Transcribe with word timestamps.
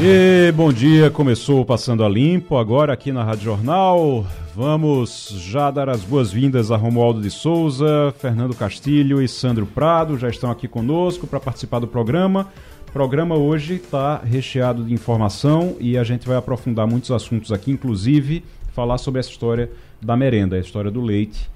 E 0.00 0.52
bom 0.52 0.72
dia, 0.72 1.10
começou 1.10 1.64
Passando 1.64 2.04
a 2.04 2.08
Limpo, 2.08 2.56
agora 2.56 2.92
aqui 2.92 3.10
na 3.10 3.24
Rádio 3.24 3.46
Jornal. 3.46 4.24
Vamos 4.54 5.34
já 5.40 5.72
dar 5.72 5.88
as 5.88 6.04
boas-vindas 6.04 6.70
a 6.70 6.76
Romualdo 6.76 7.20
de 7.20 7.28
Souza, 7.32 8.14
Fernando 8.16 8.54
Castilho 8.54 9.20
e 9.20 9.26
Sandro 9.26 9.66
Prado, 9.66 10.16
já 10.16 10.28
estão 10.28 10.52
aqui 10.52 10.68
conosco 10.68 11.26
para 11.26 11.40
participar 11.40 11.80
do 11.80 11.88
programa. 11.88 12.46
O 12.88 12.92
programa 12.92 13.34
hoje 13.34 13.74
está 13.74 14.18
recheado 14.18 14.84
de 14.84 14.94
informação 14.94 15.74
e 15.80 15.98
a 15.98 16.04
gente 16.04 16.28
vai 16.28 16.36
aprofundar 16.36 16.86
muitos 16.86 17.10
assuntos 17.10 17.50
aqui, 17.50 17.72
inclusive 17.72 18.44
falar 18.72 18.98
sobre 18.98 19.18
essa 19.18 19.30
história 19.30 19.68
da 20.00 20.16
merenda, 20.16 20.54
a 20.54 20.60
história 20.60 20.92
do 20.92 21.00
leite 21.00 21.50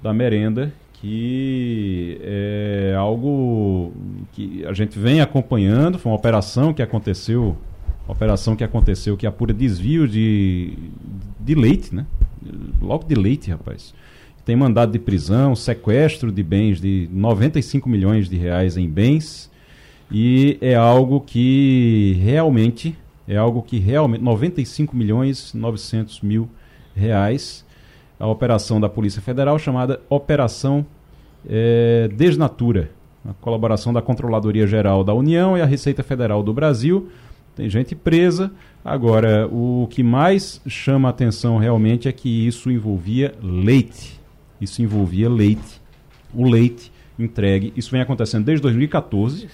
da 0.00 0.14
merenda, 0.14 0.72
que 0.92 2.20
é 2.22 2.94
algo 2.96 3.92
que 4.34 4.64
a 4.66 4.72
gente 4.72 4.96
vem 4.96 5.20
acompanhando, 5.20 5.98
foi 5.98 6.12
uma 6.12 6.18
operação 6.18 6.72
que 6.72 6.80
aconteceu 6.80 7.56
operação 8.12 8.56
que 8.56 8.64
aconteceu 8.64 9.16
que 9.16 9.26
apura 9.26 9.52
desvio 9.52 10.08
de, 10.08 10.76
de 11.38 11.54
leite, 11.54 11.94
né? 11.94 12.06
Logo 12.80 13.04
de 13.04 13.14
leite, 13.14 13.50
rapaz. 13.50 13.94
Tem 14.44 14.56
mandado 14.56 14.92
de 14.92 14.98
prisão, 14.98 15.54
sequestro 15.54 16.32
de 16.32 16.42
bens 16.42 16.80
de 16.80 17.08
95 17.12 17.88
milhões 17.88 18.28
de 18.28 18.36
reais 18.36 18.78
em 18.78 18.88
bens. 18.88 19.50
E 20.10 20.56
é 20.62 20.74
algo 20.74 21.20
que 21.20 22.18
realmente, 22.22 22.96
é 23.26 23.36
algo 23.36 23.60
que 23.60 23.78
realmente, 23.78 24.24
95 24.24 24.96
milhões 24.96 25.52
900 25.52 26.22
mil 26.22 26.48
reais. 26.96 27.62
A 28.18 28.26
operação 28.26 28.80
da 28.80 28.88
Polícia 28.88 29.20
Federal 29.20 29.58
chamada 29.58 30.00
Operação 30.08 30.86
é, 31.46 32.08
Desnatura. 32.16 32.90
A 33.28 33.34
colaboração 33.34 33.92
da 33.92 34.00
Controladoria 34.00 34.66
Geral 34.66 35.04
da 35.04 35.12
União 35.12 35.58
e 35.58 35.60
a 35.60 35.66
Receita 35.66 36.02
Federal 36.02 36.42
do 36.42 36.54
Brasil 36.54 37.10
tem 37.58 37.68
gente 37.68 37.96
presa. 37.96 38.52
Agora, 38.84 39.48
o 39.48 39.88
que 39.90 40.00
mais 40.00 40.62
chama 40.68 41.08
a 41.08 41.10
atenção 41.10 41.58
realmente 41.58 42.08
é 42.08 42.12
que 42.12 42.46
isso 42.46 42.70
envolvia 42.70 43.34
leite. 43.42 44.18
Isso 44.60 44.80
envolvia 44.80 45.28
leite. 45.28 45.82
O 46.32 46.48
leite 46.48 46.92
entregue. 47.18 47.72
Isso 47.76 47.90
vem 47.90 48.00
acontecendo 48.00 48.44
desde 48.44 48.62
2014. 48.62 49.48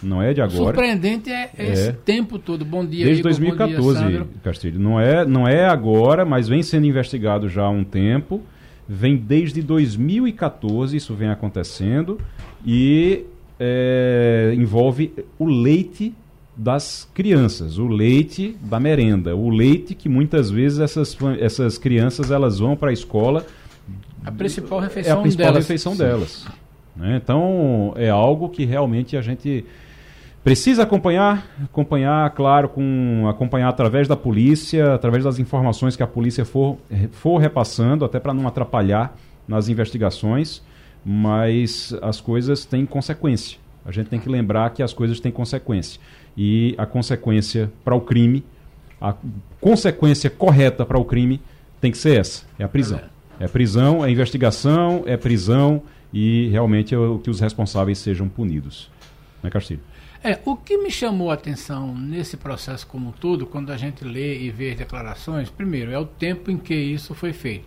Não 0.00 0.22
é 0.22 0.32
de 0.32 0.40
agora. 0.40 0.76
Surpreendente 0.76 1.30
é, 1.30 1.50
é 1.58 1.72
esse 1.72 1.92
tempo 1.92 2.38
todo. 2.38 2.64
Bom 2.64 2.86
dia, 2.86 3.04
Desde 3.04 3.22
Igor, 3.22 3.32
2014, 3.32 4.06
dia, 4.06 4.26
Castilho. 4.44 4.78
Não 4.78 5.00
é, 5.00 5.24
não 5.26 5.48
é 5.48 5.66
agora, 5.66 6.24
mas 6.24 6.46
vem 6.46 6.62
sendo 6.62 6.86
investigado 6.86 7.48
já 7.48 7.64
há 7.64 7.70
um 7.70 7.82
tempo. 7.82 8.40
Vem 8.88 9.16
desde 9.16 9.62
2014, 9.62 10.96
isso 10.96 11.12
vem 11.12 11.28
acontecendo. 11.28 12.20
E 12.64 13.24
é, 13.58 14.54
envolve 14.56 15.12
o 15.36 15.46
leite 15.46 16.14
das 16.58 17.08
crianças, 17.14 17.78
o 17.78 17.86
leite 17.86 18.56
da 18.60 18.80
merenda, 18.80 19.36
o 19.36 19.48
leite 19.48 19.94
que 19.94 20.08
muitas 20.08 20.50
vezes 20.50 20.80
essas, 20.80 21.16
essas 21.38 21.78
crianças 21.78 22.32
elas 22.32 22.58
vão 22.58 22.76
para 22.76 22.90
a 22.90 22.92
escola. 22.92 23.46
A 24.24 24.32
principal 24.32 24.80
refeição 24.80 25.16
é 25.16 25.18
a 25.18 25.22
principal 25.22 25.46
delas. 25.46 25.64
refeição 25.64 25.96
delas. 25.96 26.46
Né? 26.96 27.20
Então 27.22 27.94
é 27.96 28.10
algo 28.10 28.48
que 28.48 28.64
realmente 28.64 29.16
a 29.16 29.22
gente 29.22 29.64
precisa 30.42 30.82
acompanhar, 30.82 31.46
acompanhar, 31.62 32.28
claro, 32.30 32.68
com 32.68 33.28
acompanhar 33.28 33.68
através 33.68 34.08
da 34.08 34.16
polícia, 34.16 34.94
através 34.94 35.22
das 35.22 35.38
informações 35.38 35.94
que 35.94 36.02
a 36.02 36.08
polícia 36.08 36.44
for, 36.44 36.76
for 37.12 37.38
repassando, 37.38 38.04
até 38.04 38.18
para 38.18 38.34
não 38.34 38.48
atrapalhar 38.48 39.16
nas 39.46 39.68
investigações, 39.68 40.60
mas 41.04 41.96
as 42.02 42.20
coisas 42.20 42.64
têm 42.64 42.84
consequência. 42.84 43.58
A 43.86 43.92
gente 43.92 44.08
tem 44.08 44.18
que 44.18 44.28
lembrar 44.28 44.70
que 44.70 44.82
as 44.82 44.92
coisas 44.92 45.20
têm 45.20 45.30
consequência 45.30 46.00
e 46.38 46.72
a 46.78 46.86
consequência 46.86 47.68
para 47.84 47.96
o 47.96 48.00
crime, 48.00 48.44
a 49.00 49.12
consequência 49.60 50.30
correta 50.30 50.86
para 50.86 50.96
o 50.96 51.04
crime 51.04 51.42
tem 51.80 51.90
que 51.90 51.98
ser 51.98 52.20
essa, 52.20 52.44
é 52.56 52.62
a 52.62 52.68
prisão. 52.68 53.00
É 53.40 53.48
prisão, 53.48 54.04
é 54.04 54.10
investigação, 54.10 55.02
é 55.04 55.16
prisão 55.16 55.82
e 56.12 56.48
realmente 56.48 56.94
é 56.94 56.98
o 56.98 57.18
que 57.18 57.28
os 57.28 57.40
responsáveis 57.40 57.98
sejam 57.98 58.28
punidos. 58.28 58.88
Né, 59.42 59.50
Castilho? 59.50 59.80
É, 60.22 60.38
o 60.44 60.56
que 60.56 60.78
me 60.78 60.90
chamou 60.90 61.30
a 61.30 61.34
atenção 61.34 61.94
nesse 61.94 62.36
processo 62.36 62.86
como 62.86 63.08
um 63.08 63.12
todo, 63.12 63.44
quando 63.44 63.70
a 63.72 63.76
gente 63.76 64.04
lê 64.04 64.40
e 64.40 64.50
vê 64.50 64.70
as 64.70 64.78
declarações, 64.78 65.50
primeiro, 65.50 65.90
é 65.90 65.98
o 65.98 66.04
tempo 66.04 66.50
em 66.50 66.56
que 66.56 66.74
isso 66.74 67.14
foi 67.14 67.32
feito. 67.32 67.66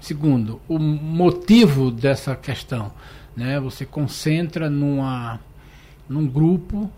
Segundo, 0.00 0.60
o 0.68 0.78
motivo 0.78 1.90
dessa 1.90 2.36
questão. 2.36 2.92
Né? 3.36 3.60
Você 3.60 3.84
concentra 3.84 4.68
numa, 4.70 5.38
num 6.08 6.26
grupo 6.26 6.90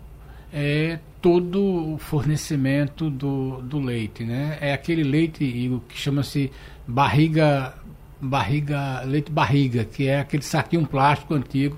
é, 0.53 0.99
todo 1.23 1.93
o 1.93 1.97
fornecimento 1.97 3.09
do, 3.09 3.61
do 3.61 3.79
leite, 3.79 4.25
né? 4.25 4.57
É 4.59 4.73
aquele 4.73 5.03
leite 5.03 5.71
que 5.87 5.97
chama-se 5.97 6.51
barriga, 6.85 7.73
barriga, 8.19 9.01
leite 9.05 9.31
barriga, 9.31 9.85
que 9.85 10.05
é 10.05 10.19
aquele 10.19 10.43
saquinho 10.43 10.85
plástico 10.85 11.33
antigo, 11.33 11.77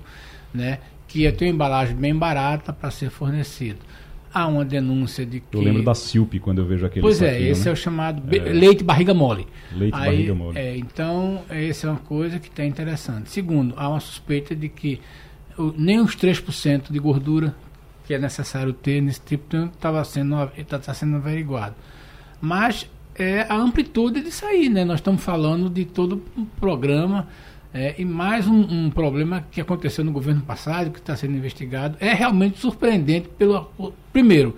né? 0.52 0.80
Que 1.06 1.30
tem 1.30 1.48
uma 1.48 1.54
embalagem 1.54 1.94
bem 1.94 2.12
barata 2.12 2.72
para 2.72 2.90
ser 2.90 3.08
fornecido. 3.08 3.78
Há 4.34 4.48
uma 4.48 4.64
denúncia 4.64 5.24
de 5.24 5.38
que... 5.38 5.56
Eu 5.56 5.60
lembro 5.60 5.84
da 5.84 5.94
Silp 5.94 6.34
quando 6.40 6.58
eu 6.58 6.66
vejo 6.66 6.84
aquele 6.84 7.02
Pois 7.02 7.22
é, 7.22 7.40
esse 7.40 7.66
né? 7.66 7.70
é 7.70 7.72
o 7.72 7.76
chamado 7.76 8.22
é. 8.34 8.52
leite 8.52 8.82
barriga 8.82 9.14
mole. 9.14 9.46
Leite 9.72 9.94
Aí, 9.94 10.10
barriga 10.10 10.34
mole. 10.34 10.58
É, 10.58 10.76
então, 10.76 11.42
essa 11.48 11.86
é 11.86 11.90
uma 11.90 12.00
coisa 12.00 12.40
que 12.40 12.48
está 12.48 12.64
interessante. 12.64 13.30
Segundo, 13.30 13.74
há 13.76 13.88
uma 13.88 14.00
suspeita 14.00 14.56
de 14.56 14.68
que 14.68 15.00
nem 15.78 16.00
os 16.00 16.16
3% 16.16 16.90
de 16.90 16.98
gordura 16.98 17.54
que 18.06 18.14
é 18.14 18.18
necessário 18.18 18.72
ter 18.72 19.00
nesse 19.00 19.20
tipo 19.20 19.56
estava 19.56 20.02
sendo 20.04 20.36
está 20.56 20.78
tá 20.78 20.94
sendo 20.94 21.16
averiguado. 21.16 21.74
Mas 22.40 22.88
é 23.18 23.46
a 23.48 23.56
amplitude 23.56 24.20
de 24.20 24.30
sair, 24.30 24.68
né? 24.68 24.84
Nós 24.84 25.00
estamos 25.00 25.22
falando 25.22 25.68
de 25.68 25.84
todo 25.84 26.22
um 26.36 26.44
programa 26.44 27.26
é, 27.74 27.94
e 27.98 28.04
mais 28.04 28.46
um, 28.46 28.60
um, 28.60 28.90
problema 28.90 29.44
que 29.50 29.60
aconteceu 29.60 30.04
no 30.04 30.12
governo 30.12 30.42
passado, 30.42 30.90
que 30.90 30.98
está 30.98 31.16
sendo 31.16 31.36
investigado, 31.36 31.96
é 32.00 32.12
realmente 32.12 32.58
surpreendente 32.58 33.28
pelo 33.36 33.70
primeiro, 34.12 34.56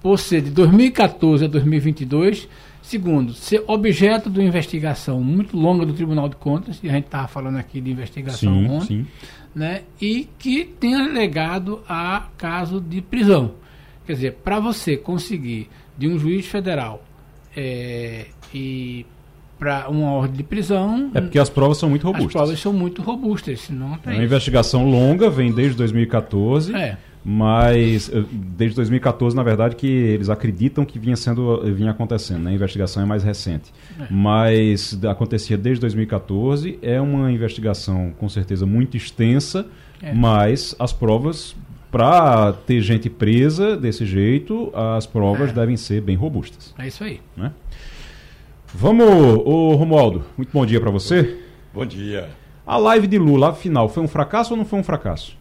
por 0.00 0.18
ser 0.18 0.42
de 0.42 0.50
2014 0.50 1.46
a 1.46 1.48
2022, 1.48 2.48
segundo, 2.82 3.32
ser 3.32 3.64
objeto 3.66 4.30
de 4.30 4.38
uma 4.38 4.46
investigação 4.46 5.20
muito 5.20 5.56
longa 5.56 5.84
do 5.84 5.92
Tribunal 5.92 6.28
de 6.28 6.36
Contas, 6.36 6.78
e 6.82 6.88
a 6.88 6.92
gente 6.92 7.06
estava 7.06 7.26
falando 7.26 7.56
aqui 7.56 7.80
de 7.80 7.90
investigação 7.90 8.54
sim, 8.54 8.68
ontem. 8.68 8.86
Sim 8.86 9.06
né, 9.54 9.82
e 10.00 10.28
que 10.38 10.64
tenha 10.64 11.06
legado 11.06 11.82
a 11.88 12.28
caso 12.36 12.80
de 12.80 13.00
prisão. 13.00 13.52
Quer 14.06 14.12
dizer, 14.14 14.32
para 14.44 14.58
você 14.58 14.96
conseguir 14.96 15.68
de 15.96 16.08
um 16.08 16.18
juiz 16.18 16.46
federal 16.46 17.02
é, 17.56 18.26
e 18.54 19.04
para 19.58 19.88
uma 19.90 20.12
ordem 20.12 20.38
de 20.38 20.42
prisão. 20.42 21.10
É 21.14 21.20
porque 21.20 21.38
as 21.38 21.50
provas 21.50 21.78
são 21.78 21.90
muito 21.90 22.06
robustas. 22.06 22.28
As 22.28 22.32
provas 22.32 22.60
são 22.60 22.72
muito 22.72 23.02
robustas, 23.02 23.60
senão. 23.60 23.98
É 24.06 24.10
uma 24.10 24.24
investigação 24.24 24.88
longa, 24.88 25.28
vem 25.28 25.52
desde 25.52 25.76
2014. 25.76 26.74
É 26.74 26.96
mas 27.24 28.10
eh, 28.12 28.24
desde 28.32 28.76
2014, 28.76 29.36
na 29.36 29.42
verdade, 29.42 29.76
que 29.76 29.86
eles 29.86 30.28
acreditam 30.28 30.84
que 30.84 30.98
vinha 30.98 31.16
sendo 31.16 31.62
vinha 31.74 31.90
acontecendo, 31.90 32.44
né? 32.44 32.50
A 32.50 32.54
investigação 32.54 33.02
é 33.02 33.06
mais 33.06 33.22
recente. 33.22 33.72
É. 33.98 34.06
Mas 34.10 34.98
acontecia 35.04 35.58
desde 35.58 35.80
2014, 35.82 36.78
é 36.80 37.00
uma 37.00 37.30
investigação 37.30 38.12
com 38.18 38.28
certeza 38.28 38.64
muito 38.64 38.96
extensa, 38.96 39.66
é. 40.02 40.14
mas 40.14 40.74
as 40.78 40.92
provas 40.92 41.54
para 41.90 42.52
ter 42.52 42.80
gente 42.80 43.10
presa 43.10 43.76
desse 43.76 44.06
jeito, 44.06 44.72
as 44.74 45.06
provas 45.06 45.50
é. 45.50 45.52
devem 45.52 45.76
ser 45.76 46.00
bem 46.00 46.16
robustas. 46.16 46.74
É 46.78 46.86
isso 46.86 47.02
aí. 47.02 47.20
Né? 47.36 47.52
Vamos, 48.72 49.06
ô 49.44 49.74
Romualdo, 49.74 50.24
muito 50.36 50.52
bom 50.52 50.64
dia 50.64 50.80
para 50.80 50.90
você. 50.90 51.38
Bom 51.74 51.84
dia. 51.84 52.30
A 52.64 52.76
live 52.76 53.08
de 53.08 53.18
Lula, 53.18 53.50
afinal, 53.50 53.88
foi 53.88 54.02
um 54.02 54.08
fracasso 54.08 54.52
ou 54.52 54.56
não 54.56 54.64
foi 54.64 54.78
um 54.78 54.84
fracasso? 54.84 55.39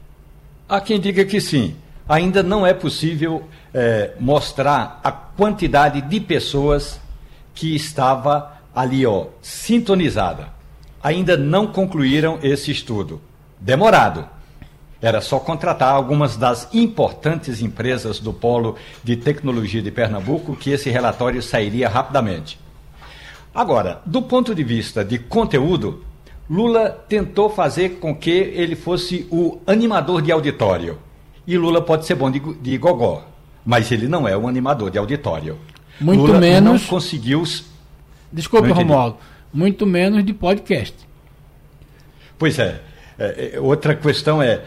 Há 0.69 0.79
quem 0.79 0.99
diga 0.99 1.25
que 1.25 1.41
sim. 1.41 1.75
Ainda 2.07 2.43
não 2.43 2.65
é 2.65 2.75
possível 2.75 3.43
é, 3.73 4.11
mostrar 4.19 4.99
a 5.03 5.11
quantidade 5.11 5.99
de 6.01 6.19
pessoas 6.19 7.01
que 7.55 7.75
estava 7.75 8.53
ali, 8.75 9.03
ó, 9.03 9.25
sintonizada. 9.41 10.49
Ainda 11.01 11.35
não 11.35 11.65
concluíram 11.65 12.37
esse 12.43 12.69
estudo. 12.69 13.19
Demorado. 13.59 14.29
Era 15.01 15.21
só 15.21 15.39
contratar 15.39 15.91
algumas 15.91 16.37
das 16.37 16.69
importantes 16.71 17.61
empresas 17.63 18.19
do 18.19 18.31
Polo 18.31 18.75
de 19.03 19.15
Tecnologia 19.15 19.81
de 19.81 19.89
Pernambuco 19.89 20.55
que 20.55 20.69
esse 20.69 20.91
relatório 20.91 21.41
sairia 21.41 21.89
rapidamente. 21.89 22.59
Agora, 23.55 24.01
do 24.05 24.21
ponto 24.21 24.53
de 24.53 24.63
vista 24.63 25.03
de 25.03 25.17
conteúdo, 25.17 26.03
Lula 26.49 26.89
tentou 27.07 27.49
fazer 27.49 27.99
com 27.99 28.15
que 28.15 28.31
ele 28.31 28.75
fosse 28.75 29.27
o 29.29 29.59
animador 29.67 30.21
de 30.21 30.31
auditório. 30.31 30.97
E 31.45 31.57
Lula 31.57 31.81
pode 31.81 32.05
ser 32.05 32.15
bom 32.15 32.31
de, 32.31 32.39
de 32.39 32.77
gogó, 32.77 33.23
mas 33.65 33.91
ele 33.91 34.07
não 34.07 34.27
é 34.27 34.35
um 34.35 34.47
animador 34.47 34.89
de 34.89 34.97
auditório. 34.97 35.57
Muito 36.01 36.21
Lula 36.21 36.39
menos. 36.39 36.81
não 36.81 36.87
conseguiu. 36.87 37.43
Desculpe. 38.31 38.69
Romualdo. 38.71 39.17
Muito 39.53 39.85
menos 39.85 40.23
de 40.23 40.33
podcast. 40.33 40.95
Pois 42.37 42.57
é. 42.57 42.81
É, 43.17 43.51
é, 43.55 43.59
Outra 43.59 43.95
questão 43.95 44.41
é 44.41 44.63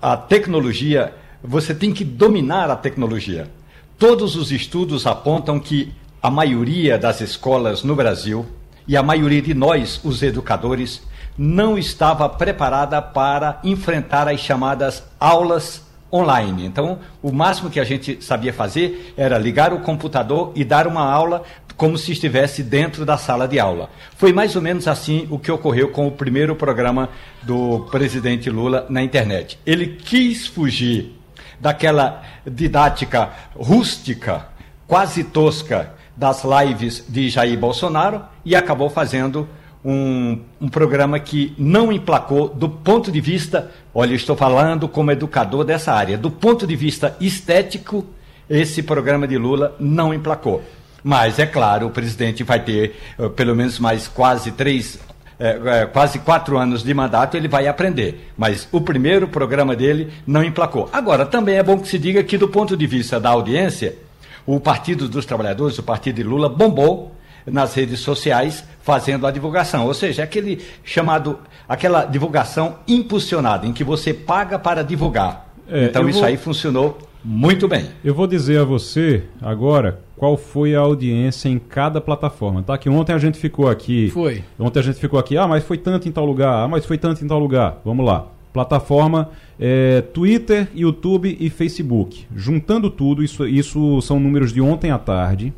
a 0.00 0.16
tecnologia. 0.16 1.12
Você 1.42 1.74
tem 1.74 1.92
que 1.92 2.04
dominar 2.04 2.70
a 2.70 2.76
tecnologia. 2.76 3.50
Todos 3.98 4.36
os 4.36 4.52
estudos 4.52 5.06
apontam 5.06 5.58
que 5.58 5.92
a 6.22 6.30
maioria 6.30 6.98
das 6.98 7.20
escolas 7.20 7.82
no 7.82 7.94
Brasil 7.94 8.46
e 8.86 8.96
a 8.96 9.02
maioria 9.02 9.42
de 9.42 9.54
nós, 9.54 10.00
os 10.04 10.22
educadores, 10.22 11.02
não 11.36 11.76
estava 11.76 12.28
preparada 12.28 13.00
para 13.00 13.58
enfrentar 13.62 14.28
as 14.28 14.40
chamadas 14.40 15.02
aulas 15.20 15.84
online. 16.12 16.64
Então, 16.64 17.00
o 17.22 17.32
máximo 17.32 17.70
que 17.70 17.80
a 17.80 17.84
gente 17.84 18.22
sabia 18.22 18.52
fazer 18.52 19.14
era 19.16 19.38
ligar 19.38 19.72
o 19.72 19.80
computador 19.80 20.52
e 20.54 20.64
dar 20.64 20.86
uma 20.86 21.02
aula 21.02 21.42
como 21.76 21.98
se 21.98 22.12
estivesse 22.12 22.62
dentro 22.62 23.04
da 23.04 23.18
sala 23.18 23.46
de 23.46 23.60
aula. 23.60 23.90
Foi 24.16 24.32
mais 24.32 24.56
ou 24.56 24.62
menos 24.62 24.88
assim 24.88 25.26
o 25.30 25.38
que 25.38 25.52
ocorreu 25.52 25.90
com 25.90 26.06
o 26.06 26.12
primeiro 26.12 26.56
programa 26.56 27.10
do 27.42 27.86
presidente 27.90 28.48
Lula 28.48 28.86
na 28.88 29.02
internet. 29.02 29.58
Ele 29.66 29.88
quis 29.88 30.46
fugir 30.46 31.14
daquela 31.60 32.22
didática 32.46 33.30
rústica, 33.54 34.46
quase 34.86 35.24
tosca 35.24 35.92
das 36.16 36.42
lives 36.44 37.04
de 37.06 37.28
Jair 37.28 37.58
Bolsonaro 37.58 38.22
e 38.44 38.56
acabou 38.56 38.88
fazendo 38.88 39.46
um, 39.84 40.38
um 40.60 40.68
programa 40.68 41.18
que 41.18 41.54
não 41.56 41.92
emplacou 41.92 42.48
do 42.48 42.68
ponto 42.68 43.10
de 43.10 43.20
vista, 43.20 43.70
olha, 43.94 44.14
estou 44.14 44.36
falando 44.36 44.88
como 44.88 45.10
educador 45.10 45.64
dessa 45.64 45.92
área, 45.92 46.18
do 46.18 46.30
ponto 46.30 46.66
de 46.66 46.74
vista 46.74 47.16
estético, 47.20 48.04
esse 48.48 48.82
programa 48.82 49.26
de 49.26 49.36
Lula 49.36 49.74
não 49.78 50.14
emplacou. 50.14 50.62
Mas, 51.02 51.38
é 51.38 51.46
claro, 51.46 51.86
o 51.86 51.90
presidente 51.90 52.42
vai 52.42 52.60
ter 52.60 52.96
eh, 53.18 53.28
pelo 53.28 53.54
menos 53.54 53.78
mais 53.78 54.08
quase 54.08 54.50
três, 54.50 54.98
eh, 55.38 55.60
eh, 55.64 55.86
quase 55.86 56.18
quatro 56.18 56.58
anos 56.58 56.82
de 56.82 56.92
mandato, 56.92 57.36
ele 57.36 57.46
vai 57.46 57.68
aprender. 57.68 58.32
Mas 58.36 58.68
o 58.72 58.80
primeiro 58.80 59.28
programa 59.28 59.76
dele 59.76 60.12
não 60.26 60.42
emplacou. 60.42 60.88
Agora, 60.92 61.24
também 61.24 61.56
é 61.56 61.62
bom 61.62 61.78
que 61.78 61.86
se 61.88 61.98
diga 61.98 62.24
que, 62.24 62.36
do 62.36 62.48
ponto 62.48 62.76
de 62.76 62.86
vista 62.88 63.20
da 63.20 63.30
audiência, 63.30 63.96
o 64.44 64.58
Partido 64.58 65.08
dos 65.08 65.24
Trabalhadores, 65.24 65.78
o 65.78 65.82
Partido 65.82 66.16
de 66.16 66.22
Lula, 66.22 66.48
bombou 66.48 67.15
nas 67.46 67.74
redes 67.74 68.00
sociais 68.00 68.64
fazendo 68.82 69.26
a 69.26 69.30
divulgação. 69.30 69.86
Ou 69.86 69.94
seja, 69.94 70.22
aquele 70.22 70.60
chamado, 70.84 71.38
aquela 71.68 72.04
divulgação 72.04 72.76
impulsionada, 72.86 73.66
em 73.66 73.72
que 73.72 73.84
você 73.84 74.12
paga 74.12 74.58
para 74.58 74.82
divulgar. 74.82 75.48
É, 75.68 75.86
então 75.86 76.08
isso 76.08 76.18
vou- 76.20 76.28
aí 76.28 76.36
funcionou 76.36 76.98
muito 77.24 77.66
bem. 77.66 77.86
Eu 78.04 78.14
vou 78.14 78.26
dizer 78.26 78.60
a 78.60 78.64
você 78.64 79.24
agora 79.42 80.00
qual 80.16 80.36
foi 80.36 80.74
a 80.76 80.80
audiência 80.80 81.48
em 81.48 81.58
cada 81.58 82.00
plataforma, 82.00 82.62
tá? 82.62 82.78
Que 82.78 82.88
ontem 82.88 83.12
a 83.12 83.18
gente 83.18 83.36
ficou 83.38 83.68
aqui. 83.68 84.08
Foi. 84.10 84.44
Ontem 84.58 84.78
a 84.78 84.82
gente 84.82 84.98
ficou 84.98 85.18
aqui, 85.18 85.36
ah, 85.36 85.46
mas 85.48 85.64
foi 85.64 85.76
tanto 85.76 86.08
em 86.08 86.12
tal 86.12 86.24
lugar, 86.24 86.64
ah, 86.64 86.68
mas 86.68 86.86
foi 86.86 86.96
tanto 86.96 87.24
em 87.24 87.28
tal 87.28 87.38
lugar. 87.38 87.80
Vamos 87.84 88.06
lá. 88.06 88.26
Plataforma 88.52 89.30
é, 89.60 90.00
Twitter, 90.00 90.68
YouTube 90.74 91.36
e 91.38 91.50
Facebook. 91.50 92.26
Juntando 92.34 92.88
tudo, 92.90 93.22
isso, 93.22 93.46
isso 93.46 94.00
são 94.02 94.18
números 94.20 94.52
de 94.52 94.60
ontem 94.60 94.90
à 94.90 94.98
tarde, 94.98 95.52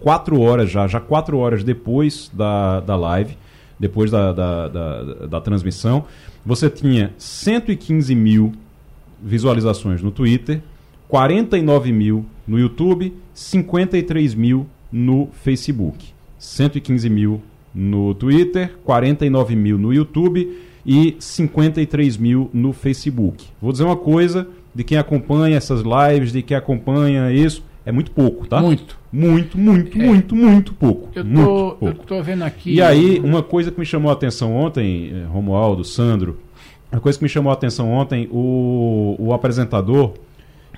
quatro 0.00 0.40
horas 0.40 0.70
já, 0.70 0.86
já 0.86 1.00
quatro 1.00 1.38
horas 1.38 1.62
depois 1.62 2.30
da, 2.32 2.80
da 2.80 2.96
live, 2.96 3.36
depois 3.78 4.10
da, 4.10 4.32
da, 4.32 4.68
da, 4.68 5.02
da 5.26 5.40
transmissão. 5.40 6.04
Você 6.44 6.68
tinha 6.68 7.12
115 7.16 8.14
mil 8.14 8.52
visualizações 9.22 10.02
no 10.02 10.10
Twitter, 10.10 10.60
49 11.08 11.92
mil 11.92 12.24
no 12.46 12.58
YouTube, 12.58 13.14
53 13.34 14.34
mil 14.34 14.66
no 14.90 15.28
Facebook. 15.32 16.12
115 16.38 17.08
mil 17.08 17.40
no 17.74 18.14
Twitter, 18.14 18.74
49 18.84 19.54
mil 19.54 19.78
no 19.78 19.92
YouTube 19.92 20.58
e 20.84 21.16
53 21.18 22.16
mil 22.16 22.50
no 22.52 22.72
Facebook. 22.72 23.44
Vou 23.60 23.72
dizer 23.72 23.84
uma 23.84 23.96
coisa 23.96 24.48
de 24.74 24.82
quem 24.82 24.98
acompanha 24.98 25.56
essas 25.56 25.82
lives, 25.82 26.32
de 26.32 26.42
quem 26.42 26.56
acompanha 26.56 27.30
isso, 27.30 27.64
é 27.84 27.92
muito 27.92 28.10
pouco, 28.10 28.46
tá? 28.46 28.60
Muito. 28.60 28.96
Muito, 29.12 29.58
muito, 29.58 29.98
É. 30.00 30.04
muito, 30.06 30.34
muito 30.36 30.72
pouco. 30.74 31.08
Eu 31.14 31.24
muito 31.24 31.44
tô, 31.46 31.54
pouco. 31.54 31.86
eu 31.86 31.94
tô 31.94 32.22
vendo 32.22 32.42
aqui. 32.44 32.74
E 32.74 32.80
aí, 32.80 33.20
uma 33.20 33.42
coisa 33.42 33.70
que 33.70 33.78
me 33.78 33.84
chamou 33.86 34.10
a 34.10 34.14
atenção 34.14 34.54
ontem, 34.56 35.10
eh, 35.12 35.26
Romualdo, 35.26 35.84
Sandro, 35.84 36.38
uma 36.90 37.00
coisa 37.00 37.18
que 37.18 37.24
me 37.24 37.28
chamou 37.28 37.50
a 37.50 37.54
atenção 37.54 37.90
ontem, 37.90 38.28
o, 38.30 39.16
o 39.18 39.32
apresentador 39.32 40.14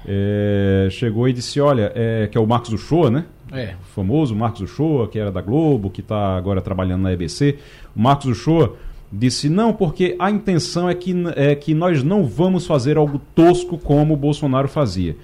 eh, 0.06 0.88
chegou 0.90 1.28
e 1.28 1.32
disse, 1.32 1.60
olha, 1.60 1.92
eh, 1.94 2.28
que 2.30 2.36
é 2.36 2.40
o 2.40 2.46
Marcos 2.46 2.72
Uchoa, 2.72 3.10
né? 3.10 3.24
É. 3.52 3.74
O 3.80 3.94
famoso 3.94 4.34
Marcos 4.34 4.62
Uchoa, 4.62 5.06
que 5.08 5.18
era 5.18 5.30
da 5.30 5.40
Globo, 5.40 5.90
que 5.90 6.00
está 6.00 6.36
agora 6.36 6.60
trabalhando 6.60 7.02
na 7.02 7.12
EBC. 7.12 7.58
O 7.94 8.00
Marcos 8.00 8.26
Uchoa 8.26 8.74
disse, 9.12 9.48
não, 9.48 9.72
porque 9.72 10.16
a 10.18 10.30
intenção 10.30 10.88
é 10.88 10.94
que, 10.94 11.14
é 11.36 11.54
que 11.54 11.72
nós 11.72 12.02
não 12.02 12.24
vamos 12.24 12.66
fazer 12.66 12.96
algo 12.96 13.20
tosco 13.34 13.78
como 13.78 14.14
o 14.14 14.16
Bolsonaro 14.16 14.66
fazia. 14.68 15.16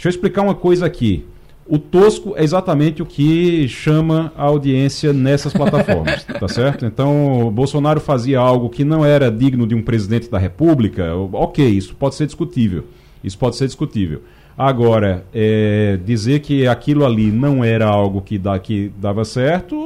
Deixa 0.00 0.08
eu 0.08 0.12
explicar 0.12 0.40
uma 0.40 0.54
coisa 0.54 0.86
aqui. 0.86 1.26
O 1.68 1.78
tosco 1.78 2.32
é 2.34 2.42
exatamente 2.42 3.02
o 3.02 3.06
que 3.06 3.68
chama 3.68 4.32
a 4.34 4.44
audiência 4.44 5.12
nessas 5.12 5.52
plataformas, 5.52 6.24
tá 6.40 6.48
certo? 6.48 6.86
Então, 6.86 7.52
Bolsonaro 7.52 8.00
fazia 8.00 8.38
algo 8.38 8.70
que 8.70 8.82
não 8.82 9.04
era 9.04 9.30
digno 9.30 9.66
de 9.66 9.74
um 9.74 9.82
presidente 9.82 10.30
da 10.30 10.38
República, 10.38 11.14
ok, 11.14 11.68
isso 11.68 11.94
pode 11.94 12.14
ser 12.14 12.24
discutível. 12.24 12.86
Isso 13.22 13.36
pode 13.36 13.56
ser 13.56 13.66
discutível. 13.66 14.22
Agora, 14.56 15.26
é, 15.34 15.98
dizer 16.02 16.40
que 16.40 16.66
aquilo 16.66 17.04
ali 17.04 17.30
não 17.30 17.62
era 17.62 17.86
algo 17.86 18.22
que, 18.22 18.38
dá, 18.38 18.58
que 18.58 18.90
dava 18.96 19.22
certo 19.26 19.76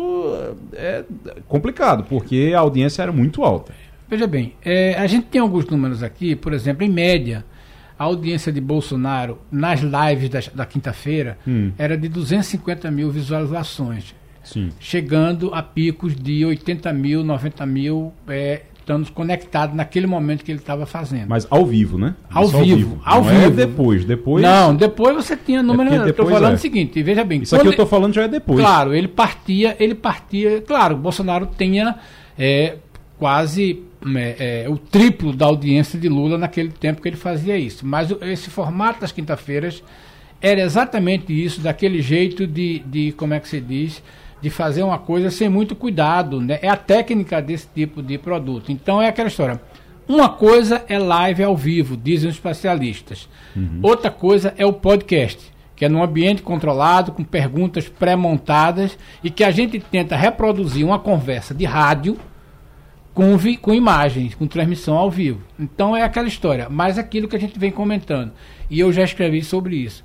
é 0.75 1.03
complicado, 1.49 2.05
porque 2.09 2.53
a 2.55 2.61
audiência 2.61 3.03
era 3.03 3.11
muito 3.11 3.43
alta. 3.43 3.75
Veja 4.09 4.29
bem, 4.29 4.53
é, 4.65 4.95
a 4.95 5.09
gente 5.09 5.27
tem 5.27 5.41
alguns 5.41 5.67
números 5.67 6.05
aqui, 6.05 6.37
por 6.37 6.53
exemplo, 6.53 6.85
em 6.85 6.89
média, 6.89 7.45
a 7.99 8.05
audiência 8.05 8.53
de 8.53 8.61
Bolsonaro 8.61 9.39
nas 9.51 9.81
lives 9.81 10.29
da, 10.29 10.41
da 10.55 10.67
quinta-feira 10.67 11.39
Hum. 11.47 11.71
era 11.79 11.97
de 11.97 12.09
250 12.09 12.91
mil 12.91 13.11
visualizações, 13.11 14.15
Sim. 14.43 14.71
chegando 14.81 15.55
a 15.55 15.63
picos 15.63 16.15
de 16.15 16.45
80 16.45 16.93
mil, 16.93 17.23
90 17.25 17.65
mil, 17.67 18.13
é, 18.29 18.63
estando 18.79 19.11
conectados 19.13 19.75
naquele 19.75 20.07
momento 20.07 20.45
que 20.45 20.53
ele 20.53 20.59
estava 20.59 20.85
fazendo. 20.85 21.27
Mas 21.29 21.47
ao 21.49 21.65
vivo, 21.65 21.97
né? 21.97 22.15
Ao 22.31 22.45
Isso 22.45 22.59
vivo, 22.63 23.01
ao 23.05 23.23
Não 23.25 23.31
é 23.31 23.45
vivo. 23.45 23.57
depois. 23.57 24.05
Depois. 24.05 24.43
Não, 24.43 24.75
depois 24.77 25.15
você 25.17 25.37
tinha 25.37 25.63
número. 25.63 25.89
porque 25.89 26.05
eu 26.05 26.11
estou 26.11 26.27
falando 26.27 26.53
é. 26.53 26.57
o 26.57 26.59
seguinte, 26.59 27.03
veja 27.03 27.25
bem. 27.25 27.43
Isso 27.43 27.57
aqui 27.57 27.67
eu 27.67 27.77
tô 27.77 27.87
falando 27.87 28.13
já 28.13 28.25
é 28.25 28.29
depois. 28.29 28.61
Claro, 28.61 28.95
ele 28.95 29.09
partia, 29.09 29.75
ele 29.81 29.95
partia. 29.95 30.61
Claro, 30.61 30.97
Bolsonaro 30.97 31.49
tinha 31.57 31.97
é, 32.39 32.77
quase 33.19 33.83
é, 34.17 34.65
é, 34.65 34.69
o 34.69 34.77
triplo 34.77 35.33
da 35.33 35.47
audiência 35.47 35.99
de 35.99 36.09
Lula 36.09 36.37
naquele 36.37 36.71
tempo 36.71 37.01
que 37.01 37.09
ele 37.09 37.17
fazia 37.17 37.57
isso. 37.57 37.87
Mas 37.87 38.11
esse 38.23 38.51
formato 38.51 39.01
das 39.01 39.13
quinta-feiras 39.13 39.83
era 40.41 40.61
exatamente 40.61 41.33
isso, 41.33 41.61
daquele 41.61 42.03
jeito 42.03 42.47
de, 42.47 42.81
de, 42.81 43.13
como 43.13 43.33
é 43.33 43.41
que 43.41 43.49
se 43.49 43.61
diz, 43.61 44.03
de 44.43 44.51
fazer 44.51 44.83
uma 44.83 44.99
coisa 44.99 45.31
sem 45.31 45.49
muito 45.49 45.75
cuidado. 45.75 46.41
Né? 46.41 46.59
É 46.61 46.69
a 46.69 46.77
técnica 46.77 47.41
desse 47.41 47.67
tipo 47.75 48.03
de 48.03 48.19
produto. 48.19 48.71
Então 48.71 49.01
é 49.01 49.09
aquela 49.09 49.29
história. 49.29 49.61
Uma 50.07 50.29
coisa 50.29 50.85
é 50.87 50.99
live 50.99 51.43
ao 51.43 51.57
vivo, 51.57 51.97
dizem 51.97 52.29
os 52.29 52.35
especialistas. 52.35 53.27
Outra 53.83 54.11
coisa 54.11 54.53
é 54.59 54.67
o 54.67 54.73
podcast, 54.73 55.51
que 55.75 55.83
é 55.83 55.89
num 55.89 56.03
ambiente 56.03 56.43
controlado, 56.43 57.11
com 57.13 57.25
perguntas 57.25 57.89
pré-montadas 57.89 58.99
e 59.23 59.31
que 59.31 59.43
a 59.43 59.51
gente 59.51 59.81
tenta 59.81 60.15
reproduzir 60.15 60.85
uma 60.85 60.99
conversa 60.99 61.55
de 61.55 61.65
rádio 61.65 62.19
com, 63.15 63.37
vi- 63.39 63.57
com 63.57 63.73
imagens, 63.73 64.35
com 64.35 64.47
transmissão 64.47 64.97
ao 64.97 65.11
vivo. 65.11 65.41
Então 65.59 65.97
é 65.97 66.03
aquela 66.03 66.29
história, 66.29 66.69
mas 66.69 66.99
aquilo 66.99 67.29
que 67.29 67.37
a 67.37 67.41
gente 67.41 67.59
vem 67.59 67.71
comentando. 67.71 68.33
E 68.69 68.81
eu 68.81 68.93
já 68.93 69.05
escrevi 69.05 69.43
sobre 69.43 69.77
isso. 69.77 70.05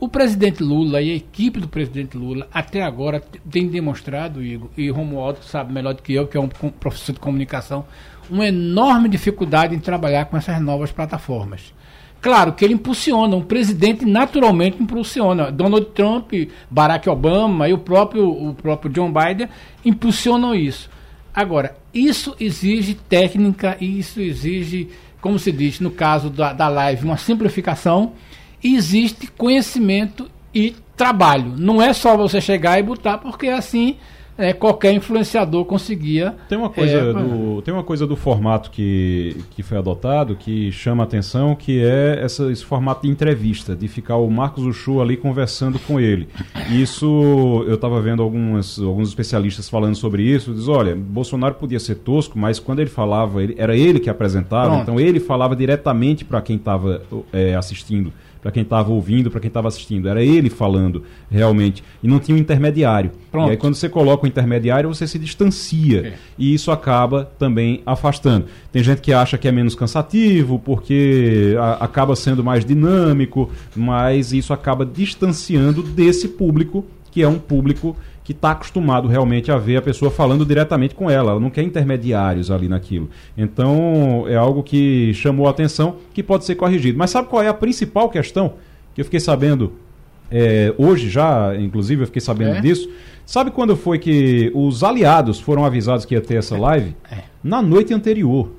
O 0.00 0.08
presidente 0.08 0.62
Lula 0.62 1.00
e 1.00 1.10
a 1.10 1.16
equipe 1.16 1.58
do 1.58 1.68
presidente 1.68 2.16
Lula 2.16 2.46
até 2.52 2.82
agora 2.82 3.22
tem 3.50 3.66
demonstrado, 3.68 4.42
Igor, 4.42 4.68
e 4.76 4.88
Romualdo 4.90 5.42
sabe 5.42 5.72
melhor 5.72 5.94
do 5.94 6.02
que 6.02 6.12
eu, 6.12 6.26
que 6.26 6.36
é 6.36 6.40
um 6.40 6.48
professor 6.48 7.12
de 7.12 7.18
comunicação, 7.18 7.84
uma 8.30 8.46
enorme 8.46 9.08
dificuldade 9.08 9.74
em 9.74 9.78
trabalhar 9.80 10.26
com 10.26 10.36
essas 10.36 10.60
novas 10.60 10.92
plataformas. 10.92 11.74
Claro 12.20 12.52
que 12.52 12.64
ele 12.64 12.74
impulsiona, 12.74 13.34
um 13.36 13.42
presidente 13.42 14.04
naturalmente 14.04 14.80
impulsiona. 14.82 15.50
Donald 15.50 15.86
Trump, 15.94 16.32
Barack 16.70 17.08
Obama 17.08 17.68
e 17.68 17.72
o 17.72 17.78
próprio, 17.78 18.28
o 18.28 18.54
próprio 18.54 18.92
John 18.92 19.12
Biden 19.12 19.48
impulsionam 19.84 20.54
isso. 20.54 20.90
Agora, 21.38 21.76
isso 21.94 22.34
exige 22.40 22.94
técnica 22.94 23.76
e 23.80 24.00
isso 24.00 24.20
exige, 24.20 24.88
como 25.20 25.38
se 25.38 25.52
diz 25.52 25.78
no 25.78 25.88
caso 25.88 26.28
da, 26.30 26.52
da 26.52 26.68
live, 26.68 27.04
uma 27.04 27.16
simplificação. 27.16 28.14
E 28.60 28.74
existe 28.74 29.28
conhecimento 29.28 30.28
e 30.52 30.74
trabalho. 30.96 31.54
Não 31.56 31.80
é 31.80 31.92
só 31.92 32.16
você 32.16 32.40
chegar 32.40 32.80
e 32.80 32.82
botar, 32.82 33.18
porque 33.18 33.46
assim 33.46 33.98
é, 34.38 34.52
qualquer 34.52 34.92
influenciador 34.92 35.64
conseguia. 35.64 36.36
Tem 36.48 36.56
uma 36.56 36.70
coisa, 36.70 36.96
é, 36.96 37.12
do, 37.12 37.60
tem 37.62 37.74
uma 37.74 37.82
coisa 37.82 38.06
do 38.06 38.14
formato 38.14 38.70
que, 38.70 39.36
que 39.50 39.64
foi 39.64 39.76
adotado 39.76 40.36
que 40.36 40.70
chama 40.70 41.02
a 41.02 41.06
atenção, 41.06 41.56
que 41.56 41.82
é 41.82 42.20
essa, 42.22 42.50
esse 42.52 42.64
formato 42.64 43.02
de 43.02 43.12
entrevista, 43.12 43.74
de 43.74 43.88
ficar 43.88 44.16
o 44.16 44.30
Marcos 44.30 44.64
Uchu 44.64 45.00
ali 45.00 45.16
conversando 45.16 45.78
com 45.80 45.98
ele. 45.98 46.28
Isso, 46.70 47.64
eu 47.66 47.74
estava 47.74 48.00
vendo 48.00 48.22
algumas, 48.22 48.78
alguns 48.78 49.08
especialistas 49.08 49.68
falando 49.68 49.96
sobre 49.96 50.22
isso, 50.22 50.54
diz, 50.54 50.68
olha, 50.68 50.94
Bolsonaro 50.94 51.56
podia 51.56 51.80
ser 51.80 51.96
tosco, 51.96 52.38
mas 52.38 52.60
quando 52.60 52.78
ele 52.78 52.90
falava, 52.90 53.42
ele, 53.42 53.56
era 53.58 53.76
ele 53.76 53.98
que 53.98 54.08
apresentava, 54.08 54.68
Pronto. 54.68 54.82
então 54.82 55.00
ele 55.00 55.18
falava 55.18 55.56
diretamente 55.56 56.24
para 56.24 56.40
quem 56.40 56.56
estava 56.56 57.02
é, 57.32 57.56
assistindo 57.56 58.12
para 58.40 58.50
quem 58.50 58.62
estava 58.62 58.90
ouvindo, 58.90 59.30
para 59.30 59.40
quem 59.40 59.48
estava 59.48 59.68
assistindo. 59.68 60.08
Era 60.08 60.22
ele 60.22 60.50
falando 60.50 61.02
realmente. 61.30 61.82
E 62.02 62.08
não 62.08 62.18
tinha 62.18 62.36
um 62.36 62.40
intermediário. 62.40 63.10
Pronto. 63.30 63.48
E 63.48 63.50
aí, 63.52 63.56
quando 63.56 63.74
você 63.74 63.88
coloca 63.88 64.24
o 64.24 64.28
intermediário, 64.28 64.92
você 64.92 65.06
se 65.06 65.18
distancia. 65.18 66.08
É. 66.08 66.14
E 66.38 66.54
isso 66.54 66.70
acaba 66.70 67.30
também 67.38 67.82
afastando. 67.84 68.46
Tem 68.72 68.82
gente 68.82 69.00
que 69.00 69.12
acha 69.12 69.36
que 69.36 69.48
é 69.48 69.52
menos 69.52 69.74
cansativo, 69.74 70.58
porque 70.58 71.54
a, 71.58 71.84
acaba 71.84 72.14
sendo 72.14 72.42
mais 72.44 72.64
dinâmico, 72.64 73.50
mas 73.74 74.32
isso 74.32 74.52
acaba 74.52 74.84
distanciando 74.86 75.82
desse 75.82 76.28
público, 76.28 76.84
que 77.10 77.22
é 77.22 77.28
um 77.28 77.38
público 77.38 77.96
que 78.28 78.32
está 78.32 78.50
acostumado 78.50 79.08
realmente 79.08 79.50
a 79.50 79.56
ver 79.56 79.78
a 79.78 79.80
pessoa 79.80 80.10
falando 80.10 80.44
diretamente 80.44 80.94
com 80.94 81.08
ela, 81.08 81.30
ela 81.30 81.40
não 81.40 81.48
quer 81.48 81.62
intermediários 81.62 82.50
ali 82.50 82.68
naquilo. 82.68 83.08
Então 83.34 84.26
é 84.28 84.36
algo 84.36 84.62
que 84.62 85.14
chamou 85.14 85.46
a 85.46 85.50
atenção, 85.50 85.96
que 86.12 86.22
pode 86.22 86.44
ser 86.44 86.54
corrigido. 86.54 86.98
Mas 86.98 87.08
sabe 87.08 87.26
qual 87.26 87.42
é 87.42 87.48
a 87.48 87.54
principal 87.54 88.10
questão 88.10 88.52
que 88.94 89.00
eu 89.00 89.04
fiquei 89.06 89.18
sabendo 89.18 89.72
é, 90.30 90.74
hoje 90.76 91.08
já, 91.08 91.56
inclusive 91.58 92.02
eu 92.02 92.06
fiquei 92.06 92.20
sabendo 92.20 92.56
é? 92.56 92.60
disso. 92.60 92.90
Sabe 93.24 93.50
quando 93.50 93.74
foi 93.74 93.98
que 93.98 94.52
os 94.54 94.84
aliados 94.84 95.40
foram 95.40 95.64
avisados 95.64 96.04
que 96.04 96.14
ia 96.14 96.20
ter 96.20 96.34
essa 96.34 96.54
live? 96.54 96.94
É. 97.10 97.22
Na 97.42 97.62
noite 97.62 97.94
anterior. 97.94 98.52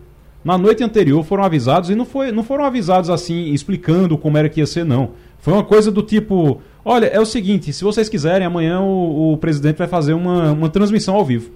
Na 0.43 0.57
noite 0.57 0.83
anterior 0.83 1.23
foram 1.23 1.43
avisados 1.43 1.91
e 1.91 1.95
não, 1.95 2.05
foi, 2.05 2.31
não 2.31 2.41
foram 2.41 2.65
avisados 2.65 3.07
assim, 3.11 3.53
explicando 3.53 4.17
como 4.17 4.35
era 4.35 4.49
que 4.49 4.61
ia 4.61 4.65
ser, 4.65 4.83
não. 4.83 5.11
Foi 5.39 5.53
uma 5.53 5.63
coisa 5.63 5.91
do 5.91 6.01
tipo: 6.01 6.61
olha, 6.83 7.07
é 7.07 7.19
o 7.19 7.25
seguinte, 7.25 7.71
se 7.73 7.83
vocês 7.83 8.09
quiserem, 8.09 8.45
amanhã 8.45 8.81
o, 8.81 9.33
o 9.33 9.37
presidente 9.37 9.77
vai 9.77 9.87
fazer 9.87 10.13
uma, 10.13 10.51
uma 10.51 10.69
transmissão 10.69 11.15
ao 11.15 11.25
vivo. 11.25 11.51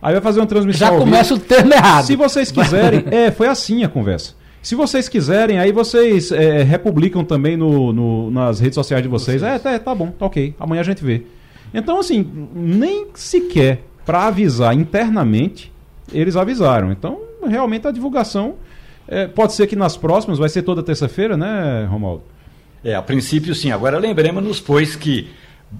Aí 0.00 0.12
vai 0.12 0.22
fazer 0.22 0.40
uma 0.40 0.46
transmissão 0.46 0.88
Já 0.88 0.92
ao 0.92 0.98
começa 0.98 1.34
vivo. 1.34 1.46
o 1.46 1.48
termo 1.48 1.72
errado. 1.72 2.04
Se 2.04 2.16
vocês 2.16 2.50
quiserem, 2.52 3.04
é, 3.10 3.30
foi 3.30 3.46
assim 3.46 3.84
a 3.84 3.88
conversa. 3.88 4.34
Se 4.60 4.74
vocês 4.74 5.08
quiserem, 5.08 5.58
aí 5.58 5.72
vocês 5.72 6.30
é, 6.30 6.62
republicam 6.62 7.24
também 7.24 7.56
no, 7.56 7.92
no, 7.92 8.30
nas 8.30 8.60
redes 8.60 8.74
sociais 8.74 9.02
de 9.02 9.08
vocês. 9.08 9.40
vocês. 9.40 9.54
É, 9.54 9.58
tá, 9.58 9.78
tá 9.78 9.94
bom, 9.94 10.08
tá 10.10 10.26
ok. 10.26 10.54
Amanhã 10.58 10.80
a 10.80 10.84
gente 10.84 11.02
vê. 11.04 11.24
Então, 11.74 11.98
assim, 11.98 12.48
nem 12.54 13.06
sequer 13.14 13.82
para 14.04 14.26
avisar 14.26 14.74
internamente, 14.74 15.72
eles 16.12 16.36
avisaram. 16.36 16.92
Então, 16.92 17.20
realmente 17.44 17.86
a 17.86 17.90
divulgação. 17.90 18.54
É, 19.08 19.26
pode 19.26 19.52
ser 19.52 19.66
que 19.66 19.74
nas 19.74 19.96
próximas, 19.96 20.38
vai 20.38 20.48
ser 20.48 20.62
toda 20.62 20.82
terça-feira, 20.82 21.36
né, 21.36 21.86
Romualdo? 21.90 22.22
É, 22.84 22.94
a 22.94 23.02
princípio 23.02 23.54
sim. 23.54 23.70
Agora 23.70 23.98
lembremos-nos, 23.98 24.60
pois, 24.60 24.96
que 24.96 25.30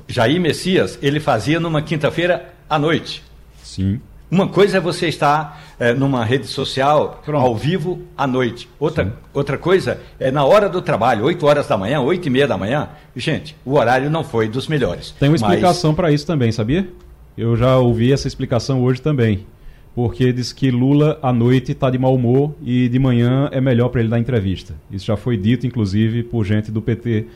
Jair 0.08 0.40
Messias, 0.40 0.98
ele 1.02 1.20
fazia 1.20 1.58
numa 1.58 1.82
quinta-feira 1.82 2.52
à 2.68 2.78
noite. 2.78 3.22
Sim. 3.62 4.00
Uma 4.30 4.48
coisa 4.48 4.78
é 4.78 4.80
você 4.80 5.08
estar 5.08 5.62
é, 5.78 5.92
numa 5.92 6.24
rede 6.24 6.46
social 6.46 7.20
Pronto. 7.22 7.44
ao 7.44 7.54
vivo 7.54 8.00
à 8.16 8.26
noite. 8.26 8.66
Outra, 8.80 9.12
outra 9.34 9.58
coisa 9.58 10.00
é 10.18 10.30
na 10.30 10.42
hora 10.42 10.70
do 10.70 10.80
trabalho, 10.80 11.26
8 11.26 11.44
horas 11.44 11.66
da 11.66 11.76
manhã, 11.76 12.00
8 12.00 12.26
e 12.26 12.30
meia 12.30 12.48
da 12.48 12.56
manhã. 12.56 12.88
Gente, 13.14 13.54
o 13.62 13.74
horário 13.74 14.08
não 14.08 14.24
foi 14.24 14.48
dos 14.48 14.68
melhores. 14.68 15.10
Tem 15.10 15.28
uma 15.28 15.36
explicação 15.36 15.90
mas... 15.90 15.96
para 15.96 16.12
isso 16.12 16.26
também, 16.26 16.50
sabia? 16.50 16.88
Eu 17.36 17.56
já 17.56 17.76
ouvi 17.76 18.10
essa 18.10 18.26
explicação 18.26 18.82
hoje 18.82 19.02
também 19.02 19.46
porque 19.94 20.32
diz 20.32 20.52
que 20.52 20.70
Lula 20.70 21.18
à 21.22 21.32
noite 21.32 21.72
está 21.72 21.90
de 21.90 21.98
mau 21.98 22.14
humor 22.14 22.54
e 22.62 22.88
de 22.88 22.98
manhã 22.98 23.48
é 23.52 23.60
melhor 23.60 23.88
para 23.88 24.00
ele 24.00 24.08
dar 24.08 24.18
entrevista. 24.18 24.74
Isso 24.90 25.06
já 25.06 25.16
foi 25.16 25.36
dito, 25.36 25.66
inclusive, 25.66 26.22
por 26.22 26.44
gente 26.44 26.70
do 26.70 26.80
PT 26.80 27.26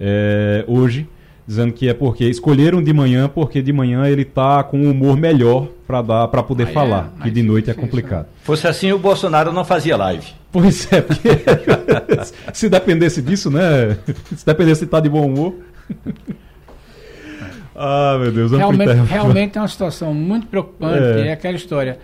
é, 0.00 0.64
hoje, 0.66 1.06
dizendo 1.46 1.72
que 1.72 1.88
é 1.88 1.94
porque 1.94 2.24
escolheram 2.24 2.82
de 2.82 2.92
manhã 2.92 3.28
porque 3.28 3.60
de 3.60 3.72
manhã 3.72 4.06
ele 4.06 4.22
está 4.22 4.62
com 4.64 4.78
um 4.78 4.90
humor 4.90 5.16
melhor 5.16 5.68
para 5.86 6.02
dar 6.02 6.28
para 6.28 6.42
poder 6.42 6.64
ah, 6.64 6.72
falar, 6.72 7.12
é, 7.20 7.24
que 7.24 7.30
de 7.30 7.42
noite 7.42 7.70
é 7.70 7.74
complicado. 7.74 8.26
Fosse 8.42 8.66
assim, 8.66 8.92
o 8.92 8.98
Bolsonaro 8.98 9.52
não 9.52 9.64
fazia 9.64 9.96
live. 9.96 10.26
Pois 10.50 10.90
é, 10.90 11.02
porque 11.02 11.28
se 12.54 12.68
dependesse 12.68 13.20
disso, 13.20 13.50
né? 13.50 13.98
Se 14.34 14.44
dependesse 14.44 14.80
de 14.80 14.86
estar 14.86 14.98
tá 14.98 15.02
de 15.02 15.08
bom 15.08 15.26
humor. 15.26 15.54
Ah, 17.76 18.16
meu 18.18 18.32
Deus, 18.32 18.52
realmente, 18.52 18.92
realmente 18.92 19.58
é 19.58 19.60
uma 19.60 19.68
situação 19.68 20.14
muito 20.14 20.46
preocupante. 20.46 21.20
É, 21.20 21.28
é 21.28 21.32
aquela 21.32 21.56
história. 21.56 21.98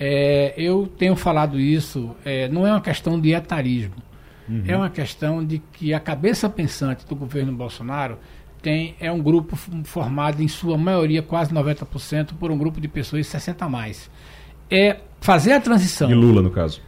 É, 0.00 0.54
eu 0.56 0.86
tenho 0.86 1.14
falado 1.14 1.58
isso, 1.60 2.14
é, 2.24 2.48
não 2.48 2.66
é 2.66 2.70
uma 2.70 2.80
questão 2.80 3.20
de 3.20 3.32
etarismo. 3.32 3.96
Uhum. 4.48 4.62
É 4.66 4.76
uma 4.76 4.88
questão 4.88 5.44
de 5.44 5.58
que 5.72 5.92
a 5.92 6.00
cabeça 6.00 6.48
pensante 6.48 7.06
do 7.06 7.14
governo 7.14 7.52
Bolsonaro 7.52 8.16
tem, 8.62 8.94
é 8.98 9.12
um 9.12 9.20
grupo 9.22 9.54
formado, 9.84 10.42
em 10.42 10.48
sua 10.48 10.78
maioria, 10.78 11.22
quase 11.22 11.52
90%, 11.52 12.30
por 12.38 12.50
um 12.50 12.56
grupo 12.56 12.80
de 12.80 12.88
pessoas 12.88 13.26
60 13.26 13.64
a 13.64 13.68
mais. 13.68 14.10
É 14.70 14.98
fazer 15.20 15.52
a 15.52 15.60
transição. 15.60 16.10
E 16.10 16.14
Lula, 16.14 16.40
no 16.40 16.50
caso? 16.50 16.80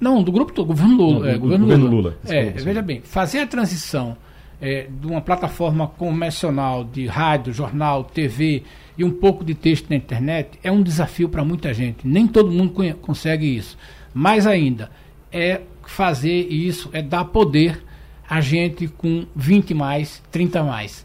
Não, 0.00 0.22
do 0.22 0.32
grupo 0.32 0.52
do 0.52 0.64
governo 0.64 0.96
Lula. 0.96 1.20
Não, 1.20 1.28
é, 1.28 1.38
governo, 1.38 1.64
governo 1.66 1.86
Lula. 1.86 1.96
Lula. 1.96 2.18
É, 2.26 2.50
veja 2.50 2.82
bem, 2.82 3.00
fazer 3.02 3.40
a 3.40 3.46
transição 3.46 4.16
é, 4.60 4.86
de 4.88 5.06
uma 5.06 5.20
plataforma 5.20 5.86
convencional 5.86 6.84
de 6.84 7.06
rádio, 7.06 7.52
jornal, 7.52 8.04
TV 8.04 8.62
e 8.96 9.04
um 9.04 9.10
pouco 9.10 9.44
de 9.44 9.54
texto 9.54 9.88
na 9.90 9.96
internet 9.96 10.58
é 10.62 10.70
um 10.70 10.82
desafio 10.82 11.28
para 11.28 11.44
muita 11.44 11.74
gente. 11.74 12.06
Nem 12.06 12.26
todo 12.26 12.50
mundo 12.50 12.72
consegue 13.00 13.56
isso. 13.56 13.76
Mais 14.12 14.46
ainda, 14.46 14.90
é 15.32 15.60
fazer 15.86 16.46
isso, 16.48 16.88
é 16.92 17.02
dar 17.02 17.24
poder 17.26 17.82
a 18.28 18.40
gente 18.40 18.88
com 18.88 19.26
20 19.34 19.74
mais, 19.74 20.22
30 20.30 20.62
mais. 20.62 21.04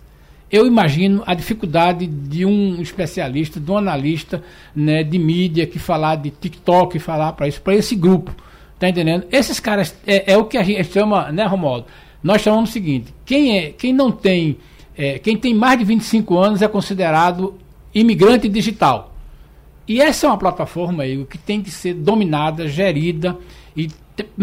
Eu 0.51 0.65
imagino 0.65 1.21
a 1.27 1.33
dificuldade 1.33 2.07
de 2.07 2.43
um 2.43 2.81
especialista, 2.81 3.59
de 3.59 3.69
um 3.69 3.77
analista 3.77 4.43
né, 4.75 5.03
de 5.03 5.19
mídia 5.19 5.67
que 5.67 5.77
falar 5.77 6.15
de 6.15 6.31
TikTok, 6.31 6.97
falar 6.97 7.33
para 7.33 7.47
isso, 7.47 7.61
para 7.61 7.75
esse 7.75 7.95
grupo. 7.95 8.35
Tá 8.79 8.87
entendendo? 8.89 9.25
Esses 9.31 9.59
caras 9.59 9.95
é, 10.07 10.33
é 10.33 10.37
o 10.37 10.45
que 10.45 10.57
a 10.57 10.63
gente 10.63 10.91
chama, 10.91 11.31
né, 11.31 11.45
Romualdo? 11.45 11.85
Nós 12.23 12.41
chamamos 12.41 12.69
o 12.69 12.73
seguinte: 12.73 13.13
quem, 13.25 13.57
é, 13.57 13.69
quem 13.71 13.93
não 13.93 14.11
tem, 14.11 14.57
é, 14.97 15.19
quem 15.19 15.37
tem 15.37 15.53
mais 15.53 15.79
de 15.79 15.85
25 15.85 16.37
anos 16.37 16.61
é 16.61 16.67
considerado 16.67 17.55
imigrante 17.93 18.47
digital. 18.47 19.13
E 19.87 19.99
essa 19.99 20.27
é 20.27 20.29
uma 20.29 20.37
plataforma 20.37 21.03
aí, 21.03 21.25
que 21.25 21.37
tem 21.37 21.61
que 21.61 21.71
ser 21.71 21.95
dominada, 21.95 22.67
gerida 22.67 23.35
e 23.75 23.89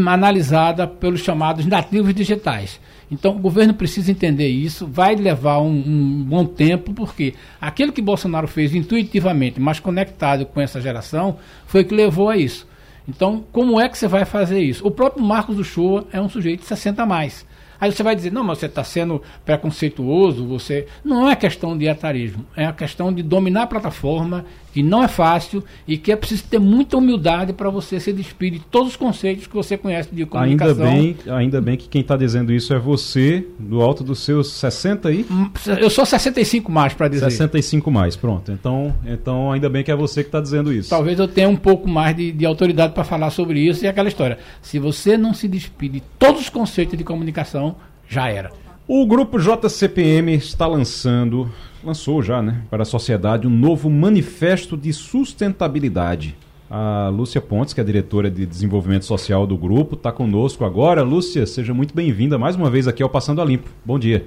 analisada 0.06 0.86
pelos 0.86 1.20
chamados 1.20 1.64
nativos 1.66 2.12
digitais. 2.12 2.80
Então 3.10 3.36
o 3.36 3.38
governo 3.38 3.72
precisa 3.72 4.10
entender 4.10 4.48
isso, 4.48 4.86
vai 4.86 5.14
levar 5.14 5.58
um, 5.58 5.70
um, 5.70 6.24
bom 6.24 6.44
tempo, 6.44 6.92
porque 6.92 7.34
aquilo 7.60 7.92
que 7.92 8.02
Bolsonaro 8.02 8.48
fez 8.48 8.74
intuitivamente, 8.74 9.60
mas 9.60 9.78
conectado 9.78 10.46
com 10.46 10.60
essa 10.60 10.80
geração, 10.80 11.36
foi 11.66 11.84
que 11.84 11.94
levou 11.94 12.28
a 12.28 12.36
isso. 12.36 12.66
Então, 13.08 13.44
como 13.52 13.80
é 13.80 13.88
que 13.88 13.96
você 13.96 14.08
vai 14.08 14.24
fazer 14.24 14.60
isso? 14.60 14.84
O 14.84 14.90
próprio 14.90 15.24
Marcos 15.24 15.56
do 15.56 16.06
é 16.10 16.20
um 16.20 16.28
sujeito 16.28 16.62
de 16.62 16.66
60 16.66 17.04
a 17.04 17.06
mais. 17.06 17.46
Aí 17.80 17.92
você 17.92 18.02
vai 18.02 18.16
dizer, 18.16 18.32
não, 18.32 18.42
mas 18.42 18.58
você 18.58 18.66
está 18.66 18.82
sendo 18.82 19.22
preconceituoso, 19.44 20.46
você. 20.46 20.86
Não 21.04 21.28
é 21.28 21.36
questão 21.36 21.76
de 21.76 21.86
etarismo, 21.86 22.44
é 22.56 22.66
a 22.66 22.72
questão 22.72 23.12
de 23.12 23.22
dominar 23.22 23.62
a 23.62 23.66
plataforma, 23.66 24.44
que 24.76 24.82
não 24.82 25.02
é 25.02 25.08
fácil 25.08 25.64
e 25.88 25.96
que 25.96 26.12
é 26.12 26.16
preciso 26.16 26.44
ter 26.44 26.58
muita 26.58 26.98
humildade 26.98 27.54
para 27.54 27.70
você 27.70 27.98
se 27.98 28.12
despir 28.12 28.52
de 28.52 28.58
todos 28.58 28.90
os 28.90 28.96
conceitos 28.96 29.46
que 29.46 29.54
você 29.54 29.74
conhece 29.74 30.14
de 30.14 30.26
comunicação. 30.26 30.84
Ainda 30.84 31.24
bem, 31.24 31.34
ainda 31.34 31.60
bem 31.62 31.78
que 31.78 31.88
quem 31.88 32.02
está 32.02 32.14
dizendo 32.14 32.52
isso 32.52 32.74
é 32.74 32.78
você, 32.78 33.46
do 33.58 33.80
alto 33.80 34.04
dos 34.04 34.18
seus 34.18 34.52
60 34.52 35.08
aí? 35.08 35.24
Hum, 35.30 35.48
eu 35.78 35.88
sou 35.88 36.04
65 36.04 36.70
mais 36.70 36.92
para 36.92 37.08
dizer. 37.08 37.30
65 37.30 37.90
mais, 37.90 38.16
pronto. 38.16 38.52
Então, 38.52 38.94
então 39.06 39.50
ainda 39.50 39.70
bem 39.70 39.82
que 39.82 39.90
é 39.90 39.96
você 39.96 40.22
que 40.22 40.28
está 40.28 40.42
dizendo 40.42 40.70
isso. 40.70 40.90
Talvez 40.90 41.18
eu 41.18 41.26
tenha 41.26 41.48
um 41.48 41.56
pouco 41.56 41.88
mais 41.88 42.14
de, 42.14 42.30
de 42.30 42.44
autoridade 42.44 42.92
para 42.92 43.02
falar 43.02 43.30
sobre 43.30 43.60
isso 43.60 43.82
e 43.82 43.88
aquela 43.88 44.08
história. 44.08 44.36
Se 44.60 44.78
você 44.78 45.16
não 45.16 45.32
se 45.32 45.48
despir 45.48 45.90
de 45.90 46.02
todos 46.18 46.42
os 46.42 46.48
conceitos 46.50 46.98
de 46.98 47.02
comunicação, 47.02 47.76
já 48.06 48.28
era. 48.28 48.65
O 48.88 49.04
grupo 49.04 49.36
JCPM 49.36 50.32
está 50.34 50.64
lançando, 50.64 51.50
lançou 51.82 52.22
já, 52.22 52.40
né, 52.40 52.62
para 52.70 52.82
a 52.82 52.86
sociedade 52.86 53.44
um 53.44 53.50
novo 53.50 53.90
manifesto 53.90 54.76
de 54.76 54.92
sustentabilidade. 54.92 56.36
A 56.70 57.08
Lúcia 57.12 57.40
Pontes, 57.40 57.74
que 57.74 57.80
é 57.80 57.82
a 57.82 57.86
diretora 57.86 58.30
de 58.30 58.46
desenvolvimento 58.46 59.04
social 59.04 59.44
do 59.44 59.56
grupo, 59.56 59.96
está 59.96 60.12
conosco 60.12 60.64
agora. 60.64 61.02
Lúcia, 61.02 61.44
seja 61.46 61.74
muito 61.74 61.92
bem-vinda 61.92 62.38
mais 62.38 62.54
uma 62.54 62.70
vez 62.70 62.86
aqui 62.86 63.02
ao 63.02 63.08
Passando 63.08 63.42
a 63.42 63.44
Limpo. 63.44 63.68
Bom 63.84 63.98
dia. 63.98 64.24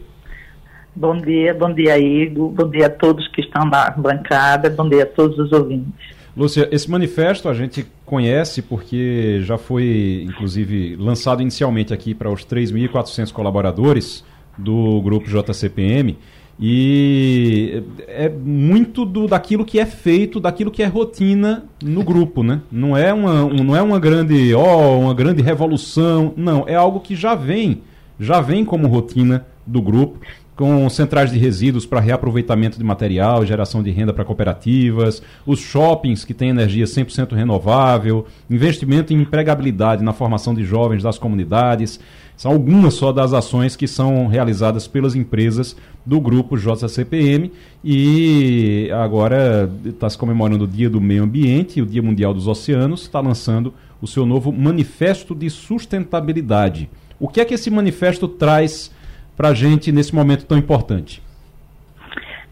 Bom 0.94 1.16
dia, 1.16 1.54
bom 1.54 1.74
dia, 1.74 1.98
Igor. 1.98 2.50
Bom 2.50 2.70
dia 2.70 2.88
a 2.88 2.90
todos 2.90 3.30
que 3.30 3.40
estão 3.40 3.64
na 3.64 3.92
bancada. 3.92 4.70
Bom 4.70 4.90
dia 4.90 5.04
a 5.04 5.06
todos 5.06 5.40
os 5.40 5.54
ouvintes. 5.54 5.94
Lúcia, 6.36 6.68
esse 6.70 6.92
manifesto 6.92 7.48
a 7.48 7.54
gente 7.54 7.86
conhece 8.06 8.62
porque 8.62 9.40
já 9.42 9.58
foi, 9.58 10.26
inclusive, 10.28 10.98
lançado 10.98 11.42
inicialmente 11.42 11.94
aqui 11.94 12.14
para 12.14 12.30
os 12.30 12.46
3.400 12.46 13.32
colaboradores 13.32 14.28
do 14.60 15.02
grupo 15.02 15.28
JCPM 15.28 16.18
E 16.60 17.82
é 18.08 18.30
muito 18.30 19.06
do, 19.06 19.28
daquilo 19.28 19.64
que 19.64 19.80
é 19.80 19.86
feito, 19.86 20.40
daquilo 20.40 20.70
que 20.70 20.84
é 20.84 20.86
rotina 20.86 21.66
no 21.82 22.04
grupo, 22.04 22.44
né? 22.44 22.62
Não 22.72 22.98
é 22.98 23.14
uma, 23.14 23.46
um, 23.46 23.64
não 23.64 23.76
é 23.76 23.82
uma 23.82 24.00
grande, 24.00 24.54
ó, 24.54 24.78
oh, 24.78 25.00
uma 25.00 25.14
grande 25.14 25.42
revolução, 25.42 26.34
não, 26.36 26.66
é 26.68 26.76
algo 26.76 27.00
que 27.00 27.16
já 27.16 27.34
vem, 27.34 27.82
já 28.20 28.42
vem 28.42 28.66
como 28.66 28.88
rotina 28.88 29.46
do 29.66 29.82
grupo, 29.82 30.20
com 30.60 30.90
centrais 30.90 31.32
de 31.32 31.40
resíduos 31.40 31.86
para 31.86 32.02
reaproveitamento 32.02 32.78
de 32.78 32.84
material, 32.84 33.46
geração 33.46 33.82
de 33.82 33.92
renda 33.92 34.12
para 34.12 34.26
cooperativas, 34.26 35.24
os 35.46 35.62
shoppings 35.62 36.26
que 36.26 36.34
têm 36.34 36.50
energia 36.50 36.84
100% 36.84 37.34
renovável, 37.34 38.26
investimento 38.50 39.14
em 39.14 39.22
empregabilidade 39.22 40.04
na 40.04 40.12
formação 40.12 40.54
de 40.54 40.66
jovens 40.66 41.02
das 41.02 41.18
comunidades. 41.18 41.98
São 42.40 42.54
algumas 42.54 42.94
só 42.94 43.12
das 43.12 43.34
ações 43.34 43.76
que 43.76 43.86
são 43.86 44.28
realizadas 44.28 44.88
pelas 44.88 45.14
empresas 45.14 45.76
do 46.06 46.22
grupo 46.22 46.56
JCPM 46.58 47.52
e 47.84 48.90
agora 48.94 49.70
está 49.84 50.10
se 50.10 50.18
comemorando 50.18 50.64
o 50.64 50.68
Dia 50.68 50.90
do 50.90 51.02
Meio 51.02 51.24
Ambiente, 51.24 51.82
o 51.82 51.86
Dia 51.86 52.02
Mundial 52.02 52.34
dos 52.34 52.48
Oceanos, 52.48 53.02
está 53.02 53.20
lançando 53.20 53.74
o 54.02 54.08
seu 54.08 54.26
novo 54.26 54.54
Manifesto 54.54 55.36
de 55.36 55.50
Sustentabilidade. 55.50 56.90
O 57.20 57.28
que 57.28 57.42
é 57.42 57.44
que 57.44 57.56
esse 57.56 57.70
manifesto 57.70 58.26
traz 58.26 58.90
para 59.36 59.50
a 59.50 59.54
gente 59.54 59.92
nesse 59.92 60.16
momento 60.16 60.46
tão 60.46 60.58
importante? 60.58 61.22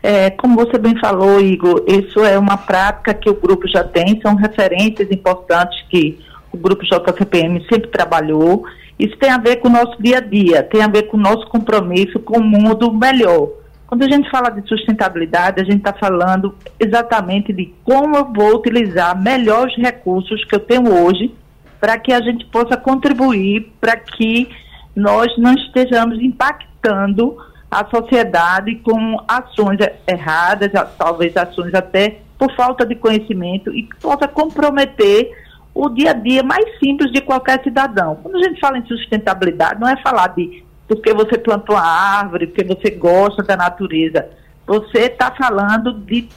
É, 0.03 0.29
como 0.31 0.57
você 0.57 0.77
bem 0.77 0.99
falou, 0.99 1.39
Igor, 1.39 1.85
isso 1.87 2.19
é 2.25 2.37
uma 2.37 2.57
prática 2.57 3.13
que 3.13 3.29
o 3.29 3.35
grupo 3.35 3.65
já 3.69 3.85
tem, 3.85 4.19
são 4.19 4.35
referências 4.35 5.09
importantes 5.09 5.81
que 5.89 6.19
o 6.51 6.57
grupo 6.57 6.83
JCPM 6.83 7.65
sempre 7.71 7.87
trabalhou 7.87 8.65
isso 8.99 9.15
tem 9.17 9.29
a 9.29 9.37
ver 9.37 9.57
com 9.57 9.67
o 9.67 9.71
nosso 9.71 10.01
dia 10.01 10.17
a 10.17 10.21
dia, 10.21 10.63
tem 10.63 10.81
a 10.81 10.87
ver 10.87 11.03
com 11.03 11.17
o 11.17 11.19
nosso 11.19 11.47
compromisso 11.47 12.19
com 12.19 12.39
o 12.39 12.43
mundo 12.43 12.91
melhor. 12.91 13.49
Quando 13.85 14.03
a 14.03 14.09
gente 14.09 14.29
fala 14.29 14.49
de 14.49 14.67
sustentabilidade, 14.67 15.61
a 15.61 15.63
gente 15.63 15.77
está 15.77 15.93
falando 15.93 16.53
exatamente 16.79 17.53
de 17.53 17.73
como 17.83 18.17
eu 18.17 18.25
vou 18.25 18.55
utilizar 18.55 19.19
melhor 19.21 19.67
os 19.67 19.75
recursos 19.77 20.43
que 20.45 20.55
eu 20.55 20.59
tenho 20.59 20.91
hoje 20.93 21.33
para 21.79 21.97
que 21.97 22.11
a 22.11 22.21
gente 22.21 22.45
possa 22.45 22.75
contribuir 22.75 23.71
para 23.79 23.95
que 23.95 24.49
nós 24.95 25.27
não 25.37 25.53
estejamos 25.53 26.19
impactando 26.19 27.37
a 27.69 27.85
sociedade 27.85 28.75
com 28.75 29.17
ações 29.27 29.77
erradas, 30.07 30.71
talvez 30.97 31.37
ações 31.37 31.73
até 31.73 32.19
por 32.37 32.53
falta 32.55 32.85
de 32.85 32.95
conhecimento 32.95 33.73
e 33.73 33.83
que 33.83 33.95
possa 33.97 34.27
comprometer 34.27 35.31
o 35.77 35.89
dia 35.89 36.09
a 36.09 36.13
dia 36.13 36.41
mais 36.41 36.65
simples 36.79 37.11
de 37.11 37.21
qualquer 37.21 37.61
cidadão. 37.63 38.15
Quando 38.15 38.37
a 38.37 38.43
gente 38.43 38.59
fala 38.59 38.79
em 38.79 38.85
sustentabilidade, 38.87 39.79
não 39.79 39.87
é 39.87 39.95
falar 40.01 40.29
de 40.29 40.63
porque 40.87 41.13
você 41.13 41.37
plantou 41.37 41.75
uma 41.75 41.85
árvore, 41.85 42.47
porque 42.47 42.63
você 42.63 42.89
gosta 42.91 43.43
da 43.43 43.55
natureza. 43.55 44.27
Você 44.65 45.01
está 45.01 45.31
falando 45.31 45.93
de 45.93 46.27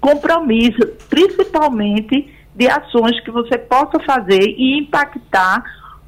compromisso, 0.00 0.80
principalmente 1.08 2.34
de 2.54 2.68
ações 2.68 3.20
que 3.20 3.30
você 3.30 3.56
possa 3.58 4.00
fazer 4.00 4.42
e 4.42 4.78
impactar 4.78 5.62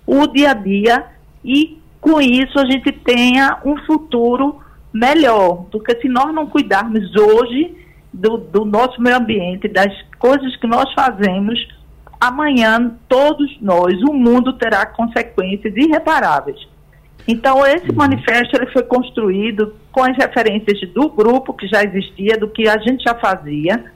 o 0.07 0.27
dia 0.27 0.51
a 0.51 0.55
dia 0.55 1.07
e 1.45 1.79
com 2.01 2.21
isso 2.21 2.59
a 2.59 2.65
gente 2.67 2.91
tenha 2.91 3.61
um 3.65 3.77
futuro 3.85 4.61
melhor. 4.93 5.67
Porque 5.71 6.01
se 6.01 6.09
nós 6.09 6.35
não 6.35 6.47
cuidarmos 6.47 7.15
hoje 7.15 7.77
do, 8.13 8.39
do 8.39 8.65
nosso 8.65 9.01
meio 9.01 9.17
ambiente, 9.17 9.69
das 9.69 9.93
coisas 10.19 10.57
que 10.57 10.67
nós 10.67 10.93
fazemos, 10.95 11.59
amanhã 12.21 12.93
todos 13.09 13.61
nós, 13.61 14.01
o 14.03 14.13
mundo 14.13 14.53
terá 14.55 14.87
consequências 14.87 15.77
irreparáveis. 15.77 16.67
Então, 17.29 17.67
esse 17.67 17.91
uhum. 17.91 17.97
manifesto 17.97 18.57
ele 18.57 18.71
foi 18.71 18.83
construído 18.85 19.75
com 19.91 20.03
as 20.03 20.17
referências 20.17 20.81
do 20.93 21.09
grupo 21.09 21.53
que 21.53 21.67
já 21.67 21.83
existia, 21.83 22.37
do 22.37 22.49
que 22.49 22.69
a 22.69 22.79
gente 22.79 23.03
já 23.03 23.15
fazia. 23.15 23.93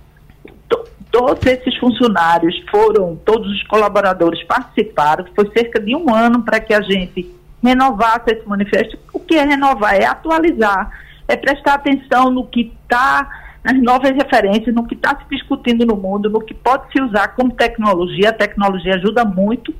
todos 1.10 1.44
esses 1.46 1.76
funcionários 1.78 2.54
foram, 2.70 3.16
todos 3.24 3.48
os 3.50 3.62
colaboradores 3.64 4.42
participaram. 4.44 5.26
Foi 5.34 5.50
cerca 5.52 5.80
de 5.80 5.94
um 5.94 6.12
ano 6.12 6.42
para 6.42 6.60
que 6.60 6.74
a 6.74 6.80
gente 6.80 7.34
renovasse 7.62 8.32
esse 8.32 8.46
manifesto. 8.48 8.98
O 9.12 9.20
que 9.20 9.36
é 9.36 9.44
renovar? 9.44 9.94
É 9.94 10.06
atualizar, 10.06 10.90
é 11.28 11.36
prestar 11.36 11.74
atenção 11.74 12.30
no 12.30 12.46
que 12.46 12.72
está 12.82 13.28
nas 13.62 13.80
novas 13.82 14.10
referências, 14.12 14.74
no 14.74 14.86
que 14.86 14.94
está 14.94 15.16
se 15.16 15.24
discutindo 15.30 15.84
no 15.84 15.96
mundo, 15.96 16.30
no 16.30 16.40
que 16.40 16.54
pode 16.54 16.90
se 16.92 17.02
usar 17.02 17.28
como 17.28 17.52
tecnologia. 17.52 18.30
A 18.30 18.34
tecnologia 18.34 18.94
ajuda 18.94 19.24
muito 19.24 19.74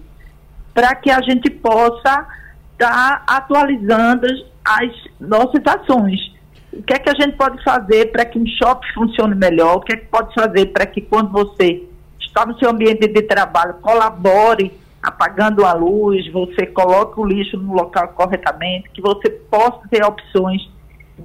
para 0.75 0.95
que 0.95 1.11
a 1.11 1.21
gente 1.23 1.51
possa 1.51 2.27
estar 2.73 2.79
tá 2.79 3.23
atualizando 3.27 4.27
as 4.65 4.93
nossas 5.19 5.63
ações. 5.67 6.33
O 6.73 6.83
que 6.83 6.95
é 6.95 6.99
que 6.99 7.11
a 7.11 7.15
gente 7.15 7.37
pode 7.37 7.63
fazer 7.65 8.13
para 8.13 8.25
que 8.25 8.39
um 8.39 8.47
shopping 8.47 8.87
funcione 8.95 9.35
melhor? 9.35 9.77
O 9.77 9.81
que 9.81 9.95
é 9.95 9.97
que 9.97 10.07
pode 10.07 10.33
fazer 10.35 10.67
para 10.67 10.87
que 10.87 11.01
quando 11.01 11.31
você 11.31 11.83
está 12.21 12.47
no 12.47 12.57
seu 12.59 12.71
ambiente 12.71 13.09
de 13.09 13.23
trabalho, 13.23 13.75
colabore 13.81 14.73
apagando 15.03 15.65
a 15.65 15.73
luz, 15.73 16.31
você 16.31 16.67
coloque 16.67 17.19
o 17.19 17.25
lixo 17.25 17.57
no 17.57 17.73
local 17.73 18.09
corretamente, 18.09 18.91
que 18.91 19.01
você 19.01 19.31
possa 19.31 19.81
ter 19.91 20.05
opções 20.05 20.69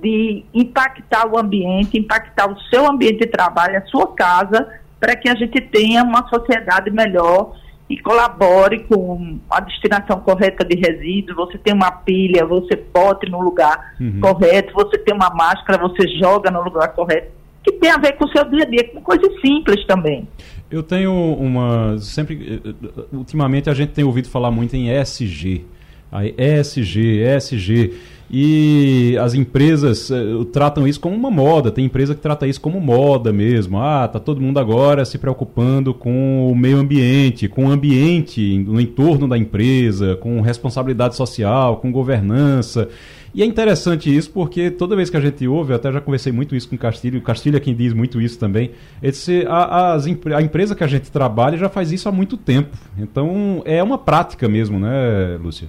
de 0.02 0.44
impactar 0.54 1.28
o 1.28 1.38
ambiente, 1.38 1.98
impactar 1.98 2.52
o 2.52 2.60
seu 2.70 2.90
ambiente 2.90 3.20
de 3.20 3.28
trabalho, 3.28 3.78
a 3.78 3.86
sua 3.86 4.14
casa, 4.14 4.68
para 5.00 5.16
que 5.16 5.30
a 5.30 5.36
gente 5.36 5.60
tenha 5.62 6.04
uma 6.04 6.28
sociedade 6.28 6.90
melhor 6.92 7.54
e 7.90 7.98
colabore 7.98 8.84
com 8.86 9.40
a 9.50 9.60
destinação 9.60 10.20
correta 10.20 10.66
de 10.66 10.76
resíduos. 10.76 11.38
Você 11.38 11.58
tem 11.58 11.74
uma 11.74 11.92
pilha, 11.92 12.46
você 12.46 12.76
bote 12.76 13.30
no 13.30 13.42
lugar 13.42 13.96
uhum. 14.00 14.20
correto, 14.20 14.74
você 14.74 14.98
tem 14.98 15.14
uma 15.14 15.30
máscara, 15.30 15.78
você 15.78 16.08
joga 16.18 16.50
no 16.50 16.64
lugar 16.64 16.90
correto, 16.94 17.32
que 17.64 17.72
tem 17.74 17.92
a 17.92 17.98
ver 17.98 18.14
com 18.14 18.26
o 18.26 18.30
seu 18.30 18.44
dia 18.50 18.64
a 18.64 18.66
dia, 18.66 18.90
com 18.90 19.02
coisas 19.02 19.30
simples 19.42 19.86
também. 19.86 20.28
Eu 20.70 20.82
tenho 20.82 21.14
uma. 21.14 21.98
Sempre. 22.00 22.62
Ultimamente 23.14 23.70
a 23.70 23.74
gente 23.74 23.92
tem 23.92 24.04
ouvido 24.04 24.30
falar 24.30 24.50
muito 24.50 24.76
em 24.76 24.90
ESG. 24.90 25.66
Aí, 26.12 26.34
ESG, 26.38 27.22
ESG. 27.22 27.94
E 28.30 29.18
as 29.22 29.34
empresas 29.34 30.10
uh, 30.10 30.46
tratam 30.46 30.88
isso 30.88 31.00
como 31.00 31.16
uma 31.16 31.30
moda. 31.30 31.72
Tem 31.72 31.86
empresa 31.86 32.16
que 32.16 32.22
trata 32.22 32.48
isso 32.48 32.60
como 32.60 32.82
moda 32.82 33.32
mesmo. 33.32 33.80
Ah, 33.80 34.08
tá 34.08 34.20
todo 34.20 34.42
mundo 34.42 34.60
agora 34.60 35.06
se 35.06 35.18
preocupando 35.18 35.94
com 35.94 36.50
o 36.52 36.56
meio 36.56 36.78
ambiente, 36.78 37.48
com 37.48 37.66
o 37.66 37.70
ambiente 37.70 38.58
no 38.60 38.82
entorno 38.82 39.28
da 39.28 39.38
empresa, 39.38 40.16
com 40.16 40.42
responsabilidade 40.42 41.16
social, 41.16 41.78
com 41.78 41.92
governança. 41.92 42.90
E 43.36 43.44
é 43.44 43.46
interessante 43.46 44.16
isso 44.16 44.32
porque 44.32 44.72
toda 44.72 44.96
vez 44.96 45.10
que 45.10 45.18
a 45.18 45.20
gente 45.20 45.46
ouve, 45.46 45.74
até 45.74 45.92
já 45.92 46.00
conversei 46.00 46.32
muito 46.32 46.56
isso 46.56 46.70
com 46.70 46.76
o 46.78 46.80
Castilho, 46.80 47.20
o 47.20 47.22
Castilho 47.22 47.58
é 47.58 47.60
quem 47.60 47.76
diz 47.76 47.94
muito 47.94 48.22
isso 48.22 48.40
também, 48.40 48.72
esse, 49.04 49.46
a, 49.50 49.92
as, 49.94 50.06
a 50.08 50.42
empresa 50.42 50.74
que 50.74 50.86
a 50.86 50.88
gente 50.88 51.12
trabalha 51.12 51.58
já 51.58 51.68
faz 51.68 51.92
isso 51.92 52.08
há 52.08 52.14
muito 52.14 52.38
tempo. 52.38 52.78
Então 52.98 53.62
é 53.66 53.84
uma 53.84 53.98
prática 53.98 54.48
mesmo, 54.48 54.80
né, 54.80 55.38
Lúcia? 55.38 55.68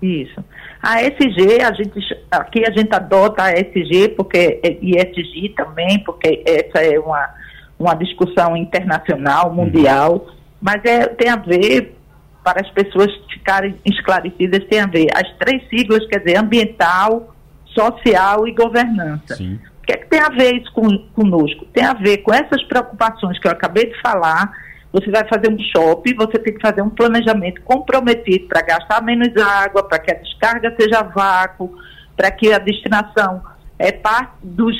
Isso. 0.00 0.42
A 0.82 1.00
ESG, 1.00 1.62
a 1.62 1.72
gente, 1.72 2.00
aqui 2.28 2.64
a 2.66 2.72
gente 2.72 2.92
adota 2.92 3.44
a 3.44 3.52
ESG, 3.52 4.08
porque, 4.16 4.60
é 4.64 4.78
ESG 4.82 5.50
também, 5.56 6.00
porque 6.00 6.42
essa 6.44 6.84
é 6.84 6.98
uma, 6.98 7.30
uma 7.78 7.94
discussão 7.94 8.56
internacional, 8.56 9.54
mundial, 9.54 10.14
uhum. 10.14 10.34
mas 10.60 10.84
é, 10.84 11.06
tem 11.06 11.28
a 11.30 11.36
ver, 11.36 11.96
para 12.42 12.60
as 12.60 12.70
pessoas 12.70 13.12
ficarem 13.32 13.76
esclarecidas, 13.84 14.64
tem 14.64 14.80
a 14.80 14.86
ver 14.86 15.06
as 15.14 15.30
três 15.38 15.62
siglas, 15.68 16.04
quer 16.08 16.18
dizer, 16.18 16.36
ambiental, 16.36 17.32
social 17.66 18.48
e 18.48 18.52
governança. 18.52 19.36
Sim. 19.36 19.60
O 19.82 19.86
que 19.86 19.92
é 19.92 19.96
que 19.96 20.06
tem 20.06 20.20
a 20.20 20.30
ver 20.30 20.56
isso 20.56 20.72
com, 20.72 20.98
conosco? 21.14 21.64
Tem 21.66 21.84
a 21.84 21.94
ver 21.94 22.18
com 22.18 22.34
essas 22.34 22.62
preocupações 22.64 23.38
que 23.38 23.46
eu 23.46 23.52
acabei 23.52 23.86
de 23.86 24.00
falar, 24.00 24.52
você 24.92 25.10
vai 25.10 25.26
fazer 25.26 25.50
um 25.50 25.58
shopping, 25.58 26.14
você 26.14 26.38
tem 26.38 26.54
que 26.54 26.60
fazer 26.60 26.82
um 26.82 26.90
planejamento 26.90 27.62
comprometido 27.62 28.46
para 28.46 28.60
gastar 28.60 29.02
menos 29.02 29.34
água, 29.36 29.82
para 29.82 29.98
que 29.98 30.12
a 30.12 30.18
descarga 30.18 30.74
seja 30.78 31.02
vácuo, 31.02 31.74
para 32.14 32.30
que 32.30 32.52
a 32.52 32.58
destinação 32.58 33.42
é 33.78 33.90
parte 33.90 34.34
dos. 34.42 34.76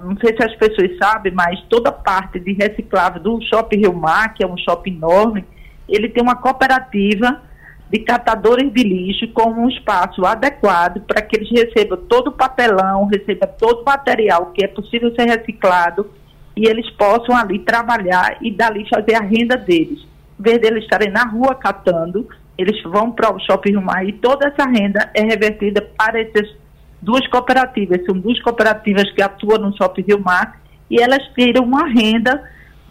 Não 0.00 0.16
sei 0.18 0.36
se 0.36 0.42
as 0.42 0.54
pessoas 0.56 0.98
sabem, 0.98 1.32
mas 1.32 1.62
toda 1.70 1.92
parte 1.92 2.40
de 2.40 2.52
reciclável 2.52 3.22
do 3.22 3.40
Shopping 3.42 3.78
Rio 3.78 3.94
Mar, 3.94 4.34
que 4.34 4.44
é 4.44 4.46
um 4.46 4.58
shopping 4.58 4.96
enorme, 4.96 5.44
ele 5.88 6.08
tem 6.08 6.22
uma 6.22 6.36
cooperativa 6.36 7.40
de 7.88 8.00
catadores 8.00 8.70
de 8.72 8.82
lixo 8.82 9.28
com 9.28 9.48
um 9.48 9.68
espaço 9.68 10.26
adequado 10.26 11.00
para 11.06 11.22
que 11.22 11.36
eles 11.36 11.48
recebam 11.50 11.96
todo 12.08 12.28
o 12.28 12.32
papelão, 12.32 13.06
recebam 13.06 13.48
todo 13.58 13.82
o 13.82 13.84
material 13.84 14.46
que 14.46 14.64
é 14.64 14.68
possível 14.68 15.14
ser 15.14 15.26
reciclado 15.26 16.10
e 16.56 16.66
eles 16.66 16.88
possam 16.92 17.36
ali 17.36 17.58
trabalhar 17.58 18.38
e 18.40 18.50
dali 18.50 18.88
fazer 18.88 19.14
a 19.14 19.20
renda 19.20 19.56
deles. 19.56 20.06
Em 20.40 20.42
vez 20.42 20.58
de 20.58 20.66
eles 20.66 20.84
estarem 20.84 21.10
na 21.10 21.24
rua 21.24 21.54
catando, 21.54 22.26
eles 22.56 22.82
vão 22.82 23.12
para 23.12 23.34
o 23.34 23.38
Shopping 23.40 23.74
Rumar 23.74 24.04
e 24.04 24.12
toda 24.14 24.48
essa 24.48 24.68
renda 24.68 25.10
é 25.14 25.22
revertida 25.22 25.82
para 25.96 26.20
essas 26.20 26.48
duas 27.02 27.26
cooperativas. 27.28 28.04
São 28.06 28.18
duas 28.18 28.40
cooperativas 28.40 29.10
que 29.12 29.22
atuam 29.22 29.58
no 29.58 29.76
Shopping 29.76 30.02
Rio 30.02 30.20
Mar 30.20 30.58
e 30.90 31.00
elas 31.00 31.22
tiram 31.34 31.64
uma 31.64 31.86
renda 31.86 32.42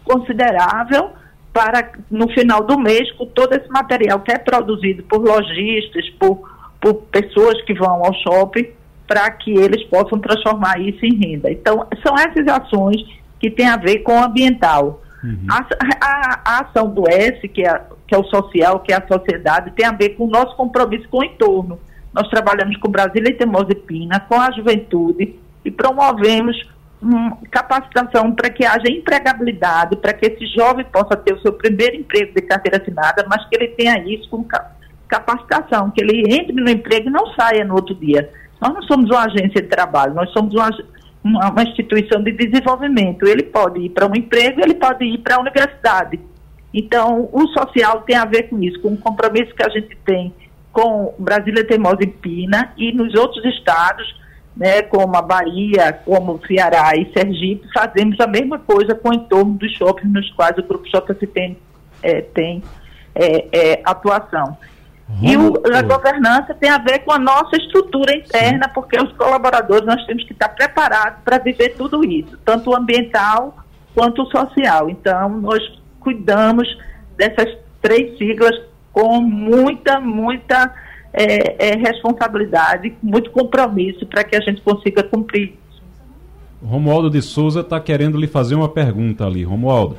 considerável 0.04 1.10
para, 1.52 1.90
no 2.10 2.28
final 2.28 2.62
do 2.62 2.78
mês, 2.78 3.10
com 3.12 3.26
todo 3.26 3.54
esse 3.54 3.68
material 3.68 4.20
que 4.20 4.30
é 4.30 4.38
produzido 4.38 5.02
por 5.04 5.20
lojistas, 5.20 6.08
por, 6.20 6.48
por 6.80 6.94
pessoas 7.10 7.60
que 7.62 7.74
vão 7.74 8.04
ao 8.04 8.14
shopping, 8.14 8.68
para 9.08 9.30
que 9.30 9.52
eles 9.52 9.82
possam 9.84 10.18
transformar 10.18 10.78
isso 10.78 11.04
em 11.04 11.14
renda. 11.14 11.50
Então, 11.50 11.86
são 12.04 12.14
essas 12.14 12.46
ações 12.46 13.02
que 13.46 13.56
têm 13.56 13.68
a 13.68 13.76
ver 13.76 14.00
com 14.00 14.18
o 14.18 14.24
ambiental. 14.24 15.02
Uhum. 15.22 15.46
A, 15.48 15.66
a, 16.00 16.40
a, 16.44 16.60
ação 16.62 16.88
do 16.88 17.08
S, 17.08 17.46
que 17.48 17.66
é, 17.66 17.80
que 18.06 18.14
é 18.14 18.18
o 18.18 18.24
social, 18.24 18.80
que 18.80 18.92
é 18.92 18.96
a 18.96 19.06
sociedade, 19.06 19.70
tem 19.70 19.86
a 19.86 19.92
ver 19.92 20.10
com 20.10 20.24
o 20.24 20.30
nosso 20.30 20.56
compromisso 20.56 21.08
com 21.08 21.18
o 21.18 21.24
entorno. 21.24 21.78
Nós 22.12 22.28
trabalhamos 22.28 22.76
com 22.78 22.90
Brasília 22.90 23.30
e 23.30 23.34
Teimosipina, 23.34 24.20
com 24.20 24.40
a 24.40 24.50
juventude 24.50 25.36
e 25.64 25.70
promovemos 25.70 26.56
hum, 27.00 27.30
capacitação 27.50 28.32
para 28.32 28.50
que 28.50 28.64
haja 28.64 28.88
empregabilidade, 28.88 29.96
para 29.96 30.12
que 30.12 30.26
esse 30.26 30.46
jovem 30.46 30.84
possa 30.86 31.16
ter 31.16 31.34
o 31.34 31.40
seu 31.40 31.52
primeiro 31.52 31.96
emprego 31.96 32.34
de 32.34 32.42
carteira 32.42 32.82
assinada, 32.82 33.24
mas 33.28 33.48
que 33.48 33.56
ele 33.56 33.68
tenha 33.68 33.98
isso 34.04 34.28
com 34.28 34.44
capacitação, 35.08 35.90
que 35.90 36.02
ele 36.02 36.34
entre 36.34 36.52
no 36.52 36.68
emprego 36.68 37.08
e 37.08 37.12
não 37.12 37.32
saia 37.34 37.64
no 37.64 37.74
outro 37.74 37.94
dia. 37.94 38.28
Nós 38.60 38.74
não 38.74 38.82
somos 38.82 39.10
uma 39.10 39.24
agência 39.24 39.62
de 39.62 39.68
trabalho, 39.68 40.14
nós 40.14 40.30
somos 40.32 40.54
uma, 40.54 40.70
uma, 41.26 41.50
uma 41.50 41.62
instituição 41.62 42.22
de 42.22 42.32
desenvolvimento. 42.32 43.26
Ele 43.26 43.42
pode 43.42 43.80
ir 43.80 43.90
para 43.90 44.06
um 44.06 44.14
emprego, 44.14 44.60
ele 44.60 44.74
pode 44.74 45.04
ir 45.04 45.18
para 45.18 45.36
a 45.36 45.40
universidade. 45.40 46.20
Então, 46.72 47.28
o 47.32 47.46
social 47.48 48.02
tem 48.02 48.16
a 48.16 48.24
ver 48.24 48.44
com 48.44 48.62
isso, 48.62 48.80
com 48.80 48.88
o 48.88 48.98
compromisso 48.98 49.54
que 49.54 49.62
a 49.62 49.68
gente 49.68 49.96
tem 50.04 50.32
com 50.76 51.14
Brasília 51.18 51.66
Teimosa 51.66 52.02
e 52.02 52.06
Pina 52.06 52.74
e 52.76 52.92
nos 52.92 53.14
outros 53.14 53.42
estados, 53.46 54.14
né, 54.54 54.82
como 54.82 55.16
a 55.16 55.22
Bahia, 55.22 55.98
como 56.04 56.38
Ceará 56.46 56.94
e 56.94 57.10
Sergipe, 57.14 57.66
fazemos 57.72 58.20
a 58.20 58.26
mesma 58.26 58.58
coisa 58.58 58.94
com 58.94 59.08
o 59.08 59.14
entorno 59.14 59.54
dos 59.54 59.72
shoppings 59.72 60.12
nos 60.12 60.30
quais 60.32 60.58
o 60.58 60.62
Grupo 60.62 60.84
JCP 60.86 61.56
é, 62.02 62.20
tem 62.20 62.62
é, 63.14 63.46
é, 63.50 63.80
atuação. 63.84 64.58
E 65.22 65.36
o, 65.36 65.54
a 65.72 65.82
governança 65.82 66.52
tem 66.54 66.68
a 66.68 66.78
ver 66.78 67.00
com 67.00 67.12
a 67.12 67.18
nossa 67.18 67.56
estrutura 67.56 68.16
interna, 68.16 68.64
Sim. 68.66 68.72
porque 68.74 69.00
os 69.00 69.12
colaboradores 69.12 69.86
nós 69.86 70.04
temos 70.04 70.24
que 70.24 70.32
estar 70.32 70.48
preparados 70.48 71.20
para 71.24 71.38
viver 71.38 71.70
tudo 71.76 72.04
isso, 72.04 72.36
tanto 72.44 72.70
o 72.70 72.76
ambiental 72.76 73.56
quanto 73.94 74.22
o 74.22 74.26
social. 74.26 74.90
Então, 74.90 75.28
nós 75.40 75.62
cuidamos 76.00 76.66
dessas 77.16 77.56
três 77.80 78.18
siglas 78.18 78.60
com 78.92 79.20
muita, 79.20 80.00
muita 80.00 80.74
é, 81.12 81.70
é, 81.70 81.76
responsabilidade, 81.76 82.94
muito 83.00 83.30
compromisso 83.30 84.04
para 84.06 84.24
que 84.24 84.34
a 84.34 84.40
gente 84.40 84.60
consiga 84.60 85.04
cumprir 85.04 85.56
isso. 85.70 85.82
Romualdo 86.62 87.08
de 87.08 87.22
Souza 87.22 87.60
está 87.60 87.78
querendo 87.78 88.18
lhe 88.18 88.26
fazer 88.26 88.56
uma 88.56 88.68
pergunta 88.68 89.24
ali. 89.24 89.44
Romualdo. 89.44 89.96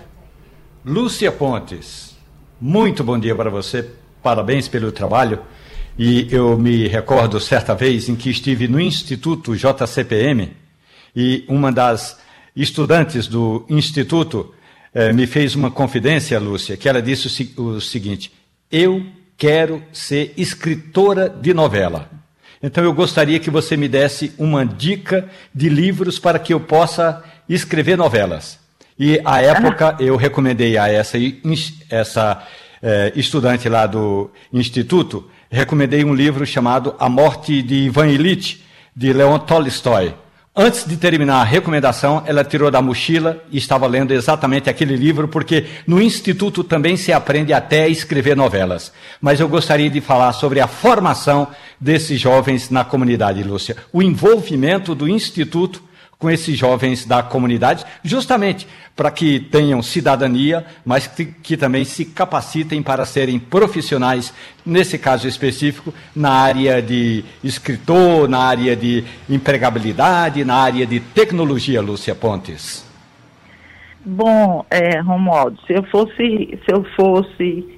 Lúcia 0.85 1.31
Pontes, 1.31 2.17
muito 2.59 3.03
bom 3.03 3.17
dia 3.17 3.35
para 3.35 3.49
você 3.49 3.89
parabéns 4.27 4.67
pelo 4.67 4.91
trabalho. 4.91 5.39
E 5.97 6.27
eu 6.29 6.59
me 6.59 6.85
recordo 6.85 7.39
certa 7.39 7.73
vez 7.73 8.09
em 8.09 8.15
que 8.17 8.29
estive 8.29 8.67
no 8.67 8.77
Instituto 8.77 9.55
JCPM 9.55 10.51
e 11.15 11.45
uma 11.47 11.71
das 11.71 12.19
estudantes 12.53 13.25
do 13.25 13.65
Instituto 13.69 14.53
eh, 14.93 15.13
me 15.13 15.25
fez 15.25 15.55
uma 15.55 15.71
confidência, 15.71 16.37
Lúcia, 16.41 16.75
que 16.75 16.89
ela 16.89 17.01
disse 17.01 17.53
o, 17.55 17.61
o 17.61 17.81
seguinte: 17.81 18.29
Eu 18.69 19.01
quero 19.37 19.81
ser 19.93 20.33
escritora 20.35 21.29
de 21.29 21.53
novela. 21.53 22.11
Então 22.61 22.83
eu 22.83 22.93
gostaria 22.93 23.39
que 23.39 23.49
você 23.49 23.77
me 23.77 23.87
desse 23.87 24.33
uma 24.37 24.65
dica 24.65 25.29
de 25.55 25.69
livros 25.69 26.19
para 26.19 26.37
que 26.37 26.53
eu 26.53 26.59
possa 26.59 27.23
escrever 27.47 27.97
novelas. 27.97 28.59
E 28.99 29.21
à 29.23 29.41
época 29.41 29.95
eu 30.01 30.17
recomendei 30.17 30.77
a 30.77 30.89
essa, 30.89 31.17
essa 31.89 32.45
é, 32.81 33.11
estudante 33.15 33.67
lá 33.67 33.85
do 33.85 34.29
Instituto, 34.51 35.29
recomendei 35.49 36.03
um 36.03 36.13
livro 36.13 36.45
chamado 36.45 36.95
A 36.99 37.09
Morte 37.09 37.61
de 37.61 37.75
Ivan 37.75 38.07
Illich, 38.07 38.63
de 38.95 39.13
Leon 39.13 39.39
Tolstói. 39.39 40.13
Antes 40.59 40.87
de 40.87 40.97
terminar 40.97 41.41
a 41.41 41.43
recomendação, 41.43 42.23
ela 42.25 42.43
tirou 42.43 42.71
da 42.71 42.81
mochila 42.81 43.43
e 43.51 43.59
estava 43.59 43.85
lendo 43.85 44.11
exatamente 44.11 44.71
aquele 44.71 44.95
livro, 44.95 45.27
porque 45.27 45.67
no 45.85 46.01
Instituto 46.01 46.63
também 46.63 46.97
se 46.97 47.13
aprende 47.13 47.53
até 47.53 47.87
escrever 47.87 48.35
novelas. 48.35 48.91
Mas 49.21 49.39
eu 49.39 49.47
gostaria 49.47 49.87
de 49.87 50.01
falar 50.01 50.33
sobre 50.33 50.59
a 50.59 50.65
formação 50.65 51.47
desses 51.79 52.19
jovens 52.19 52.71
na 52.71 52.83
comunidade, 52.83 53.43
Lúcia. 53.43 53.77
O 53.93 54.01
envolvimento 54.01 54.95
do 54.95 55.07
Instituto 55.07 55.83
com 56.19 56.29
esses 56.29 56.57
jovens 56.57 57.05
da 57.05 57.21
comunidade, 57.21 57.85
justamente 58.03 58.67
para 58.95 59.11
que 59.11 59.39
tenham 59.39 59.83
cidadania, 59.83 60.65
mas 60.83 61.05
que, 61.05 61.25
que, 61.25 61.55
também 61.55 61.85
se 61.85 62.05
capacitem 62.05 62.81
para 62.81 63.05
serem 63.05 63.37
profissionais, 63.37 64.33
nesse 64.65 64.97
caso 64.97 65.27
específico, 65.27 65.93
na 66.15 66.31
área 66.31 66.81
de 66.81 67.23
escritor, 67.43 68.27
na 68.27 68.39
área 68.39 68.75
de 68.75 69.03
empregabilidade, 69.29 70.43
na 70.43 70.55
área 70.55 70.87
de 70.87 70.99
tecnologia, 70.99 71.81
Lúcia 71.81 72.15
Pontes. 72.15 72.83
Bom, 74.03 74.65
é, 74.71 74.99
Romualdo, 74.99 75.59
se 75.67 75.73
eu 75.73 75.83
fosse, 75.83 76.57
se 76.65 76.73
eu 76.73 76.83
fosse 76.95 77.77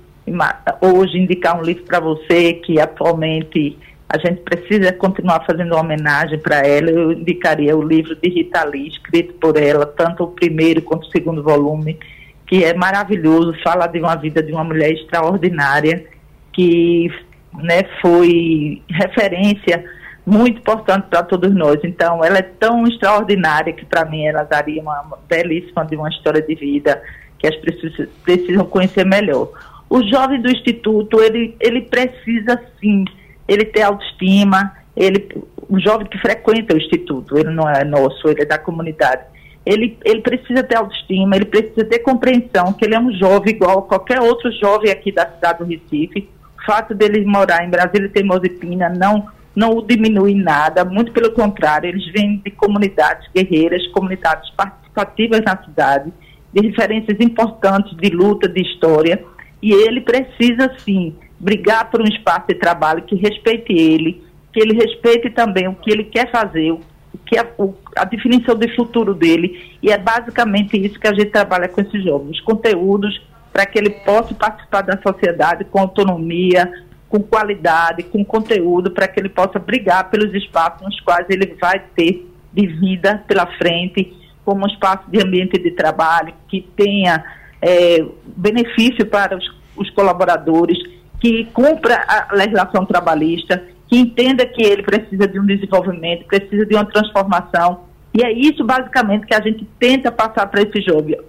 hoje 0.81 1.17
indicar 1.17 1.59
um 1.59 1.63
livro 1.63 1.83
para 1.83 1.99
você 1.99 2.53
que 2.53 2.79
atualmente 2.79 3.77
a 4.09 4.17
gente 4.17 4.41
precisa 4.41 4.91
continuar 4.91 5.45
fazendo 5.45 5.75
homenagem 5.75 6.39
para 6.39 6.65
ela. 6.65 6.89
Eu 6.89 7.11
indicaria 7.11 7.77
o 7.77 7.81
livro 7.81 8.15
de 8.15 8.27
Rita 8.27 8.65
Lee, 8.65 8.87
escrito 8.87 9.33
por 9.35 9.55
ela, 9.55 9.85
tanto 9.85 10.23
o 10.23 10.31
primeiro 10.31 10.81
quanto 10.81 11.07
o 11.07 11.11
segundo 11.11 11.43
volume, 11.43 11.99
que 12.47 12.63
é 12.63 12.73
maravilhoso, 12.73 13.53
fala 13.63 13.85
de 13.85 13.99
uma 13.99 14.15
vida 14.15 14.41
de 14.41 14.51
uma 14.51 14.63
mulher 14.63 14.91
extraordinária, 14.91 16.03
que 16.51 17.11
né, 17.53 17.83
foi 18.01 18.81
referência 18.89 19.85
muito 20.25 20.57
importante 20.57 21.05
para 21.07 21.21
todos 21.21 21.53
nós. 21.53 21.79
Então, 21.83 22.25
ela 22.25 22.39
é 22.39 22.43
tão 22.43 22.87
extraordinária 22.87 23.73
que, 23.73 23.85
para 23.85 24.05
mim, 24.05 24.25
ela 24.25 24.41
daria 24.41 24.81
uma 24.81 25.19
belíssima 25.27 25.85
de 25.85 25.95
uma 25.95 26.09
história 26.09 26.41
de 26.41 26.55
vida 26.55 26.99
que 27.37 27.45
as 27.45 27.55
pessoas 27.57 28.09
precisam 28.23 28.65
conhecer 28.65 29.05
melhor. 29.05 29.51
O 29.87 30.01
jovem 30.03 30.41
do 30.41 30.49
Instituto, 30.49 31.21
ele, 31.21 31.55
ele 31.59 31.81
precisa, 31.81 32.59
sim, 32.79 33.05
ele 33.49 33.65
ter 33.65 33.81
autoestima, 33.81 34.71
ele, 34.95 35.27
o 35.67 35.79
jovem 35.79 36.05
que 36.07 36.17
frequenta 36.19 36.75
o 36.75 36.77
instituto, 36.77 37.37
ele 37.37 37.49
não 37.49 37.67
é 37.67 37.83
nosso, 37.83 38.27
ele 38.27 38.43
é 38.43 38.45
da 38.45 38.59
comunidade. 38.59 39.23
Ele, 39.65 39.97
ele 40.05 40.21
precisa 40.21 40.63
ter 40.63 40.77
autoestima, 40.77 41.35
ele 41.35 41.45
precisa 41.45 41.83
ter 41.83 41.99
compreensão 41.99 42.71
que 42.73 42.85
ele 42.85 42.95
é 42.95 42.99
um 42.99 43.11
jovem 43.11 43.53
igual 43.55 43.79
a 43.79 43.81
qualquer 43.81 44.21
outro 44.21 44.51
jovem 44.51 44.91
aqui 44.91 45.11
da 45.11 45.27
cidade 45.27 45.59
do 45.59 45.65
Recife. 45.65 46.29
O 46.61 46.65
fato 46.65 46.93
dele 46.93 47.25
morar 47.25 47.65
em 47.65 47.69
Brasília 47.69 48.05
e 48.05 48.09
Teimosipina 48.09 48.89
não, 48.89 49.27
não 49.55 49.71
o 49.71 49.81
diminui 49.81 50.35
nada, 50.35 50.85
muito 50.85 51.11
pelo 51.11 51.31
contrário, 51.31 51.89
eles 51.89 52.05
vêm 52.11 52.41
de 52.43 52.51
comunidades 52.51 53.27
guerreiras, 53.33 53.85
comunidades 53.87 54.49
participativas 54.51 55.41
na 55.41 55.57
cidade, 55.63 56.11
de 56.53 56.67
referências 56.67 57.19
importantes 57.19 57.95
de 57.97 58.09
luta, 58.09 58.47
de 58.47 58.61
história, 58.61 59.23
e 59.61 59.71
ele 59.71 60.01
precisa, 60.01 60.71
sim, 60.79 61.15
brigar 61.39 61.89
por 61.89 62.01
um 62.01 62.05
espaço 62.05 62.47
de 62.47 62.55
trabalho 62.55 63.03
que 63.03 63.15
respeite 63.15 63.71
ele, 63.71 64.23
que 64.51 64.59
ele 64.59 64.73
respeite 64.73 65.29
também 65.29 65.67
o 65.67 65.75
que 65.75 65.91
ele 65.91 66.03
quer 66.03 66.29
fazer, 66.31 66.71
o 66.71 66.81
que 67.25 67.37
é 67.37 67.53
o, 67.57 67.73
a 67.95 68.03
definição 68.03 68.55
de 68.55 68.75
futuro 68.75 69.13
dele. 69.13 69.77
E 69.81 69.91
é 69.91 69.97
basicamente 69.97 70.77
isso 70.77 70.99
que 70.99 71.07
a 71.07 71.13
gente 71.13 71.31
trabalha 71.31 71.69
com 71.69 71.81
esses 71.81 72.03
jovens, 72.03 72.37
os 72.37 72.41
conteúdos 72.41 73.21
para 73.53 73.65
que 73.65 73.79
ele 73.79 73.89
possa 73.89 74.33
participar 74.33 74.81
da 74.81 74.99
sociedade 75.01 75.65
com 75.65 75.79
autonomia, 75.79 76.71
com 77.07 77.19
qualidade, 77.21 78.03
com 78.03 78.23
conteúdo, 78.23 78.91
para 78.91 79.07
que 79.07 79.19
ele 79.19 79.29
possa 79.29 79.57
brigar 79.57 80.09
pelos 80.09 80.33
espaços 80.33 80.81
nos 80.81 80.99
quais 81.01 81.25
ele 81.29 81.57
vai 81.59 81.79
ter 81.95 82.27
de 82.53 82.67
vida 82.67 83.23
pela 83.27 83.47
frente, 83.57 84.13
como 84.45 84.63
um 84.63 84.67
espaço 84.67 85.09
de 85.09 85.21
ambiente 85.21 85.59
de 85.59 85.71
trabalho 85.71 86.33
que 86.47 86.61
tenha 86.75 87.23
é, 87.61 88.05
benefício 88.25 89.05
para 89.05 89.35
os, 89.35 89.45
os 89.75 89.89
colaboradores 89.91 90.77
que 91.19 91.45
cumpra 91.45 91.95
a 92.07 92.33
legislação 92.33 92.85
trabalhista, 92.85 93.63
que 93.87 93.97
entenda 93.97 94.45
que 94.45 94.63
ele 94.63 94.83
precisa 94.83 95.27
de 95.27 95.39
um 95.39 95.45
desenvolvimento, 95.45 96.25
precisa 96.25 96.65
de 96.65 96.75
uma 96.75 96.85
transformação. 96.85 97.81
E 98.13 98.23
é 98.23 98.31
isso, 98.31 98.63
basicamente, 98.63 99.25
que 99.25 99.33
a 99.33 99.41
gente 99.41 99.67
tenta 99.79 100.11
passar 100.11 100.47
para 100.47 100.61
esse 100.61 100.81
jovem. 100.81 101.19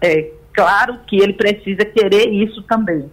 É 0.00 0.30
claro 0.52 0.98
que 1.06 1.16
ele 1.16 1.32
precisa 1.32 1.84
querer 1.84 2.28
isso 2.28 2.62
também. 2.62 3.10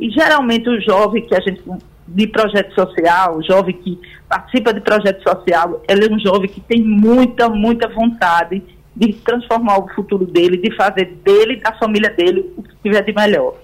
E 0.00 0.10
geralmente 0.10 0.68
o 0.68 0.80
jovem 0.80 1.26
que 1.26 1.34
a 1.34 1.40
gente 1.40 1.62
de 2.08 2.26
projeto 2.26 2.74
social, 2.74 3.36
o 3.36 3.42
jovem 3.42 3.74
que 3.74 4.00
participa 4.28 4.72
de 4.72 4.80
projeto 4.80 5.22
social, 5.22 5.82
ele 5.88 6.06
é 6.06 6.10
um 6.10 6.18
jovem 6.18 6.48
que 6.48 6.60
tem 6.60 6.82
muita, 6.82 7.48
muita 7.48 7.86
vontade 7.88 8.62
de 8.96 9.12
transformar 9.12 9.78
o 9.78 9.88
futuro 9.94 10.24
dele, 10.24 10.56
de 10.56 10.74
fazer 10.74 11.04
dele 11.22 11.56
da 11.56 11.72
família 11.72 12.10
dele 12.10 12.50
o 12.56 12.62
que 12.62 12.74
tiver 12.82 13.02
de 13.02 13.12
melhor. 13.12 13.54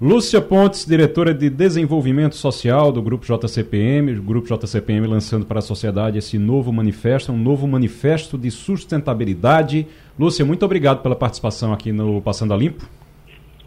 Lúcia 0.00 0.40
Pontes, 0.40 0.86
diretora 0.86 1.34
de 1.34 1.50
Desenvolvimento 1.50 2.36
Social 2.36 2.92
do 2.92 3.02
Grupo 3.02 3.26
JCPM, 3.26 4.16
o 4.16 4.22
Grupo 4.22 4.46
JCPM 4.46 5.08
lançando 5.08 5.44
para 5.44 5.58
a 5.58 5.62
sociedade 5.62 6.16
esse 6.16 6.38
novo 6.38 6.72
manifesto, 6.72 7.32
um 7.32 7.36
novo 7.36 7.66
manifesto 7.66 8.38
de 8.38 8.48
sustentabilidade. 8.48 9.88
Lúcia, 10.16 10.44
muito 10.44 10.64
obrigado 10.64 11.02
pela 11.02 11.16
participação 11.16 11.72
aqui 11.72 11.90
no 11.90 12.22
Passando 12.22 12.54
a 12.54 12.56
Limpo. 12.56 12.88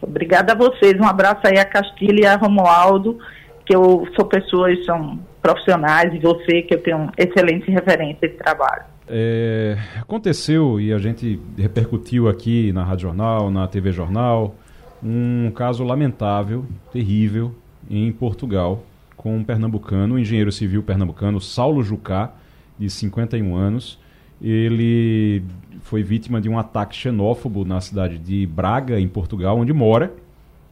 Obrigada 0.00 0.54
a 0.54 0.56
vocês, 0.56 0.98
um 0.98 1.04
abraço 1.04 1.42
aí 1.44 1.58
a 1.58 1.66
Castilha 1.66 2.22
e 2.22 2.26
a 2.26 2.36
Romualdo, 2.36 3.18
que 3.66 3.76
eu 3.76 4.08
sou 4.16 4.24
pessoas, 4.24 4.82
são 4.86 5.18
profissionais 5.42 6.14
e 6.14 6.18
você, 6.18 6.62
que 6.62 6.72
eu 6.72 6.82
tenho 6.82 7.10
excelente 7.18 7.70
referência 7.70 8.26
de 8.26 8.36
trabalho. 8.36 8.84
É, 9.06 9.76
aconteceu 10.00 10.80
e 10.80 10.94
a 10.94 10.98
gente 10.98 11.38
repercutiu 11.58 12.26
aqui 12.26 12.72
na 12.72 12.84
Rádio 12.84 13.08
Jornal, 13.08 13.50
na 13.50 13.68
TV 13.68 13.92
Jornal, 13.92 14.54
um 15.02 15.50
caso 15.50 15.82
lamentável, 15.82 16.64
terrível, 16.92 17.54
em 17.90 18.10
Portugal, 18.12 18.84
com 19.16 19.36
um 19.36 19.44
pernambucano, 19.44 20.14
um 20.14 20.18
engenheiro 20.18 20.52
civil 20.52 20.82
pernambucano, 20.82 21.40
Saulo 21.40 21.82
Jucá, 21.82 22.32
de 22.78 22.88
51 22.88 23.54
anos. 23.54 23.98
Ele 24.40 25.42
foi 25.82 26.02
vítima 26.02 26.40
de 26.40 26.48
um 26.48 26.58
ataque 26.58 26.96
xenófobo 26.96 27.64
na 27.64 27.80
cidade 27.80 28.18
de 28.18 28.46
Braga, 28.46 28.98
em 29.00 29.08
Portugal, 29.08 29.58
onde 29.58 29.72
mora. 29.72 30.12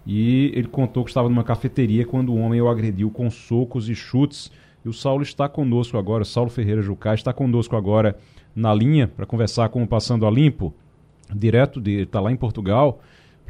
E 0.06 0.50
ele 0.54 0.68
contou 0.68 1.04
que 1.04 1.10
estava 1.10 1.28
numa 1.28 1.44
cafeteria 1.44 2.04
quando 2.04 2.32
o 2.32 2.38
homem 2.38 2.60
o 2.60 2.68
agrediu 2.68 3.10
com 3.10 3.30
socos 3.30 3.88
e 3.88 3.94
chutes. 3.94 4.50
E 4.84 4.88
o 4.88 4.92
Saulo 4.92 5.22
está 5.22 5.48
conosco 5.48 5.98
agora, 5.98 6.24
Saulo 6.24 6.50
Ferreira 6.50 6.80
Jucá 6.80 7.14
está 7.14 7.32
conosco 7.32 7.76
agora 7.76 8.16
na 8.56 8.72
linha 8.72 9.06
para 9.06 9.26
conversar 9.26 9.68
com 9.68 9.82
o 9.82 9.86
Passando 9.86 10.26
a 10.26 10.30
Limpo, 10.30 10.74
direto 11.32 11.80
de 11.80 12.02
está 12.02 12.18
lá 12.18 12.32
em 12.32 12.36
Portugal 12.36 13.00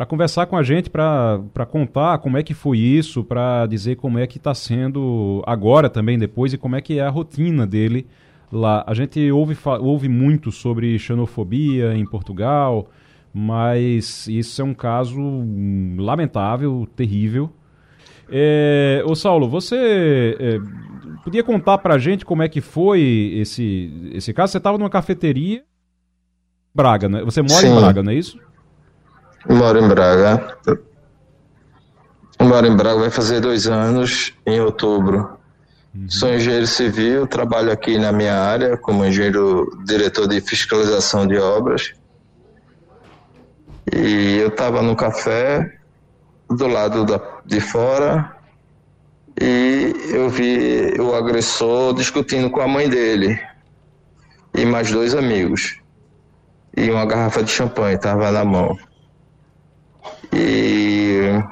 para 0.00 0.06
conversar 0.06 0.46
com 0.46 0.56
a 0.56 0.62
gente, 0.62 0.88
para 0.88 1.66
contar 1.68 2.16
como 2.20 2.38
é 2.38 2.42
que 2.42 2.54
foi 2.54 2.78
isso, 2.78 3.22
para 3.22 3.66
dizer 3.66 3.96
como 3.96 4.18
é 4.18 4.26
que 4.26 4.38
está 4.38 4.54
sendo 4.54 5.42
agora 5.46 5.90
também 5.90 6.18
depois 6.18 6.54
e 6.54 6.56
como 6.56 6.74
é 6.74 6.80
que 6.80 6.98
é 6.98 7.02
a 7.02 7.10
rotina 7.10 7.66
dele 7.66 8.06
lá. 8.50 8.82
A 8.86 8.94
gente 8.94 9.30
ouve, 9.30 9.54
ouve 9.78 10.08
muito 10.08 10.50
sobre 10.50 10.98
xenofobia 10.98 11.94
em 11.94 12.06
Portugal, 12.06 12.88
mas 13.30 14.26
isso 14.26 14.62
é 14.62 14.64
um 14.64 14.72
caso 14.72 15.20
lamentável, 15.98 16.88
terrível. 16.96 17.52
É, 18.30 19.02
ô 19.04 19.14
Saulo, 19.14 19.50
você 19.50 20.34
é, 20.40 20.58
podia 21.22 21.44
contar 21.44 21.76
para 21.76 21.96
a 21.96 21.98
gente 21.98 22.24
como 22.24 22.42
é 22.42 22.48
que 22.48 22.62
foi 22.62 23.34
esse, 23.34 24.10
esse 24.14 24.32
caso? 24.32 24.52
Você 24.52 24.56
estava 24.56 24.78
numa 24.78 24.88
cafeteria 24.88 25.62
Braga, 26.74 27.06
né? 27.06 27.22
Você 27.22 27.42
mora 27.42 27.60
Sim. 27.60 27.72
em 27.72 27.74
Braga, 27.74 28.02
não 28.02 28.12
é 28.12 28.14
isso? 28.14 28.38
Moro 29.48 29.78
em 29.78 29.88
Braga. 29.88 30.56
Moro 32.40 32.66
em 32.66 32.76
Braga, 32.76 33.00
vai 33.00 33.10
fazer 33.10 33.40
dois 33.40 33.66
anos 33.66 34.34
em 34.46 34.60
outubro. 34.60 35.38
Uhum. 35.94 36.10
Sou 36.10 36.32
engenheiro 36.32 36.66
civil, 36.66 37.26
trabalho 37.26 37.72
aqui 37.72 37.98
na 37.98 38.12
minha 38.12 38.34
área 38.34 38.76
como 38.76 39.04
engenheiro 39.04 39.82
diretor 39.84 40.28
de 40.28 40.40
fiscalização 40.40 41.26
de 41.26 41.36
obras. 41.36 41.92
E 43.92 44.36
eu 44.36 44.48
estava 44.48 44.82
no 44.82 44.94
café 44.94 45.78
do 46.48 46.66
lado 46.66 47.04
da, 47.04 47.20
de 47.44 47.60
fora 47.60 48.36
e 49.40 49.94
eu 50.10 50.28
vi 50.28 50.94
o 51.00 51.14
agressor 51.14 51.94
discutindo 51.94 52.50
com 52.50 52.60
a 52.60 52.68
mãe 52.68 52.88
dele 52.88 53.40
e 54.54 54.64
mais 54.64 54.90
dois 54.90 55.14
amigos. 55.14 55.80
E 56.76 56.88
uma 56.90 57.04
garrafa 57.04 57.42
de 57.42 57.50
champanhe 57.50 57.96
estava 57.96 58.30
na 58.30 58.44
mão. 58.44 58.78
E 60.32 61.42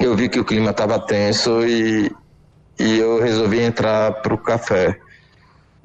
eu 0.00 0.14
vi 0.14 0.28
que 0.28 0.40
o 0.40 0.44
clima 0.44 0.70
estava 0.70 0.98
tenso 0.98 1.66
e, 1.66 2.10
e 2.78 2.98
eu 2.98 3.20
resolvi 3.20 3.60
entrar 3.60 4.12
para 4.22 4.34
o 4.34 4.38
café. 4.38 4.98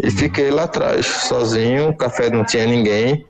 E 0.02 0.12
fiquei 0.12 0.52
lá 0.52 0.64
atrás, 0.64 1.06
sozinho, 1.06 1.90
o 1.90 1.96
café 1.96 2.30
não 2.30 2.44
tinha 2.44 2.66
ninguém. 2.66 3.26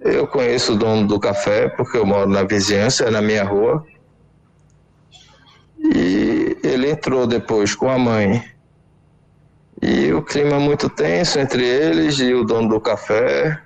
Eu 0.00 0.26
conheço 0.26 0.74
o 0.74 0.76
dono 0.76 1.06
do 1.06 1.18
café, 1.18 1.68
porque 1.68 1.96
eu 1.96 2.06
moro 2.06 2.28
na 2.28 2.42
vizinhança, 2.42 3.10
na 3.10 3.20
minha 3.20 3.44
rua. 3.44 3.84
E 5.78 6.56
ele 6.62 6.90
entrou 6.90 7.26
depois 7.26 7.74
com 7.74 7.90
a 7.90 7.98
mãe. 7.98 8.42
E 9.80 10.12
o 10.12 10.22
clima 10.22 10.58
muito 10.58 10.88
tenso 10.88 11.38
entre 11.38 11.64
eles 11.64 12.18
e 12.18 12.34
o 12.34 12.44
dono 12.44 12.68
do 12.68 12.80
café. 12.80 13.60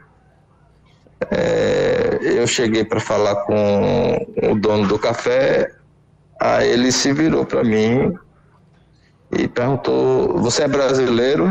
É, 1.30 2.18
eu 2.22 2.46
cheguei 2.46 2.84
para 2.84 3.00
falar 3.00 3.36
com 3.44 4.26
o 4.42 4.54
dono 4.54 4.88
do 4.88 4.98
café, 4.98 5.70
aí 6.40 6.70
ele 6.70 6.90
se 6.90 7.12
virou 7.12 7.44
para 7.44 7.62
mim 7.62 8.14
e 9.30 9.48
perguntou: 9.48 10.38
Você 10.38 10.64
é 10.64 10.68
brasileiro? 10.68 11.48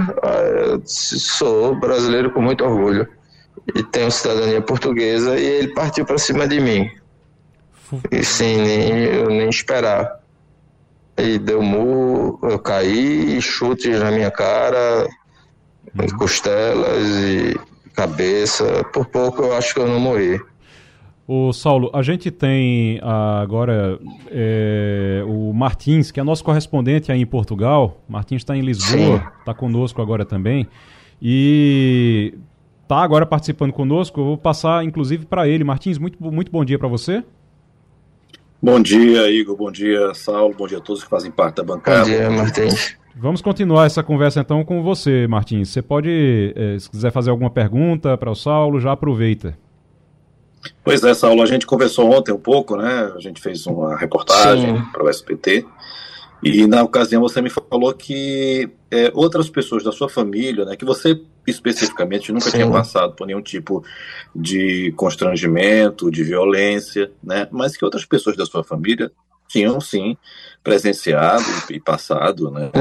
Eu 0.68 0.78
disse, 0.78 1.20
Sou 1.20 1.76
brasileiro 1.80 2.32
com 2.32 2.42
muito 2.42 2.64
orgulho 2.64 3.08
e 3.76 3.84
tenho 3.84 4.12
cidadania 4.12 4.62
portuguesa. 4.62 5.38
E 5.38 5.46
ele 5.46 5.74
partiu 5.74 6.06
para 6.06 6.18
cima 6.18 6.48
de 6.48 6.60
mim. 6.60 6.90
E 8.12 8.24
sim, 8.24 8.58
nem, 8.58 8.92
eu 9.06 9.28
nem 9.28 9.50
esperar. 9.50 10.20
E 11.18 11.38
deu 11.38 11.62
murro, 11.62 12.40
eu 12.44 12.58
caí, 12.58 13.40
chutes 13.42 14.00
na 14.00 14.12
minha 14.12 14.32
cara, 14.32 15.08
costelas 16.18 17.06
e 17.06 17.60
cabeça. 17.94 18.84
Por 18.94 19.06
pouco 19.06 19.44
eu 19.44 19.54
acho 19.54 19.74
que 19.74 19.80
eu 19.80 19.88
não 19.88 20.00
morri. 20.00 20.40
O 21.28 21.54
Saulo, 21.54 21.90
a 21.94 22.02
gente 22.02 22.30
tem 22.30 23.00
agora 23.02 23.98
é, 24.30 25.24
o 25.26 25.54
Martins, 25.54 26.12
que 26.12 26.20
é 26.20 26.24
nosso 26.24 26.44
correspondente 26.44 27.12
aí 27.12 27.22
em 27.22 27.26
Portugal. 27.26 28.02
Martins 28.10 28.42
está 28.42 28.56
em 28.56 28.62
Lisboa, 28.62 29.32
está 29.40 29.54
conosco 29.54 30.02
agora 30.02 30.26
também. 30.26 30.68
E 31.22 32.34
está 32.84 32.98
agora 32.98 33.26
participando 33.26 33.72
conosco. 33.72 34.20
Eu 34.20 34.26
vou 34.26 34.38
passar, 34.38 34.84
inclusive, 34.84 35.26
para 35.26 35.48
ele. 35.48 35.64
Martins, 35.64 35.98
muito, 35.98 36.22
muito 36.22 36.52
bom 36.52 36.66
dia 36.66 36.78
para 36.78 36.90
você. 36.90 37.24
Bom 38.62 38.82
dia, 38.82 39.30
Igor. 39.32 39.56
Bom 39.56 39.72
dia, 39.72 40.14
Saulo. 40.14 40.54
Bom 40.54 40.68
dia 40.68 40.80
a 40.80 40.82
todos 40.82 41.04
que 41.04 41.10
fazem 41.10 41.32
parte 41.32 41.56
da 41.56 41.64
bancada. 41.64 42.00
Bom 42.00 42.06
dia, 42.06 42.30
Martins. 42.30 42.98
Vamos 43.16 43.42
continuar 43.42 43.86
essa 43.86 44.02
conversa 44.02 44.40
então 44.40 44.64
com 44.64 44.82
você, 44.82 45.28
Martins. 45.28 45.70
Você 45.70 45.82
pode, 45.82 46.54
eh, 46.56 46.78
se 46.80 46.90
quiser 46.90 47.12
fazer 47.12 47.30
alguma 47.30 47.50
pergunta 47.50 48.18
para 48.18 48.32
o 48.32 48.36
Saulo, 48.36 48.80
já 48.80 48.94
aproveita. 48.94 49.58
Pois 50.84 51.04
é, 51.04 51.14
Saulo, 51.14 51.42
a 51.42 51.46
gente 51.46 51.66
conversou 51.66 52.12
ontem 52.12 52.32
um 52.32 52.40
pouco, 52.40 52.76
né? 52.76 53.12
A 53.16 53.20
gente 53.20 53.42
fez 53.42 53.66
uma 53.66 53.98
reportagem 53.98 54.82
para 54.92 55.04
o 55.04 55.10
SPT. 55.10 55.66
E 56.44 56.66
na 56.66 56.82
ocasião 56.82 57.22
você 57.22 57.42
me 57.42 57.50
falou 57.50 57.94
que 57.94 58.70
é, 58.90 59.12
outras 59.14 59.48
pessoas 59.48 59.84
da 59.84 59.92
sua 59.92 60.10
família, 60.10 60.66
né, 60.66 60.76
que 60.76 60.84
você 60.84 61.22
especificamente 61.46 62.32
nunca 62.32 62.50
Sim. 62.50 62.58
tinha 62.58 62.72
passado 62.72 63.14
por 63.14 63.28
nenhum 63.28 63.42
tipo 63.42 63.84
de 64.36 64.92
constrangimento, 64.94 66.10
de 66.10 66.24
violência, 66.24 67.12
né, 67.24 67.48
mas 67.52 67.78
que 67.78 67.86
outras 67.86 68.06
pessoas 68.06 68.36
da 68.36 68.46
sua 68.46 68.64
família 68.64 69.12
tinham 69.52 69.80
sim 69.82 70.18
presenciado 70.64 71.44
e 71.70 71.80
passado, 71.80 72.50
né, 72.52 72.72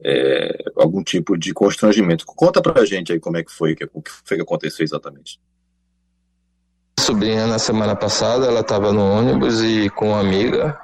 é, 0.00 0.64
algum 0.76 1.02
tipo 1.02 1.36
de 1.36 1.52
constrangimento. 1.52 2.24
Conta 2.26 2.62
pra 2.62 2.84
gente 2.84 3.12
aí 3.12 3.20
como 3.20 3.36
é 3.36 3.42
que 3.42 3.50
foi, 3.50 3.76
o 3.92 4.02
que 4.02 4.10
foi 4.24 4.36
que 4.36 4.42
aconteceu 4.42 4.84
exatamente. 4.84 5.40
Sobrinha 7.00 7.46
na 7.46 7.58
semana 7.58 7.96
passada, 7.96 8.46
ela 8.46 8.60
estava 8.60 8.92
no 8.92 9.02
ônibus 9.02 9.62
e 9.62 9.88
com 9.90 10.10
uma 10.10 10.20
amiga 10.20 10.78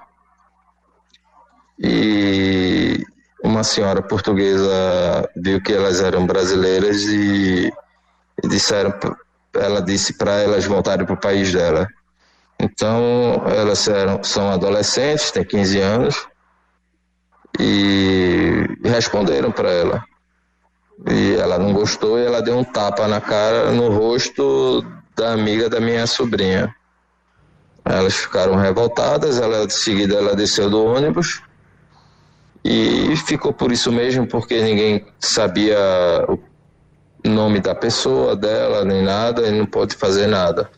e 1.78 3.04
uma 3.42 3.62
senhora 3.62 4.00
portuguesa 4.00 5.28
viu 5.36 5.60
que 5.60 5.72
elas 5.72 6.00
eram 6.00 6.26
brasileiras 6.26 7.02
e, 7.02 7.72
e 8.42 8.48
disseram, 8.48 8.92
ela 9.54 9.82
disse 9.82 10.16
para 10.16 10.32
elas 10.40 10.64
voltarem 10.64 11.04
para 11.04 11.14
o 11.14 11.20
país 11.20 11.52
dela. 11.52 11.86
Então, 12.58 13.42
elas 13.46 13.86
eram, 13.88 14.22
são 14.22 14.50
adolescentes, 14.50 15.30
têm 15.30 15.44
15 15.44 15.80
anos, 15.80 16.26
e 17.58 18.66
responderam 18.84 19.50
para 19.50 19.70
ela. 19.70 20.04
E 21.10 21.34
ela 21.34 21.58
não 21.58 21.72
gostou 21.72 22.18
e 22.18 22.24
ela 22.24 22.40
deu 22.40 22.56
um 22.56 22.64
tapa 22.64 23.06
na 23.08 23.20
cara, 23.20 23.70
no 23.72 23.88
rosto 23.88 24.84
da 25.16 25.32
amiga 25.32 25.68
da 25.68 25.80
minha 25.80 26.06
sobrinha. 26.06 26.74
Elas 27.84 28.14
ficaram 28.14 28.54
revoltadas, 28.56 29.38
ela, 29.38 29.66
de 29.66 29.74
seguida 29.74 30.14
ela 30.14 30.34
desceu 30.34 30.70
do 30.70 30.84
ônibus 30.84 31.42
e 32.64 33.14
ficou 33.26 33.52
por 33.52 33.70
isso 33.70 33.92
mesmo, 33.92 34.26
porque 34.26 34.62
ninguém 34.62 35.04
sabia 35.20 35.78
o 36.26 37.28
nome 37.28 37.60
da 37.60 37.74
pessoa, 37.74 38.34
dela, 38.34 38.84
nem 38.84 39.02
nada, 39.02 39.46
e 39.46 39.50
não 39.50 39.66
pode 39.66 39.94
fazer 39.94 40.26
nada. 40.26 40.70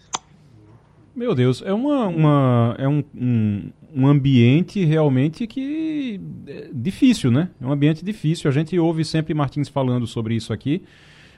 Meu 1.17 1.35
Deus, 1.35 1.63
é 1.65 1.73
uma, 1.73 2.07
uma 2.09 2.75
é 2.79 2.87
um, 2.87 3.03
um, 3.17 3.71
um, 3.95 4.07
ambiente 4.07 4.85
realmente 4.85 5.47
que 5.47 6.21
é 6.47 6.69
difícil, 6.71 7.31
né? 7.31 7.49
É 7.59 7.67
um 7.67 7.73
ambiente 7.73 8.05
difícil. 8.05 8.51
A 8.51 8.53
gente 8.53 8.79
ouve 8.79 9.03
sempre 9.03 9.33
Martins 9.33 9.67
falando 9.67 10.07
sobre 10.07 10.35
isso 10.35 10.53
aqui, 10.53 10.83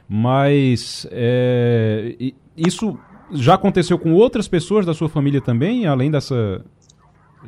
mas 0.09 1.07
é, 1.13 2.33
isso 2.57 2.99
já 3.31 3.55
aconteceu 3.55 3.97
com 4.01 4.13
outras 4.15 4.49
pessoas 4.49 4.85
da 4.85 4.93
sua 4.93 5.09
família 5.09 5.41
também, 5.41 5.87
além 5.87 6.11
dessa 6.11 6.61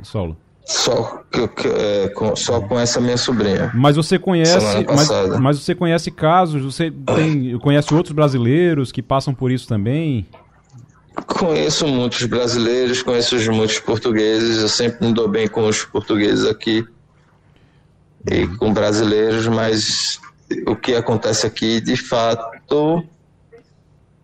solo? 0.04 0.36
Só, 0.64 1.24
é, 1.64 2.10
com, 2.10 2.36
só 2.36 2.60
com 2.60 2.78
essa 2.78 3.00
minha 3.00 3.16
sobrinha. 3.16 3.72
Mas 3.74 3.96
você 3.96 4.20
conhece, 4.20 4.86
mas, 4.86 5.40
mas, 5.40 5.58
você 5.58 5.74
conhece 5.74 6.12
casos, 6.12 6.62
você 6.62 6.92
tem, 6.92 7.58
conhece 7.58 7.92
outros 7.92 8.14
brasileiros 8.14 8.92
que 8.92 9.02
passam 9.02 9.34
por 9.34 9.50
isso 9.50 9.66
também? 9.66 10.28
Conheço 11.26 11.87
muitos 11.87 12.24
brasileiros, 12.24 13.02
conheço 13.02 13.37
muitos 13.52 13.78
portugueses, 13.78 14.59
eu 14.62 14.68
sempre 14.68 15.06
me 15.06 15.12
dou 15.14 15.28
bem 15.28 15.48
com 15.48 15.66
os 15.66 15.85
portugueses 15.85 16.44
aqui. 16.46 16.85
e 18.30 18.46
com 18.59 18.70
brasileiros, 18.72 19.46
mas 19.48 20.20
o 20.66 20.76
que 20.76 20.94
acontece 20.94 21.46
aqui, 21.46 21.80
de 21.80 21.96
fato, 21.96 23.02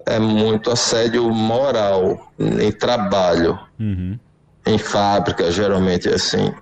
é 0.05 0.19
muito 0.19 0.71
assédio 0.71 1.29
moral 1.31 2.31
em 2.39 2.71
trabalho, 2.71 3.59
Uhum. 3.81 4.19
em 4.67 4.77
fábrica, 4.77 5.51
geralmente 5.51 6.09
é 6.11 6.15
assim. 6.15 6.53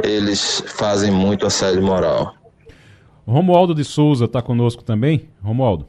Eles 0.00 0.62
fazem 0.66 1.10
muito 1.10 1.44
assédio 1.44 1.82
moral. 1.82 2.36
Romualdo 3.26 3.74
de 3.74 3.82
Souza 3.82 4.26
está 4.26 4.40
conosco 4.40 4.84
também? 4.84 5.28
Romualdo? 5.42 5.88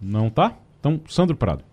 Não 0.00 0.30
tá? 0.30 0.52
Então, 0.84 1.00
Sandro 1.08 1.34
Prado. 1.34 1.64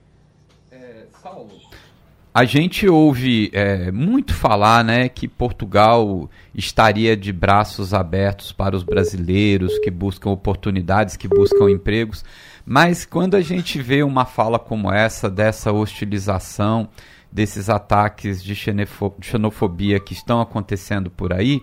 A 2.33 2.45
gente 2.45 2.87
ouve 2.87 3.49
é, 3.51 3.91
muito 3.91 4.33
falar 4.33 4.85
né, 4.85 5.09
que 5.09 5.27
Portugal 5.27 6.29
estaria 6.55 7.17
de 7.17 7.33
braços 7.33 7.93
abertos 7.93 8.53
para 8.53 8.73
os 8.73 8.83
brasileiros 8.83 9.77
que 9.79 9.91
buscam 9.91 10.29
oportunidades, 10.29 11.17
que 11.17 11.27
buscam 11.27 11.69
empregos, 11.69 12.23
mas 12.65 13.03
quando 13.03 13.35
a 13.35 13.41
gente 13.41 13.81
vê 13.81 14.01
uma 14.01 14.23
fala 14.23 14.57
como 14.57 14.89
essa, 14.89 15.29
dessa 15.29 15.73
hostilização, 15.73 16.87
desses 17.29 17.69
ataques 17.69 18.41
de 18.41 18.55
xenofobia 18.55 19.99
que 19.99 20.13
estão 20.13 20.39
acontecendo 20.39 21.11
por 21.11 21.33
aí, 21.33 21.59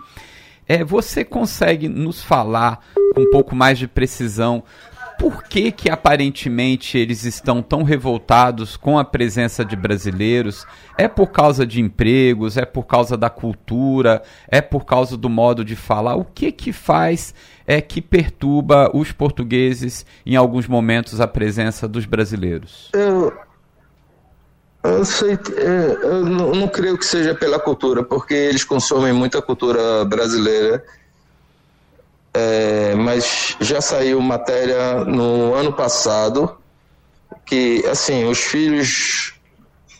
é, 0.68 0.84
você 0.84 1.24
consegue 1.24 1.88
nos 1.88 2.22
falar 2.22 2.84
com 3.14 3.22
um 3.22 3.30
pouco 3.30 3.56
mais 3.56 3.78
de 3.78 3.88
precisão 3.88 4.62
por 5.18 5.42
que, 5.42 5.72
que 5.72 5.90
aparentemente 5.90 6.96
eles 6.96 7.24
estão 7.24 7.60
tão 7.60 7.82
revoltados 7.82 8.76
com 8.76 8.98
a 8.98 9.04
presença 9.04 9.64
de 9.64 9.74
brasileiros? 9.74 10.64
É 10.96 11.08
por 11.08 11.32
causa 11.32 11.66
de 11.66 11.80
empregos? 11.80 12.56
É 12.56 12.64
por 12.64 12.84
causa 12.84 13.16
da 13.16 13.28
cultura? 13.28 14.22
É 14.46 14.60
por 14.60 14.84
causa 14.84 15.16
do 15.16 15.28
modo 15.28 15.64
de 15.64 15.74
falar? 15.74 16.14
O 16.14 16.24
que 16.24 16.52
que 16.52 16.72
faz 16.72 17.34
é 17.66 17.80
que 17.80 18.00
perturba 18.00 18.90
os 18.94 19.10
portugueses 19.10 20.06
em 20.24 20.36
alguns 20.36 20.68
momentos 20.68 21.20
a 21.20 21.26
presença 21.26 21.88
dos 21.88 22.06
brasileiros? 22.06 22.88
Eu, 22.92 23.32
eu 24.84 25.04
sei, 25.04 25.32
é, 25.56 25.98
eu 26.04 26.24
não, 26.24 26.52
não 26.52 26.68
creio 26.68 26.96
que 26.96 27.04
seja 27.04 27.34
pela 27.34 27.58
cultura, 27.58 28.04
porque 28.04 28.34
eles 28.34 28.62
consomem 28.62 29.12
muita 29.12 29.42
cultura 29.42 30.04
brasileira. 30.04 30.84
É, 32.34 32.94
mas 32.94 33.56
já 33.60 33.80
saiu 33.80 34.20
matéria 34.20 35.04
no 35.04 35.54
ano 35.54 35.72
passado 35.72 36.56
que 37.46 37.84
assim 37.86 38.26
os 38.26 38.38
filhos 38.38 39.34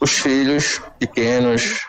os 0.01 0.11
filhos 0.13 0.81
pequenos 0.99 1.87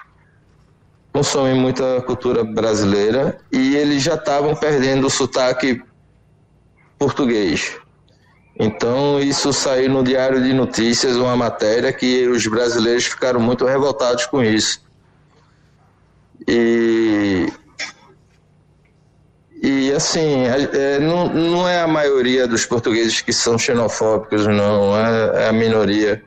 consomem 1.13 1.53
muita 1.53 2.01
cultura 2.01 2.43
brasileira 2.43 3.39
e 3.51 3.75
eles 3.75 4.01
já 4.01 4.15
estavam 4.15 4.55
perdendo 4.55 5.07
o 5.07 5.09
sotaque 5.09 5.81
português. 6.97 7.77
Então, 8.57 9.19
isso 9.19 9.53
saiu 9.53 9.89
no 9.89 10.03
Diário 10.03 10.43
de 10.43 10.51
Notícias, 10.53 11.15
uma 11.15 11.35
matéria 11.35 11.93
que 11.93 12.27
os 12.27 12.45
brasileiros 12.45 13.05
ficaram 13.05 13.39
muito 13.39 13.65
revoltados 13.65 14.25
com 14.25 14.43
isso. 14.43 14.81
E, 16.45 17.47
e 19.61 19.91
assim, 19.91 20.45
é, 20.45 20.99
não, 20.99 21.27
não 21.27 21.67
é 21.67 21.81
a 21.81 21.87
maioria 21.87 22.47
dos 22.47 22.65
portugueses 22.65 23.21
que 23.21 23.33
são 23.33 23.57
xenofóbicos, 23.57 24.47
não, 24.47 24.95
é, 24.97 25.45
é 25.45 25.49
a 25.49 25.53
minoria. 25.53 26.23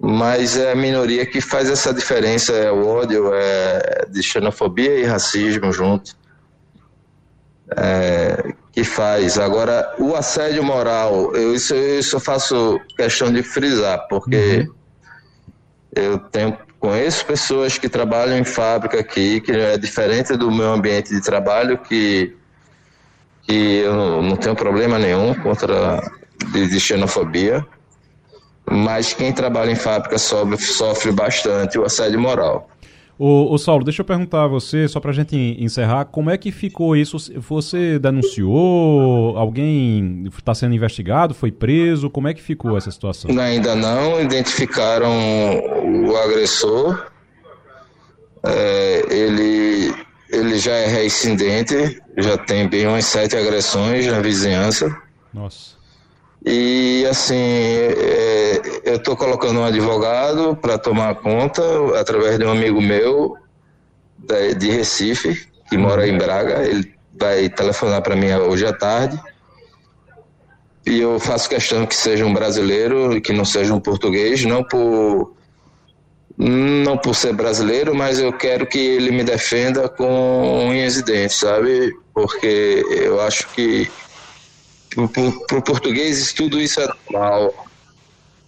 Mas 0.00 0.56
é 0.56 0.72
a 0.72 0.76
minoria 0.76 1.26
que 1.26 1.40
faz 1.40 1.68
essa 1.68 1.92
diferença, 1.92 2.52
é 2.52 2.70
o 2.70 2.86
ódio, 2.86 3.32
é 3.34 4.06
de 4.08 4.22
xenofobia 4.22 4.98
e 4.98 5.04
racismo 5.04 5.72
junto. 5.72 6.16
É, 7.76 8.54
que 8.70 8.84
faz. 8.84 9.38
Agora, 9.38 9.94
o 9.98 10.14
assédio 10.14 10.62
moral, 10.62 11.34
eu, 11.34 11.54
isso, 11.54 11.74
isso 11.74 12.16
eu 12.16 12.20
faço 12.20 12.80
questão 12.96 13.32
de 13.32 13.42
frisar, 13.42 14.06
porque 14.08 14.68
eu 15.94 16.18
tenho, 16.18 16.56
conheço 16.78 17.26
pessoas 17.26 17.76
que 17.76 17.88
trabalham 17.88 18.38
em 18.38 18.44
fábrica 18.44 19.00
aqui, 19.00 19.40
que 19.40 19.50
é 19.50 19.76
diferente 19.76 20.36
do 20.36 20.50
meu 20.50 20.72
ambiente 20.72 21.10
de 21.10 21.20
trabalho, 21.20 21.76
que, 21.78 22.37
que 23.48 23.78
eu 23.78 24.22
não, 24.22 24.36
tenho 24.36 24.54
problema 24.54 24.98
nenhum 24.98 25.34
contra 25.34 26.02
de, 26.52 26.78
xenofobia, 26.78 27.66
mas 28.70 29.14
quem 29.14 29.32
trabalha 29.32 29.70
em 29.70 29.74
fábrica 29.74 30.18
sofre, 30.18 30.58
sofre 30.58 31.12
bastante 31.12 31.78
o 31.78 31.84
assédio 31.84 32.20
moral. 32.20 32.68
Ô, 33.18 33.52
ô, 33.52 33.58
Saulo, 33.58 33.82
deixa 33.82 34.02
eu 34.02 34.04
perguntar 34.04 34.44
a 34.44 34.46
você, 34.46 34.86
só 34.86 35.00
pra 35.00 35.12
gente 35.12 35.34
encerrar, 35.58 36.04
como 36.04 36.30
é 36.30 36.36
que 36.36 36.52
ficou 36.52 36.94
isso? 36.94 37.16
Você 37.36 37.98
denunciou? 37.98 39.36
Alguém 39.36 40.24
está 40.36 40.54
sendo 40.54 40.74
investigado? 40.74 41.34
Foi 41.34 41.50
preso? 41.50 42.10
Como 42.10 42.28
é 42.28 42.34
que 42.34 42.42
ficou 42.42 42.76
essa 42.76 42.90
situação? 42.90 43.30
Ainda 43.40 43.74
não 43.74 44.20
identificaram 44.20 45.10
o 46.06 46.16
agressor. 46.16 47.06
É, 48.44 49.02
ele, 49.10 49.92
ele 50.30 50.58
já 50.58 50.72
é 50.72 50.86
reincidente, 50.86 52.00
já 52.16 52.36
tem 52.36 52.68
bem 52.68 52.86
umas 52.86 53.06
sete 53.06 53.36
agressões 53.36 54.06
na 54.06 54.20
vizinhança. 54.20 54.94
Nossa. 55.32 55.78
E 56.44 57.04
assim, 57.10 57.34
é, 57.34 58.62
eu 58.84 58.96
estou 58.96 59.16
colocando 59.16 59.60
um 59.60 59.64
advogado 59.64 60.56
para 60.56 60.78
tomar 60.78 61.14
conta, 61.16 61.62
através 61.98 62.38
de 62.38 62.44
um 62.44 62.50
amigo 62.50 62.80
meu 62.80 63.36
de, 64.18 64.54
de 64.54 64.70
Recife, 64.70 65.48
que 65.68 65.76
mora 65.76 66.06
em 66.06 66.16
Braga. 66.16 66.64
Ele 66.64 66.94
vai 67.18 67.48
telefonar 67.48 68.02
para 68.02 68.16
mim 68.16 68.32
hoje 68.32 68.66
à 68.66 68.72
tarde. 68.72 69.20
E 70.86 71.00
eu 71.00 71.18
faço 71.18 71.48
questão 71.48 71.84
que 71.84 71.94
seja 71.94 72.24
um 72.24 72.32
brasileiro 72.32 73.16
e 73.16 73.20
que 73.20 73.32
não 73.32 73.44
seja 73.44 73.74
um 73.74 73.80
português, 73.80 74.44
não 74.44 74.62
por 74.62 75.34
não 76.38 76.96
por 76.96 77.16
ser 77.16 77.32
brasileiro, 77.32 77.94
mas 77.94 78.20
eu 78.20 78.32
quero 78.32 78.66
que 78.66 78.78
ele 78.78 79.10
me 79.10 79.24
defenda 79.24 79.88
com 79.88 80.68
unhas 80.68 80.96
e 80.96 81.02
dentes, 81.02 81.38
sabe? 81.38 81.92
Porque 82.14 82.84
eu 82.88 83.20
acho 83.20 83.48
que 83.48 83.90
para 85.48 85.58
o 85.58 85.62
português 85.62 86.32
tudo 86.32 86.60
isso 86.60 86.80
é 86.80 86.86
normal, 86.86 87.66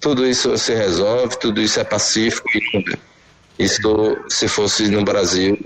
tudo 0.00 0.26
isso 0.26 0.56
se 0.56 0.74
resolve, 0.74 1.38
tudo 1.38 1.60
isso 1.60 1.80
é 1.80 1.84
pacífico. 1.84 2.48
Isso, 3.58 4.16
se 4.28 4.48
fosse 4.48 4.88
no 4.88 5.04
Brasil, 5.04 5.58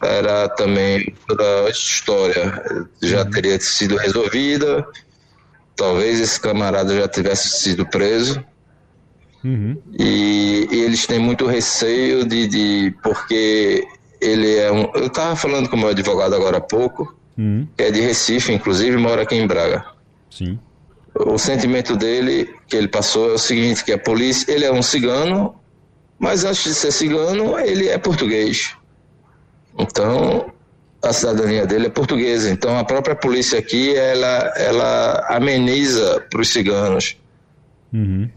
era 0.00 0.48
também 0.48 1.12
outra 1.28 1.70
história, 1.70 2.62
já 3.02 3.24
teria 3.24 3.58
sido 3.58 3.96
resolvida. 3.96 4.86
Talvez 5.74 6.20
esse 6.20 6.38
camarada 6.38 6.94
já 6.94 7.08
tivesse 7.08 7.48
sido 7.60 7.84
preso. 7.84 8.44
Uhum. 9.44 9.80
E, 9.98 10.47
e, 10.70 10.80
eles 10.80 11.06
têm 11.06 11.18
muito 11.18 11.46
receio 11.46 12.24
de, 12.26 12.46
de 12.46 12.94
porque 13.02 13.86
ele 14.20 14.56
é 14.56 14.70
um. 14.70 14.90
Eu 14.94 15.06
estava 15.06 15.36
falando 15.36 15.68
com 15.68 15.76
o 15.76 15.78
meu 15.78 15.88
advogado 15.88 16.34
agora 16.34 16.58
há 16.58 16.60
pouco 16.60 17.18
Uhum. 17.38 17.68
que 17.76 17.84
é 17.84 17.90
de 17.92 18.00
Recife, 18.00 18.52
inclusive 18.52 18.96
mora 18.96 19.22
aqui 19.22 19.36
em 19.36 19.46
Braga. 19.46 19.84
Sim. 20.28 20.58
O 21.14 21.38
sentimento 21.38 21.96
dele 21.96 22.52
que 22.66 22.76
ele 22.76 22.88
passou 22.88 23.30
é 23.30 23.34
o 23.34 23.38
seguinte, 23.38 23.84
que 23.84 23.92
a 23.92 23.98
polícia, 23.98 24.52
ele 24.52 24.64
é 24.64 24.72
um 24.72 24.82
cigano, 24.82 25.54
mas 26.18 26.44
antes 26.44 26.64
de 26.64 26.74
ser 26.74 26.90
cigano, 26.90 27.56
ele 27.58 27.88
é 27.88 27.96
português. 27.96 28.76
Então, 29.78 30.52
a 31.00 31.12
cidadania 31.12 31.64
dele 31.64 31.86
é 31.86 31.90
portuguesa. 31.90 32.50
Então, 32.50 32.76
a 32.76 32.84
própria 32.84 33.14
polícia 33.14 33.58
aqui, 33.58 33.94
ela, 33.94 34.52
ela 34.56 35.26
ameniza 35.30 36.26
para 36.28 36.40
os 36.40 36.48
ciganos. 36.48 37.16
Uhum. 37.92 38.28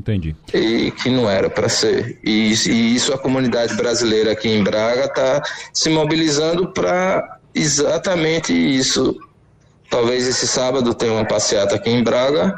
Entendi. 0.00 0.34
E 0.54 0.90
que 0.92 1.10
não 1.10 1.28
era 1.28 1.50
para 1.50 1.68
ser. 1.68 2.18
E, 2.24 2.54
e 2.54 2.94
isso 2.94 3.12
a 3.12 3.18
comunidade 3.18 3.74
brasileira 3.74 4.32
aqui 4.32 4.48
em 4.48 4.64
Braga 4.64 5.04
está 5.04 5.42
se 5.74 5.90
mobilizando 5.90 6.72
para 6.72 7.38
exatamente 7.54 8.50
isso. 8.52 9.14
Talvez 9.90 10.26
esse 10.26 10.48
sábado 10.48 10.94
tenha 10.94 11.12
uma 11.12 11.26
passeata 11.26 11.74
aqui 11.74 11.90
em 11.90 12.02
Braga, 12.02 12.54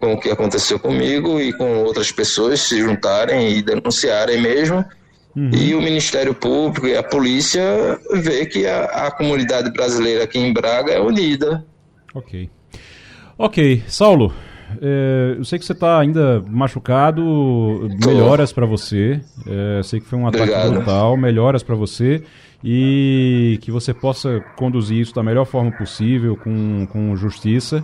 com 0.00 0.14
o 0.14 0.18
que 0.18 0.28
aconteceu 0.28 0.80
comigo 0.80 1.40
e 1.40 1.52
com 1.52 1.84
outras 1.84 2.10
pessoas 2.10 2.60
se 2.62 2.80
juntarem 2.80 3.52
e 3.56 3.62
denunciarem 3.62 4.40
mesmo. 4.40 4.84
Uhum. 5.36 5.50
E 5.54 5.72
o 5.76 5.80
Ministério 5.80 6.34
Público 6.34 6.88
e 6.88 6.96
a 6.96 7.02
polícia 7.04 7.62
vê 8.14 8.44
que 8.44 8.66
a, 8.66 9.06
a 9.06 9.10
comunidade 9.12 9.70
brasileira 9.70 10.24
aqui 10.24 10.40
em 10.40 10.52
Braga 10.52 10.90
é 10.90 11.00
unida. 11.00 11.64
Ok. 12.12 12.50
Ok, 13.38 13.84
Saulo, 13.86 14.34
é, 14.80 15.34
eu 15.38 15.44
sei 15.44 15.58
que 15.58 15.64
você 15.64 15.72
está 15.72 15.98
ainda 15.98 16.42
machucado. 16.48 17.22
Tô. 18.00 18.08
Melhoras 18.08 18.52
para 18.52 18.66
você. 18.66 19.20
É, 19.46 19.82
sei 19.82 20.00
que 20.00 20.06
foi 20.06 20.18
um 20.18 20.26
ataque 20.26 20.44
Obrigado. 20.44 20.72
brutal. 20.72 21.16
Melhoras 21.16 21.62
para 21.62 21.74
você 21.74 22.22
e 22.62 23.58
que 23.62 23.70
você 23.70 23.94
possa 23.94 24.40
conduzir 24.56 24.98
isso 24.98 25.14
da 25.14 25.22
melhor 25.22 25.46
forma 25.46 25.72
possível, 25.72 26.36
com, 26.36 26.86
com 26.86 27.16
justiça. 27.16 27.82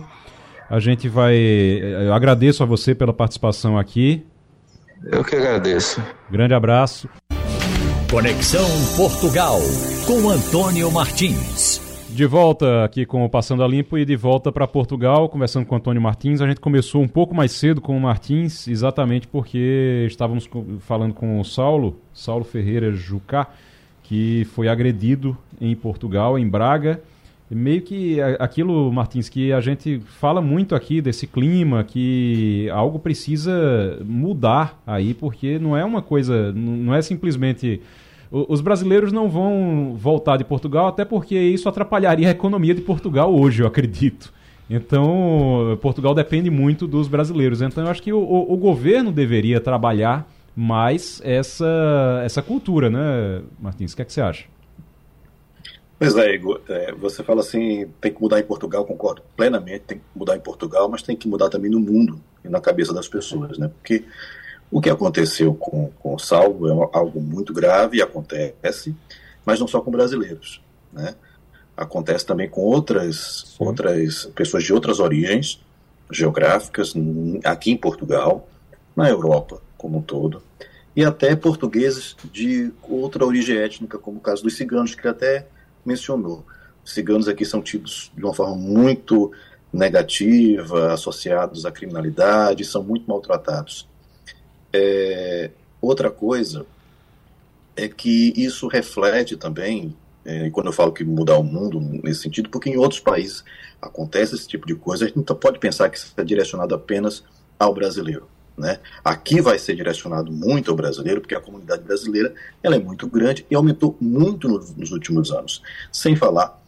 A 0.69 0.79
gente 0.79 1.07
vai. 1.07 1.35
Eu 1.35 2.13
agradeço 2.13 2.61
a 2.61 2.65
você 2.65 2.93
pela 2.93 3.13
participação 3.13 3.77
aqui. 3.77 4.25
Eu 5.05 5.23
que 5.23 5.35
agradeço. 5.35 6.01
Grande 6.29 6.53
abraço. 6.53 7.09
Conexão 8.09 8.67
Portugal 8.95 9.59
com 10.05 10.29
Antônio 10.29 10.91
Martins. 10.91 11.86
De 12.17 12.25
volta 12.25 12.83
aqui 12.83 13.05
com 13.05 13.23
o 13.23 13.29
Passando 13.29 13.63
a 13.63 13.67
Limpo 13.67 13.95
e 13.95 14.03
de 14.03 14.15
volta 14.15 14.51
para 14.51 14.67
Portugal, 14.67 15.29
conversando 15.29 15.67
com 15.67 15.75
o 15.75 15.77
Antônio 15.77 16.01
Martins. 16.01 16.41
A 16.41 16.47
gente 16.47 16.59
começou 16.59 17.03
um 17.03 17.07
pouco 17.07 17.35
mais 17.35 17.51
cedo 17.51 17.79
com 17.79 17.95
o 17.95 18.01
Martins, 18.01 18.67
exatamente 18.67 19.27
porque 19.27 20.07
estávamos 20.07 20.49
falando 20.79 21.13
com 21.13 21.39
o 21.39 21.45
Saulo, 21.45 22.01
Saulo 22.11 22.43
Ferreira 22.43 22.91
Jucá, 22.91 23.45
que 24.01 24.47
foi 24.55 24.67
agredido 24.67 25.37
em 25.61 25.75
Portugal, 25.75 26.39
em 26.39 26.49
Braga. 26.49 26.99
Meio 27.51 27.83
que 27.83 28.19
aquilo, 28.39 28.91
Martins, 28.91 29.29
que 29.29 29.53
a 29.53 29.61
gente 29.61 29.99
fala 29.99 30.41
muito 30.41 30.73
aqui 30.73 30.99
desse 31.01 31.27
clima, 31.27 31.83
que 31.83 32.67
algo 32.71 32.97
precisa 32.97 33.99
mudar 34.03 34.81
aí, 34.87 35.13
porque 35.13 35.59
não 35.59 35.77
é 35.77 35.85
uma 35.85 36.01
coisa, 36.01 36.51
não 36.51 36.95
é 36.95 37.01
simplesmente 37.03 37.79
os 38.31 38.61
brasileiros 38.61 39.11
não 39.11 39.29
vão 39.29 39.95
voltar 39.95 40.37
de 40.37 40.43
Portugal, 40.43 40.87
até 40.87 41.05
porque 41.05 41.37
isso 41.37 41.69
atrapalharia 41.69 42.27
a 42.27 42.31
economia 42.31 42.75
de 42.75 42.81
Portugal 42.81 43.33
hoje, 43.33 43.61
eu 43.63 43.67
acredito. 43.67 44.33
Então, 44.69 45.77
Portugal 45.81 46.13
depende 46.13 46.49
muito 46.49 46.85
dos 46.87 47.07
brasileiros. 47.07 47.61
Então, 47.61 47.85
eu 47.85 47.89
acho 47.89 48.01
que 48.01 48.11
o, 48.11 48.19
o, 48.19 48.53
o 48.53 48.57
governo 48.57 49.11
deveria 49.11 49.61
trabalhar 49.61 50.27
mais 50.55 51.21
essa, 51.23 52.21
essa 52.25 52.41
cultura, 52.41 52.89
né, 52.89 53.43
Martins? 53.59 53.93
O 53.93 53.95
que, 53.95 54.01
é 54.01 54.05
que 54.05 54.11
você 54.11 54.21
acha? 54.21 54.45
Pois 55.99 56.15
é, 56.15 56.33
Igor. 56.33 56.61
É, 56.67 56.91
você 56.93 57.23
fala 57.23 57.41
assim, 57.41 57.87
tem 58.01 58.13
que 58.13 58.21
mudar 58.21 58.39
em 58.39 58.43
Portugal, 58.43 58.85
concordo 58.85 59.21
plenamente, 59.35 59.85
tem 59.87 59.97
que 59.99 60.03
mudar 60.15 60.35
em 60.35 60.39
Portugal, 60.39 60.89
mas 60.89 61.01
tem 61.01 61.15
que 61.15 61.27
mudar 61.27 61.49
também 61.49 61.71
no 61.71 61.79
mundo 61.79 62.19
e 62.43 62.49
na 62.49 62.59
cabeça 62.59 62.93
das 62.93 63.07
pessoas, 63.07 63.57
né? 63.57 63.67
Porque 63.67 64.03
o 64.69 64.81
que 64.81 64.89
aconteceu 64.89 65.53
com, 65.53 65.89
com 65.99 66.15
o 66.15 66.19
Salvo 66.19 66.67
é 66.67 66.89
algo 66.93 67.21
muito 67.21 67.53
grave 67.53 67.97
e 67.97 68.01
acontece, 68.01 68.95
mas 69.45 69.59
não 69.59 69.67
só 69.67 69.81
com 69.81 69.91
brasileiros. 69.91 70.61
Né? 70.91 71.15
Acontece 71.75 72.25
também 72.25 72.49
com 72.49 72.61
outras, 72.61 73.55
outras 73.59 74.25
pessoas 74.35 74.63
de 74.63 74.73
outras 74.73 74.99
origens 74.99 75.63
geográficas, 76.11 76.93
aqui 77.43 77.71
em 77.71 77.77
Portugal, 77.77 78.47
na 78.95 79.09
Europa 79.09 79.61
como 79.77 79.99
um 79.99 80.01
todo, 80.01 80.41
e 80.95 81.05
até 81.05 81.35
portugueses 81.35 82.15
de 82.31 82.73
outra 82.81 83.23
origem 83.23 83.57
étnica, 83.57 83.99
como 83.99 84.17
o 84.17 84.21
caso 84.21 84.41
dos 84.41 84.57
ciganos, 84.57 84.95
que 84.95 85.01
ele 85.01 85.09
até 85.09 85.47
mencionou. 85.85 86.43
Os 86.83 86.93
ciganos 86.93 87.27
aqui 87.27 87.45
são 87.45 87.61
tidos 87.61 88.11
de 88.15 88.23
uma 88.23 88.33
forma 88.33 88.55
muito 88.55 89.31
negativa, 89.71 90.93
associados 90.93 91.65
à 91.65 91.71
criminalidade, 91.71 92.65
são 92.65 92.81
muito 92.81 93.07
maltratados. 93.07 93.87
É, 94.71 95.51
outra 95.81 96.09
coisa 96.09 96.65
é 97.75 97.87
que 97.87 98.33
isso 98.35 98.67
reflete 98.67 99.37
também, 99.37 99.95
é, 100.25 100.47
e 100.47 100.51
quando 100.51 100.67
eu 100.67 100.73
falo 100.73 100.91
que 100.91 101.03
mudar 101.03 101.37
o 101.37 101.43
mundo 101.43 101.79
nesse 101.79 102.21
sentido, 102.21 102.49
porque 102.49 102.69
em 102.69 102.77
outros 102.77 102.99
países 102.99 103.43
acontece 103.81 104.35
esse 104.35 104.47
tipo 104.47 104.65
de 104.65 104.75
coisa, 104.75 105.05
a 105.05 105.07
gente 105.07 105.17
não 105.17 105.23
pode 105.23 105.59
pensar 105.59 105.89
que 105.89 105.97
isso 105.97 106.13
é 106.17 106.23
direcionado 106.23 106.73
apenas 106.73 107.23
ao 107.59 107.73
brasileiro. 107.73 108.27
Né? 108.57 108.79
Aqui 109.05 109.39
vai 109.39 109.59
ser 109.59 109.75
direcionado 109.75 110.31
muito 110.31 110.71
ao 110.71 110.75
brasileiro, 110.75 111.21
porque 111.21 111.35
a 111.35 111.39
comunidade 111.39 111.83
brasileira 111.83 112.33
ela 112.63 112.75
é 112.75 112.79
muito 112.79 113.07
grande 113.07 113.45
e 113.51 113.55
aumentou 113.55 113.95
muito 114.01 114.47
nos, 114.47 114.75
nos 114.75 114.91
últimos 114.91 115.31
anos. 115.31 115.61
Sem 115.91 116.15
falar, 116.15 116.59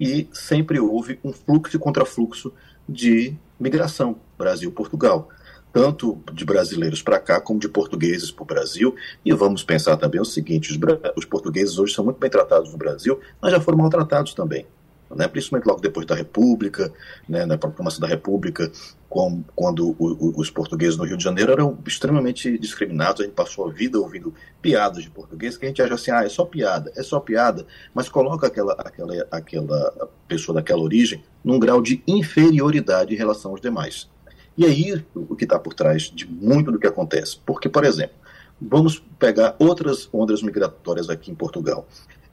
e 0.00 0.28
sempre 0.32 0.80
houve 0.80 1.18
um 1.22 1.32
fluxo 1.32 1.76
e 1.76 1.78
contrafluxo 1.78 2.52
de 2.88 3.34
migração 3.58 4.16
Brasil-Portugal 4.38 5.28
tanto 5.76 6.18
de 6.32 6.42
brasileiros 6.42 7.02
para 7.02 7.20
cá 7.20 7.38
como 7.38 7.60
de 7.60 7.68
portugueses 7.68 8.30
para 8.30 8.42
o 8.42 8.46
Brasil. 8.46 8.96
E 9.22 9.30
vamos 9.34 9.62
pensar 9.62 9.98
também 9.98 10.18
o 10.18 10.24
seguinte: 10.24 10.72
os, 10.72 10.78
os, 11.14 11.26
portugueses 11.26 11.78
hoje 11.78 11.92
são 11.92 12.02
muito 12.02 12.18
bem 12.18 12.30
tratados 12.30 12.72
no 12.72 12.78
Brasil, 12.78 13.20
mas 13.42 13.52
já 13.52 13.60
foram 13.60 13.76
maltratados 13.76 14.32
também. 14.32 14.66
Né? 15.14 15.28
Principalmente 15.28 15.66
logo 15.66 15.82
depois 15.82 16.06
da 16.06 16.14
República, 16.14 16.90
né? 17.28 17.44
na 17.44 17.58
proclamação 17.58 18.00
da 18.00 18.06
República, 18.06 18.72
com, 19.06 19.44
quando 19.54 19.90
o, 19.90 19.96
o, 19.98 20.40
os 20.40 20.50
portugueses 20.50 20.96
no 20.96 21.04
Rio 21.04 21.18
de 21.18 21.22
Janeiro 21.22 21.52
eram 21.52 21.78
extremamente 21.86 22.56
discriminados. 22.56 23.20
A 23.20 23.24
gente 23.24 23.34
passou 23.34 23.68
a 23.68 23.70
vida 23.70 24.00
ouvindo 24.00 24.32
piadas 24.62 25.02
de 25.02 25.10
português 25.10 25.58
que 25.58 25.66
a 25.66 25.68
gente 25.68 25.82
acha 25.82 25.92
assim: 25.92 26.10
ah, 26.10 26.24
é 26.24 26.28
só 26.30 26.46
piada, 26.46 26.90
é 26.96 27.02
só 27.02 27.20
piada, 27.20 27.66
mas 27.92 28.08
coloca 28.08 28.46
aquela, 28.46 28.72
aquela, 28.78 29.26
aquela 29.30 30.08
pessoa 30.26 30.54
daquela 30.54 30.80
origem 30.80 31.22
num 31.44 31.58
grau 31.58 31.82
de 31.82 32.02
inferioridade 32.06 33.12
em 33.12 33.18
relação 33.18 33.50
aos 33.50 33.60
demais. 33.60 34.08
E 34.56 34.64
aí 34.64 35.04
o 35.14 35.36
que 35.36 35.44
está 35.44 35.58
por 35.58 35.74
trás 35.74 36.04
de 36.04 36.26
muito 36.26 36.72
do 36.72 36.78
que 36.78 36.86
acontece. 36.86 37.38
Porque, 37.44 37.68
por 37.68 37.84
exemplo, 37.84 38.16
vamos 38.60 39.02
pegar 39.18 39.54
outras 39.58 40.08
ondas 40.12 40.42
migratórias 40.42 41.10
aqui 41.10 41.30
em 41.30 41.34
Portugal. 41.34 41.86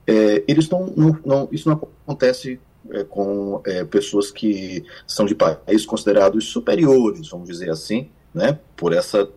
É, 0.07 0.43
eles 0.47 0.69
não, 0.69 0.87
não, 0.95 1.19
não, 1.25 1.49
isso 1.51 1.69
não 1.69 1.75
acontece 1.75 2.59
é, 2.91 3.03
com 3.03 3.61
é, 3.65 3.83
pessoas 3.85 4.31
que 4.31 4.83
são 5.07 5.25
de 5.25 5.35
países 5.35 5.85
considerados 5.85 6.49
superiores, 6.49 7.29
vamos 7.29 7.47
dizer 7.47 7.69
assim, 7.69 8.09
né, 8.33 8.59
por 8.75 8.93
essa, 8.93 9.29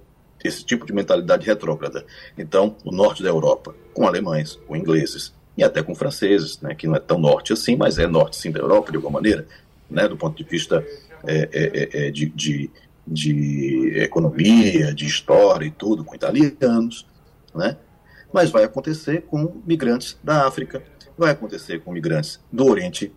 esse 0.43 0.64
tipo 0.64 0.84
de 0.84 0.93
mentalidade 0.93 1.47
retrógrada. 1.47 2.05
Então, 2.37 2.76
o 2.84 2.91
norte 2.91 3.22
da 3.22 3.28
Europa, 3.28 3.74
com 3.95 4.07
alemães, 4.07 4.59
com 4.66 4.76
ingleses 4.76 5.32
e 5.57 5.62
até 5.62 5.82
com 5.82 5.95
franceses, 5.95 6.61
né, 6.61 6.74
que 6.74 6.87
não 6.87 6.97
é 6.97 7.01
tão 7.01 7.18
norte 7.18 7.53
assim, 7.53 7.76
mas 7.76 7.99
é 7.99 8.07
norte 8.07 8.37
sim 8.37 8.51
da 8.51 8.61
Europa 8.61 8.91
de 8.91 8.97
alguma 8.97 9.14
maneira, 9.14 9.47
né, 9.89 10.09
do 10.09 10.16
ponto 10.16 10.37
de 10.37 10.49
vista 10.49 10.84
é, 11.27 11.49
é, 11.53 12.01
é, 12.03 12.07
é, 12.07 12.11
de, 12.11 12.27
de, 12.27 12.70
de, 13.07 13.93
economia, 13.99 14.95
de 14.95 15.07
história 15.07 15.66
e 15.66 15.70
tudo, 15.70 16.05
com 16.05 16.14
italianos, 16.14 17.07
né? 17.55 17.77
Mas 18.33 18.51
vai 18.51 18.64
acontecer 18.64 19.22
com 19.22 19.61
migrantes 19.66 20.18
da 20.22 20.47
África, 20.47 20.83
vai 21.16 21.31
acontecer 21.31 21.81
com 21.81 21.93
migrantes 21.93 22.41
do 22.53 22.66
Oriente, 22.66 23.12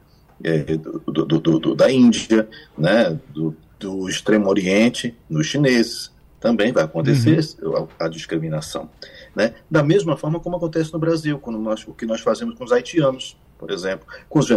do, 1.05 1.25
do, 1.25 1.59
do, 1.59 1.75
da 1.75 1.91
Índia, 1.91 2.47
né? 2.77 3.19
do, 3.29 3.55
do 3.79 4.07
Extremo 4.07 4.47
Oriente, 4.47 5.15
nos 5.29 5.47
chineses, 5.47 6.11
também 6.39 6.71
vai 6.71 6.83
acontecer 6.83 7.39
uhum. 7.61 7.87
a, 7.99 8.05
a, 8.05 8.07
discriminação. 8.07 8.89
Né? 9.35 9.53
Da 9.69 9.83
mesma 9.83 10.15
forma 10.15 10.39
como 10.39 10.55
acontece 10.55 10.93
no 10.93 10.99
Brasil, 10.99 11.37
quando 11.39 11.59
nós, 11.59 11.85
o 11.87 11.93
que 11.93 12.05
nós 12.05 12.21
fazemos 12.21 12.55
com 12.55 12.63
os 12.63 12.71
haitianos, 12.71 13.37
por 13.57 13.71
exemplo, 13.71 14.07
com 14.29 14.39
os 14.39 14.47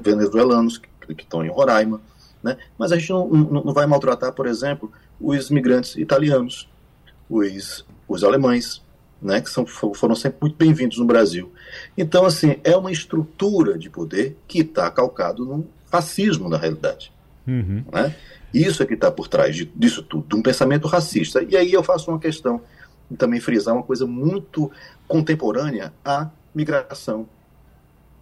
venezuelanos 0.00 0.78
que, 0.78 1.14
que 1.14 1.22
estão 1.22 1.44
em 1.44 1.48
Roraima, 1.48 2.00
né? 2.42 2.56
Mas 2.78 2.92
a 2.92 2.98
gente 2.98 3.10
não, 3.10 3.28
não, 3.28 3.64
não 3.64 3.72
vai 3.72 3.86
maltratar, 3.86 4.32
por 4.32 4.46
exemplo, 4.46 4.90
os 5.20 5.50
imigrantes 5.50 5.96
italianos, 5.96 6.68
os, 7.28 7.86
os 8.08 8.24
alemães, 8.24 8.82
né, 9.20 9.40
que 9.40 9.48
são, 9.48 9.64
foram 9.64 10.16
sempre 10.16 10.38
muito 10.40 10.56
bem-vindos 10.56 10.98
no 10.98 11.04
Brasil. 11.04 11.52
Então, 11.96 12.24
assim, 12.26 12.56
é 12.64 12.76
uma 12.76 12.90
estrutura 12.90 13.78
de 13.78 13.88
poder 13.88 14.36
que 14.48 14.60
está 14.60 14.90
calcado 14.90 15.44
no 15.44 15.66
racismo, 15.90 16.48
na 16.48 16.58
realidade. 16.58 17.12
Uhum. 17.46 17.84
Né? 17.92 18.14
Isso 18.52 18.82
é 18.82 18.86
que 18.86 18.94
está 18.94 19.10
por 19.10 19.28
trás 19.28 19.54
de, 19.54 19.64
disso 19.64 20.02
tudo, 20.02 20.26
de 20.28 20.34
um 20.34 20.42
pensamento 20.42 20.88
racista. 20.88 21.42
E 21.42 21.56
aí 21.56 21.72
eu 21.72 21.82
faço 21.82 22.10
uma 22.10 22.18
questão, 22.18 22.60
também 23.16 23.40
frisar 23.40 23.74
uma 23.74 23.82
coisa 23.82 24.06
muito 24.06 24.70
contemporânea 25.06 25.92
à 26.04 26.28
migração 26.54 27.28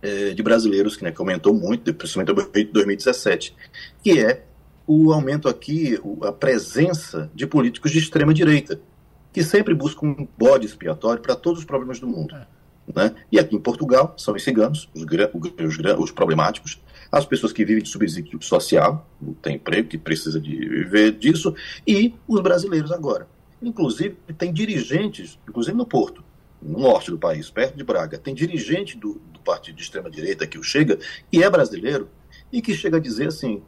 é, 0.03 0.31
de 0.31 0.43
brasileiros, 0.43 0.97
que, 0.97 1.05
né, 1.05 1.11
que 1.11 1.21
aumentou 1.21 1.55
muito, 1.55 1.93
principalmente 1.95 2.33
em 2.55 2.67
2017, 2.67 3.55
que 4.03 4.19
é 4.19 4.45
o 4.87 5.13
aumento 5.13 5.49
aqui, 5.49 5.99
a 6.23 6.33
presença 6.33 7.31
de 7.35 7.47
políticos 7.47 7.93
de 7.93 7.99
extrema 7.99 8.35
direita, 8.35 8.81
que 9.33 9.43
sempre 9.45 9.75
buscam 9.75 10.09
um 10.09 10.29
bode 10.37 10.67
expiatório 10.67 11.23
para 11.23 11.37
todos 11.37 11.61
os 11.61 11.65
problemas 11.65 12.01
do 12.01 12.09
mundo. 12.09 12.35
É. 12.35 12.47
Né? 12.95 13.15
E 13.31 13.39
aqui 13.39 13.55
em 13.55 13.61
Portugal 13.61 14.15
são 14.19 14.35
os 14.35 14.43
ciganos, 14.43 14.89
os, 14.95 15.03
os, 15.05 15.79
os, 15.99 16.11
problemáticos, 16.11 16.81
as 17.11 17.25
pessoas 17.25 17.53
que 17.53 17.65
vivem 17.65 17.83
de 17.83 17.89
subsídio 17.89 18.43
social, 18.43 19.09
não 19.21 19.33
tem 19.35 19.57
emprego, 19.57 19.89
que 19.89 19.99
precisa 19.99 20.41
de 20.41 20.57
viver 20.57 21.13
disso, 21.13 21.55
e 21.87 22.15
os 22.27 22.41
brasileiros 22.41 22.91
agora. 22.91 23.29
Inclusive, 23.63 24.17
tem 24.37 24.53
dirigentes, 24.53 25.39
inclusive 25.49 25.77
no 25.77 25.87
Porto, 25.87 26.25
no 26.61 26.79
norte 26.81 27.11
do 27.11 27.19
país, 27.19 27.51
perto 27.51 27.77
de 27.77 27.85
Braga, 27.85 28.19
tem 28.19 28.35
dirigente 28.35 28.97
do, 28.97 29.21
do 29.41 29.45
partido 29.45 29.77
de 29.77 29.83
extrema-direita 29.83 30.47
que 30.47 30.59
o 30.59 30.63
Chega, 30.63 30.99
e 31.33 31.43
é 31.43 31.51
brasileiro, 31.51 32.09
e 32.53 32.61
que 32.61 32.75
chega 32.75 32.99
a 32.99 33.01
dizer 33.01 33.29
assim, 33.29 33.63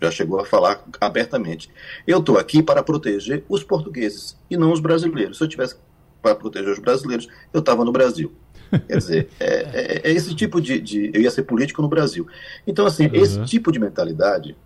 já 0.00 0.10
chegou 0.10 0.40
a 0.40 0.44
falar 0.44 0.84
abertamente, 1.00 1.68
eu 2.06 2.20
estou 2.20 2.38
aqui 2.38 2.62
para 2.62 2.82
proteger 2.82 3.44
os 3.48 3.64
portugueses 3.64 4.38
e 4.48 4.56
não 4.56 4.72
os 4.72 4.80
brasileiros. 4.80 5.38
Se 5.38 5.44
eu 5.44 5.48
tivesse 5.48 5.76
para 6.22 6.34
proteger 6.34 6.72
os 6.72 6.78
brasileiros, 6.78 7.28
eu 7.52 7.60
estava 7.60 7.84
no 7.84 7.92
Brasil. 7.92 8.32
Quer 8.86 8.96
dizer, 8.98 9.28
é, 9.40 9.46
é, 9.46 10.10
é 10.10 10.12
esse 10.12 10.34
tipo 10.34 10.60
de, 10.60 10.80
de, 10.80 11.10
Eu 11.12 11.22
ia 11.22 11.30
ser 11.30 11.42
político 11.42 11.82
no 11.82 11.88
Brasil. 11.88 12.26
Então, 12.66 12.86
assim, 12.86 13.06
uhum. 13.06 13.14
esse 13.14 13.42
tipo 13.44 13.72
de 13.72 13.78
mentalidade, 13.78 14.56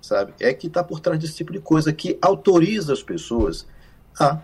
sabe, 0.00 0.32
é 0.40 0.54
que 0.54 0.68
está 0.68 0.82
por 0.82 1.00
trás 1.00 1.18
desse 1.18 1.34
tipo 1.34 1.52
de 1.52 1.60
coisa 1.60 1.92
que 1.92 2.16
autoriza 2.22 2.92
as 2.92 3.02
pessoas 3.02 3.66
a 4.18 4.40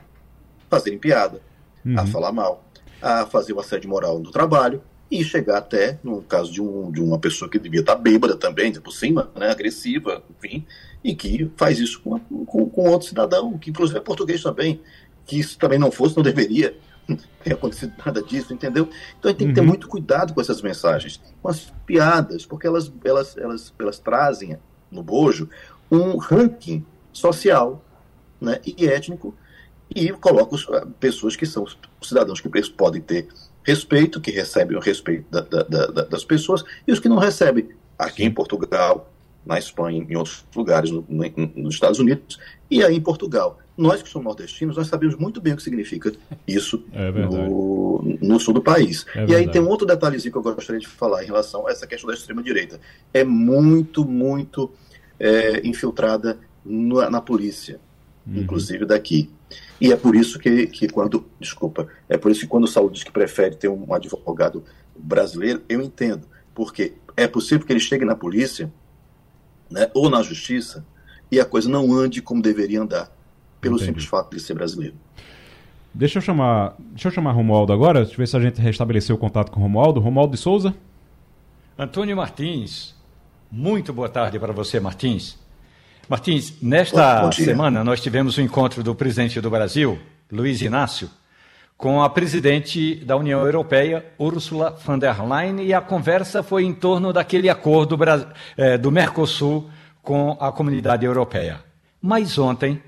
fazerem 0.68 0.98
piada, 0.98 1.40
uhum. 1.84 1.98
a 1.98 2.06
falar 2.06 2.32
mal, 2.32 2.64
a 3.00 3.24
fazer 3.24 3.52
o 3.52 3.60
assédio 3.60 3.88
moral 3.88 4.18
no 4.18 4.30
trabalho 4.30 4.82
e 5.10 5.22
chegar 5.22 5.58
até, 5.58 5.98
no 6.02 6.22
caso 6.22 6.52
de, 6.52 6.60
um, 6.60 6.90
de 6.90 7.00
uma 7.00 7.18
pessoa 7.18 7.50
que 7.50 7.58
devia 7.58 7.80
estar 7.80 7.94
bêbada 7.94 8.36
também, 8.36 8.72
por 8.72 8.92
cima, 8.92 9.30
né, 9.36 9.50
agressiva, 9.50 10.22
enfim, 10.36 10.66
e 11.02 11.14
que 11.14 11.50
faz 11.56 11.78
isso 11.78 12.00
com, 12.00 12.18
com, 12.18 12.68
com 12.68 12.88
outro 12.88 13.08
cidadão, 13.08 13.56
que 13.58 13.70
inclusive 13.70 13.98
é 13.98 14.02
português 14.02 14.42
também, 14.42 14.80
que 15.26 15.38
isso 15.38 15.58
também 15.58 15.78
não 15.78 15.90
fosse, 15.90 16.16
não 16.16 16.22
deveria, 16.22 16.76
tem 17.44 17.52
acontecido 17.52 17.92
nada 18.04 18.22
disso, 18.22 18.52
entendeu? 18.52 18.88
Então 19.18 19.28
a 19.28 19.32
gente 19.32 19.38
tem 19.38 19.48
que 19.48 19.54
ter 19.54 19.60
uhum. 19.60 19.66
muito 19.66 19.88
cuidado 19.88 20.32
com 20.32 20.40
essas 20.40 20.62
mensagens, 20.62 21.20
com 21.42 21.48
as 21.48 21.72
piadas, 21.86 22.46
porque 22.46 22.66
elas, 22.66 22.90
elas, 23.04 23.36
elas, 23.36 23.74
elas 23.78 23.98
trazem 23.98 24.58
no 24.90 25.02
bojo 25.02 25.48
um 25.90 26.16
ranking 26.16 26.84
social 27.12 27.84
né, 28.40 28.60
e 28.66 28.86
étnico 28.86 29.34
e 29.94 30.10
colocam 30.12 30.58
pessoas 30.98 31.36
que 31.36 31.46
são 31.46 31.66
cidadãos 32.02 32.40
que 32.40 32.48
podem 32.70 33.00
ter 33.00 33.28
respeito, 33.64 34.20
que 34.20 34.30
recebem 34.30 34.76
o 34.76 34.80
respeito 34.80 35.24
da, 35.30 35.40
da, 35.40 35.62
da, 35.62 36.02
das 36.02 36.24
pessoas, 36.24 36.62
e 36.86 36.92
os 36.92 37.00
que 37.00 37.08
não 37.08 37.18
recebem. 37.18 37.68
Aqui 37.98 38.24
em 38.24 38.30
Portugal, 38.30 39.10
na 39.44 39.58
Espanha, 39.58 40.04
em 40.08 40.16
outros 40.16 40.44
lugares, 40.54 40.90
no, 40.90 41.04
no, 41.08 41.52
nos 41.56 41.74
Estados 41.74 41.98
Unidos, 41.98 42.38
e 42.70 42.82
aí 42.82 42.94
em 42.94 43.00
Portugal. 43.00 43.58
Nós 43.76 44.02
que 44.02 44.08
somos 44.08 44.26
nordestinos, 44.26 44.76
nós 44.76 44.86
sabemos 44.86 45.16
muito 45.16 45.40
bem 45.40 45.52
o 45.52 45.56
que 45.56 45.62
significa 45.62 46.12
isso 46.46 46.84
é 46.92 47.10
no, 47.10 48.16
no, 48.20 48.38
sul 48.38 48.54
do 48.54 48.62
país. 48.62 49.04
É 49.16 49.26
e 49.26 49.34
aí 49.34 49.50
tem 49.50 49.60
um 49.60 49.68
outro 49.68 49.84
detalhezinho 49.84 50.30
que 50.30 50.38
eu 50.38 50.42
gostaria 50.42 50.80
de 50.80 50.86
falar 50.86 51.24
em 51.24 51.26
relação 51.26 51.66
a 51.66 51.72
essa 51.72 51.84
questão 51.84 52.08
da 52.08 52.14
extrema-direita. 52.14 52.80
É 53.12 53.24
muito, 53.24 54.04
muito 54.04 54.70
é, 55.18 55.66
infiltrada 55.66 56.38
na, 56.64 57.10
na 57.10 57.20
polícia, 57.20 57.80
uhum. 58.26 58.38
inclusive 58.38 58.84
daqui. 58.84 59.30
E 59.80 59.92
é 59.92 59.96
por 59.96 60.14
isso 60.14 60.38
que, 60.38 60.66
que 60.66 60.88
quando, 60.88 61.26
desculpa, 61.38 61.88
é 62.08 62.16
por 62.16 62.30
isso 62.30 62.40
que 62.40 62.46
quando 62.46 62.64
o 62.64 62.68
Saúl 62.68 62.90
diz 62.90 63.02
que 63.02 63.12
prefere 63.12 63.56
ter 63.56 63.68
um 63.68 63.92
advogado 63.92 64.64
brasileiro, 64.96 65.62
eu 65.68 65.82
entendo. 65.82 66.26
Porque 66.54 66.94
é 67.16 67.26
possível 67.26 67.66
que 67.66 67.72
ele 67.72 67.80
chegue 67.80 68.04
na 68.04 68.14
polícia 68.14 68.72
né, 69.70 69.90
ou 69.94 70.08
na 70.08 70.22
justiça 70.22 70.84
e 71.30 71.40
a 71.40 71.44
coisa 71.44 71.68
não 71.68 71.92
ande 71.92 72.22
como 72.22 72.40
deveria 72.40 72.80
andar, 72.80 73.10
pelo 73.60 73.74
Entendi. 73.74 73.88
simples 73.88 74.04
fato 74.06 74.34
de 74.34 74.40
ser 74.40 74.54
brasileiro. 74.54 74.94
Deixa 75.92 76.18
eu 76.18 76.22
chamar, 76.22 76.74
deixa 76.78 77.08
eu 77.08 77.12
chamar 77.12 77.32
Romualdo 77.32 77.72
agora, 77.72 78.00
deixa 78.00 78.14
eu 78.14 78.18
ver 78.18 78.26
se 78.26 78.36
a 78.36 78.40
gente 78.40 78.60
restabeleceu 78.60 79.14
o 79.16 79.18
contato 79.18 79.50
com 79.50 79.60
o 79.60 79.62
Romualdo. 79.62 80.00
Romualdo 80.00 80.32
de 80.34 80.38
Souza. 80.38 80.74
Antônio 81.78 82.16
Martins, 82.16 82.94
muito 83.50 83.92
boa 83.92 84.08
tarde 84.08 84.38
para 84.38 84.52
você, 84.52 84.80
Martins. 84.80 85.38
Martins, 86.08 86.54
nesta 86.60 87.32
semana 87.32 87.82
nós 87.82 88.00
tivemos 88.00 88.36
o 88.36 88.40
um 88.40 88.44
encontro 88.44 88.82
do 88.82 88.94
presidente 88.94 89.40
do 89.40 89.48
Brasil, 89.48 89.98
Luiz 90.30 90.60
Inácio, 90.60 91.08
com 91.78 92.02
a 92.02 92.10
presidente 92.10 92.96
da 92.96 93.16
União 93.16 93.40
Europeia, 93.40 94.04
Ursula 94.18 94.70
von 94.84 94.98
der 94.98 95.16
Leyen, 95.26 95.62
e 95.64 95.72
a 95.72 95.80
conversa 95.80 96.42
foi 96.42 96.64
em 96.64 96.74
torno 96.74 97.12
daquele 97.12 97.48
acordo 97.48 97.98
eh, 98.56 98.76
do 98.76 98.92
Mercosul 98.92 99.70
com 100.02 100.36
a 100.38 100.52
comunidade 100.52 101.06
europeia. 101.06 101.60
Mas 102.02 102.38
ontem, 102.38 102.82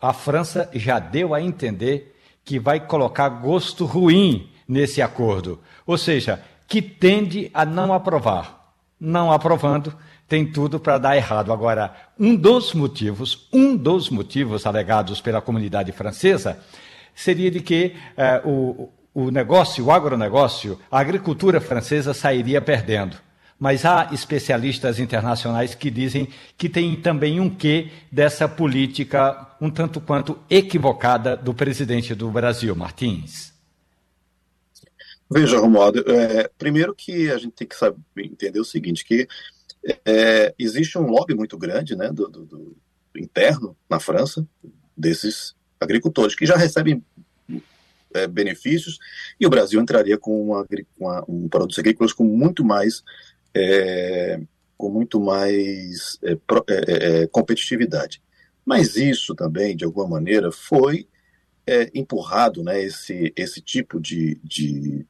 a 0.00 0.12
França 0.12 0.70
já 0.72 1.00
deu 1.00 1.34
a 1.34 1.42
entender 1.42 2.14
que 2.44 2.58
vai 2.60 2.78
colocar 2.78 3.28
gosto 3.28 3.84
ruim 3.84 4.48
nesse 4.66 5.02
acordo, 5.02 5.60
ou 5.84 5.98
seja, 5.98 6.40
que 6.68 6.80
tende 6.80 7.50
a 7.52 7.64
não 7.64 7.92
aprovar. 7.92 8.56
Não 9.00 9.32
aprovando, 9.32 9.94
tem 10.28 10.46
tudo 10.46 10.78
para 10.78 10.98
dar 10.98 11.16
errado. 11.16 11.52
Agora, 11.52 11.94
um 12.18 12.36
dos 12.36 12.74
motivos, 12.74 13.48
um 13.52 13.74
dos 13.74 14.10
motivos 14.10 14.66
alegados 14.66 15.20
pela 15.20 15.40
comunidade 15.40 15.90
francesa 15.90 16.60
seria 17.14 17.50
de 17.50 17.60
que 17.60 17.96
eh, 18.16 18.42
o, 18.44 18.90
o 19.14 19.30
negócio, 19.30 19.86
o 19.86 19.90
agronegócio, 19.90 20.78
a 20.90 21.00
agricultura 21.00 21.60
francesa 21.60 22.12
sairia 22.12 22.60
perdendo. 22.60 23.16
Mas 23.58 23.84
há 23.84 24.10
especialistas 24.12 25.00
internacionais 25.00 25.74
que 25.74 25.90
dizem 25.90 26.28
que 26.56 26.68
tem 26.68 26.94
também 26.94 27.40
um 27.40 27.50
quê 27.50 27.90
dessa 28.12 28.46
política 28.46 29.48
um 29.60 29.68
tanto 29.68 30.00
quanto 30.00 30.38
equivocada 30.48 31.36
do 31.36 31.52
presidente 31.52 32.14
do 32.14 32.30
Brasil, 32.30 32.76
Martins. 32.76 33.52
Veja, 35.28 35.58
Romualdo, 35.58 36.04
é, 36.06 36.48
primeiro 36.56 36.94
que 36.94 37.30
a 37.30 37.36
gente 37.36 37.52
tem 37.52 37.66
que 37.66 37.74
saber, 37.74 37.98
entender 38.16 38.60
o 38.60 38.64
seguinte, 38.64 39.04
que 39.04 39.26
é, 40.04 40.54
existe 40.58 40.98
um 40.98 41.06
lobby 41.06 41.34
muito 41.34 41.56
grande 41.56 41.96
né, 41.96 42.10
do, 42.12 42.28
do, 42.28 42.44
do, 42.44 42.76
interno 43.16 43.76
na 43.90 43.98
França 43.98 44.46
desses 44.96 45.54
agricultores 45.80 46.34
que 46.34 46.46
já 46.46 46.56
recebem 46.56 47.02
é, 48.14 48.26
benefícios 48.26 48.98
e 49.40 49.46
o 49.46 49.50
Brasil 49.50 49.80
entraria 49.80 50.16
com, 50.16 50.50
uma, 50.50 50.66
uma, 50.98 51.24
um 51.28 51.48
produtos 51.48 51.78
agrícolas 51.78 52.12
com 52.12 52.24
muito 52.24 52.64
mais 52.64 53.02
é, 53.54 54.40
com 54.76 54.88
muito 54.88 55.20
mais 55.20 56.18
é, 56.22 56.32
é, 56.32 57.22
é, 57.22 57.26
competitividade. 57.26 58.22
Mas 58.64 58.96
isso 58.96 59.34
também, 59.34 59.76
de 59.76 59.84
alguma 59.84 60.06
maneira, 60.06 60.52
foi 60.52 61.08
empurrado, 61.92 62.62
né, 62.62 62.82
esse, 62.82 63.30
esse 63.36 63.60
tipo 63.60 64.00
de, 64.00 64.40
de 64.42 65.04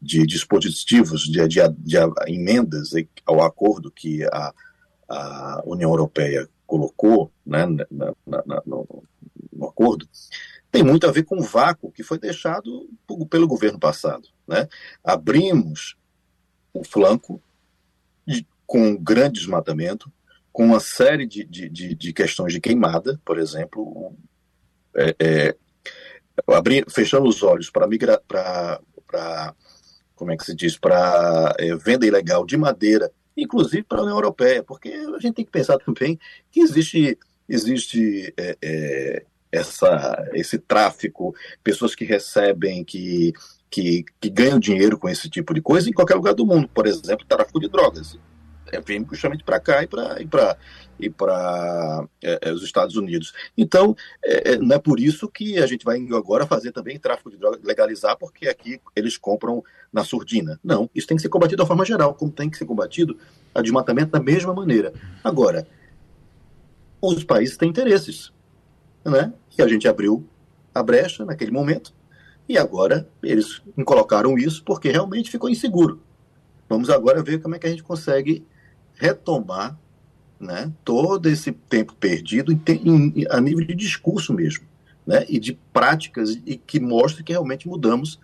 de 0.00 0.26
dispositivos, 0.26 1.22
de, 1.22 1.46
de, 1.48 1.60
de, 1.78 1.96
emendas 2.26 2.90
ao 3.26 3.42
acordo 3.42 3.90
que 3.90 4.24
a, 4.24 4.54
a 5.08 5.62
União 5.64 5.90
Europeia 5.90 6.48
colocou 6.66 7.32
né, 7.44 7.66
na, 7.66 8.14
na, 8.26 8.42
na, 8.46 8.62
no, 8.66 9.04
no, 9.52 9.68
acordo, 9.68 10.06
tem 10.70 10.82
muito 10.82 11.06
a 11.06 11.10
ver 11.10 11.24
com 11.24 11.38
o 11.38 11.42
vácuo 11.42 11.90
que 11.90 12.02
foi 12.02 12.18
deixado 12.18 12.88
pelo 13.30 13.48
governo 13.48 13.78
passado. 13.78 14.28
Né? 14.46 14.68
Abrimos 15.02 15.96
o 16.72 16.84
flanco 16.84 17.42
de, 18.26 18.46
com 18.66 18.90
um 18.90 18.96
grande 18.96 19.40
desmatamento, 19.40 20.12
com 20.52 20.66
uma 20.66 20.80
série 20.80 21.26
de, 21.26 21.44
de, 21.44 21.94
de, 21.94 22.12
questões 22.12 22.52
de 22.52 22.60
queimada, 22.60 23.18
por 23.24 23.38
exemplo, 23.38 24.14
é, 24.94 25.16
é, 25.18 25.56
fechando 26.90 27.28
os 27.28 27.42
olhos 27.42 27.70
para 27.70 27.86
como 30.18 30.32
é 30.32 30.36
que 30.36 30.44
se 30.44 30.54
diz, 30.54 30.76
para 30.76 31.54
é, 31.58 31.74
venda 31.76 32.06
ilegal 32.06 32.44
de 32.44 32.56
madeira, 32.56 33.10
inclusive 33.36 33.84
para 33.84 33.98
a 33.98 34.02
União 34.02 34.16
Europeia, 34.16 34.62
porque 34.62 34.88
a 34.88 35.18
gente 35.20 35.34
tem 35.34 35.44
que 35.44 35.50
pensar 35.50 35.78
também 35.84 36.18
que 36.50 36.60
existe, 36.60 37.16
existe 37.48 38.34
é, 38.36 38.58
é, 38.60 39.24
essa, 39.52 40.28
esse 40.34 40.58
tráfico, 40.58 41.34
pessoas 41.62 41.94
que 41.94 42.04
recebem, 42.04 42.84
que, 42.84 43.32
que, 43.70 44.04
que 44.20 44.28
ganham 44.28 44.58
dinheiro 44.58 44.98
com 44.98 45.08
esse 45.08 45.30
tipo 45.30 45.54
de 45.54 45.62
coisa 45.62 45.88
em 45.88 45.92
qualquer 45.92 46.16
lugar 46.16 46.34
do 46.34 46.44
mundo, 46.44 46.68
por 46.68 46.86
exemplo, 46.86 47.24
tráfico 47.26 47.60
de 47.60 47.68
drogas 47.68 48.18
vem 48.84 49.06
justamente 49.10 49.44
para 49.44 49.60
cá 49.60 49.82
e 49.82 49.86
para 49.86 50.20
e 50.20 50.26
para 50.26 50.56
e 51.00 51.08
para 51.08 52.08
é, 52.22 52.38
é, 52.42 52.52
os 52.52 52.62
Estados 52.62 52.96
Unidos. 52.96 53.32
Então, 53.56 53.94
é, 54.24 54.52
é, 54.52 54.58
não 54.58 54.74
é 54.74 54.78
por 54.78 54.98
isso 54.98 55.28
que 55.28 55.58
a 55.58 55.66
gente 55.66 55.84
vai 55.84 56.04
agora 56.12 56.46
fazer 56.46 56.72
também 56.72 56.98
tráfico 56.98 57.30
de 57.30 57.36
drogas, 57.36 57.62
legalizar, 57.62 58.16
porque 58.18 58.48
aqui 58.48 58.80
eles 58.96 59.16
compram 59.16 59.62
na 59.92 60.02
surdina. 60.02 60.58
Não, 60.62 60.90
isso 60.94 61.06
tem 61.06 61.16
que 61.16 61.22
ser 61.22 61.28
combatido 61.28 61.62
de 61.62 61.68
forma 61.68 61.84
geral, 61.84 62.14
como 62.14 62.32
tem 62.32 62.50
que 62.50 62.58
ser 62.58 62.66
combatido 62.66 63.16
a 63.54 63.62
desmatamento 63.62 64.10
da 64.10 64.20
mesma 64.20 64.52
maneira. 64.52 64.92
Agora, 65.22 65.66
os 67.00 67.22
países 67.22 67.56
têm 67.56 67.68
interesses, 67.68 68.32
né? 69.04 69.32
E 69.56 69.62
a 69.62 69.68
gente 69.68 69.86
abriu 69.86 70.26
a 70.74 70.82
brecha 70.82 71.24
naquele 71.24 71.50
momento, 71.50 71.92
e 72.48 72.56
agora 72.56 73.08
eles 73.22 73.62
colocaram 73.84 74.36
isso 74.38 74.64
porque 74.64 74.90
realmente 74.90 75.30
ficou 75.30 75.50
inseguro. 75.50 76.00
Vamos 76.68 76.90
agora 76.90 77.22
ver 77.22 77.40
como 77.40 77.54
é 77.54 77.58
que 77.58 77.66
a 77.66 77.70
gente 77.70 77.82
consegue 77.82 78.46
retomar 78.98 79.78
né, 80.38 80.70
todo 80.84 81.28
esse 81.28 81.52
tempo 81.52 81.94
perdido 81.94 82.52
em, 82.52 82.60
em, 82.84 83.26
a 83.30 83.40
nível 83.40 83.64
de 83.64 83.74
discurso 83.74 84.32
mesmo, 84.32 84.64
né, 85.06 85.24
e 85.28 85.38
de 85.38 85.54
práticas 85.72 86.38
e 86.46 86.56
que 86.56 86.78
mostra 86.78 87.22
que 87.22 87.32
realmente 87.32 87.66
mudamos 87.66 88.20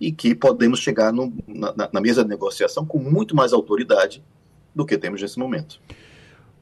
e 0.00 0.12
que 0.12 0.34
podemos 0.34 0.80
chegar 0.80 1.12
no, 1.12 1.32
na, 1.46 1.88
na, 1.92 2.00
mesa 2.00 2.22
de 2.22 2.28
negociação 2.28 2.84
com 2.84 2.98
muito 2.98 3.34
mais 3.34 3.52
autoridade 3.52 4.22
do 4.74 4.84
que 4.84 4.98
temos 4.98 5.22
nesse 5.22 5.38
momento. 5.38 5.80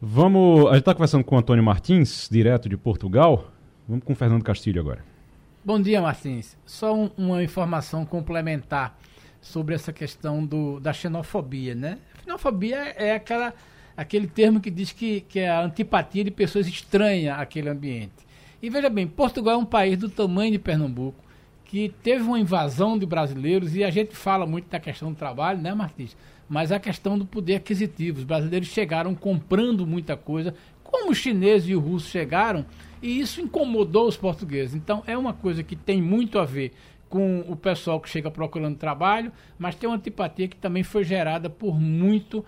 Vamos, 0.00 0.66
a 0.66 0.72
gente 0.72 0.80
está 0.80 0.94
conversando 0.94 1.24
com 1.24 1.34
o 1.34 1.38
Antônio 1.38 1.64
Martins, 1.64 2.28
direto 2.30 2.68
de 2.68 2.76
Portugal. 2.76 3.50
Vamos 3.88 4.04
com 4.04 4.12
o 4.12 4.16
Fernando 4.16 4.44
Castilho 4.44 4.80
agora. 4.80 5.04
Bom 5.64 5.80
dia, 5.80 6.00
Martins. 6.00 6.56
Só 6.64 6.94
um, 6.94 7.10
uma 7.16 7.42
informação 7.42 8.04
complementar 8.04 8.96
sobre 9.40 9.74
essa 9.74 9.92
questão 9.92 10.44
do, 10.44 10.78
da 10.78 10.92
xenofobia, 10.92 11.74
né? 11.74 11.98
Xenofobia 12.24 12.94
é 12.96 13.12
aquela, 13.12 13.52
aquele 13.94 14.26
termo 14.26 14.60
que 14.60 14.70
diz 14.70 14.90
que, 14.92 15.20
que 15.22 15.38
é 15.38 15.50
a 15.50 15.62
antipatia 15.62 16.24
de 16.24 16.30
pessoas 16.30 16.66
estranhas 16.66 17.38
àquele 17.38 17.68
ambiente. 17.68 18.24
E 18.62 18.70
veja 18.70 18.88
bem, 18.88 19.06
Portugal 19.06 19.54
é 19.54 19.58
um 19.58 19.64
país 19.64 19.98
do 19.98 20.08
tamanho 20.08 20.52
de 20.52 20.58
Pernambuco, 20.58 21.22
que 21.66 21.92
teve 22.02 22.22
uma 22.22 22.38
invasão 22.38 22.98
de 22.98 23.04
brasileiros, 23.04 23.76
e 23.76 23.84
a 23.84 23.90
gente 23.90 24.16
fala 24.16 24.46
muito 24.46 24.70
da 24.70 24.80
questão 24.80 25.12
do 25.12 25.18
trabalho, 25.18 25.60
né, 25.60 25.74
Martins? 25.74 26.16
Mas 26.48 26.72
a 26.72 26.78
questão 26.78 27.18
do 27.18 27.26
poder 27.26 27.56
aquisitivo. 27.56 28.18
Os 28.18 28.24
brasileiros 28.24 28.68
chegaram 28.68 29.14
comprando 29.14 29.86
muita 29.86 30.16
coisa, 30.16 30.54
como 30.82 31.10
os 31.10 31.18
chineses 31.18 31.68
e 31.68 31.74
os 31.74 31.82
russos 31.82 32.10
chegaram, 32.10 32.64
e 33.02 33.20
isso 33.20 33.40
incomodou 33.40 34.08
os 34.08 34.16
portugueses. 34.16 34.74
Então 34.74 35.02
é 35.06 35.16
uma 35.18 35.34
coisa 35.34 35.62
que 35.62 35.76
tem 35.76 36.00
muito 36.00 36.38
a 36.38 36.44
ver 36.46 36.72
com 37.14 37.44
o 37.46 37.54
pessoal 37.54 38.00
que 38.00 38.08
chega 38.08 38.28
procurando 38.28 38.76
trabalho, 38.76 39.30
mas 39.56 39.76
tem 39.76 39.88
uma 39.88 39.94
antipatia 39.94 40.48
que 40.48 40.56
também 40.56 40.82
foi 40.82 41.04
gerada 41.04 41.48
por 41.48 41.80
muito 41.80 42.44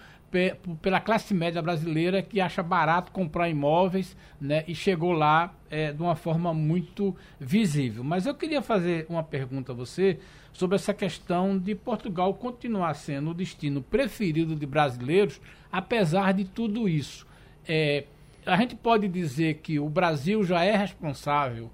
pela 0.83 1.01
classe 1.01 1.33
média 1.33 1.63
brasileira 1.63 2.21
que 2.21 2.41
acha 2.41 2.65
barato 2.65 3.13
comprar 3.13 3.49
imóveis 3.49 4.17
né, 4.41 4.65
e 4.67 4.75
chegou 4.75 5.13
lá 5.13 5.55
é, 5.71 5.93
de 5.93 6.03
uma 6.03 6.17
forma 6.17 6.53
muito 6.53 7.15
visível. 7.39 8.03
Mas 8.03 8.27
eu 8.27 8.35
queria 8.35 8.61
fazer 8.61 9.07
uma 9.09 9.23
pergunta 9.23 9.71
a 9.71 9.75
você 9.75 10.19
sobre 10.53 10.75
essa 10.75 10.93
questão 10.93 11.57
de 11.57 11.77
Portugal 11.77 12.35
continuar 12.35 12.95
sendo 12.95 13.31
o 13.31 13.35
destino 13.35 13.81
preferido 13.81 14.57
de 14.57 14.67
brasileiros, 14.67 15.41
apesar 15.71 16.35
de 16.35 16.45
tudo 16.45 16.89
isso. 16.89 17.25
É, 17.69 18.03
a 18.45 18.57
gente 18.57 18.75
pode 18.75 19.07
dizer 19.07 19.61
que 19.63 19.79
o 19.79 19.89
Brasil 19.89 20.43
já 20.43 20.65
é 20.65 20.77
responsável 20.77 21.71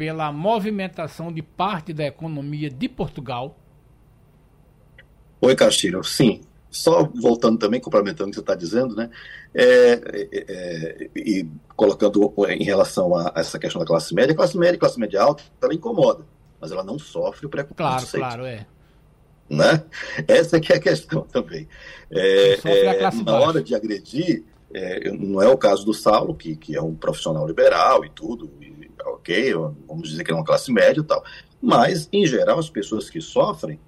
pela 0.00 0.32
movimentação 0.32 1.30
de 1.30 1.42
parte 1.42 1.92
da 1.92 2.06
economia 2.06 2.70
de 2.70 2.88
Portugal? 2.88 3.58
Oi, 5.42 5.54
Castilho. 5.54 6.02
Sim, 6.02 6.40
só 6.70 7.04
voltando 7.04 7.58
também, 7.58 7.82
complementando 7.82 8.28
o 8.28 8.30
que 8.30 8.36
você 8.36 8.40
está 8.40 8.54
dizendo, 8.54 8.96
né? 8.96 9.10
É, 9.54 9.92
é, 9.92 10.28
é, 10.32 11.10
e 11.14 11.46
colocando 11.76 12.32
em 12.48 12.64
relação 12.64 13.14
a, 13.14 13.30
essa 13.36 13.58
questão 13.58 13.78
da 13.78 13.86
classe 13.86 14.14
média, 14.14 14.32
a 14.32 14.36
classe 14.36 14.56
média 14.56 14.76
e 14.76 14.78
classe 14.78 14.98
média 14.98 15.20
alta, 15.20 15.42
ela 15.60 15.74
incomoda, 15.74 16.24
mas 16.58 16.72
ela 16.72 16.82
não 16.82 16.98
sofre 16.98 17.44
o 17.44 17.50
preconceito. 17.50 17.76
Claro, 17.76 18.06
claro, 18.06 18.46
é. 18.46 18.66
Né? 19.50 19.84
Essa 20.26 20.56
é 20.56 20.60
que 20.60 20.72
é 20.72 20.76
a 20.76 20.80
questão 20.80 21.24
também. 21.30 21.68
É, 22.10 22.54
é 22.54 23.10
na 23.22 23.38
hora 23.38 23.62
de 23.62 23.74
agredir, 23.74 24.44
é, 24.72 25.10
não 25.10 25.42
é 25.42 25.48
o 25.48 25.58
caso 25.58 25.84
do 25.84 25.92
Saulo, 25.92 26.34
que, 26.34 26.56
que 26.56 26.74
é 26.74 26.80
um 26.80 26.94
profissional 26.94 27.46
liberal 27.46 28.02
e 28.02 28.08
tudo, 28.08 28.50
e, 28.62 28.79
ok, 29.06 29.54
vamos 29.86 30.10
dizer 30.10 30.24
que 30.24 30.30
é 30.30 30.34
uma 30.34 30.44
classe 30.44 30.72
média 30.72 31.00
e 31.00 31.04
tal, 31.04 31.24
mas, 31.60 32.08
em 32.12 32.26
geral, 32.26 32.58
as 32.58 32.70
pessoas 32.70 33.10
que 33.10 33.20
sofrem 33.20 33.78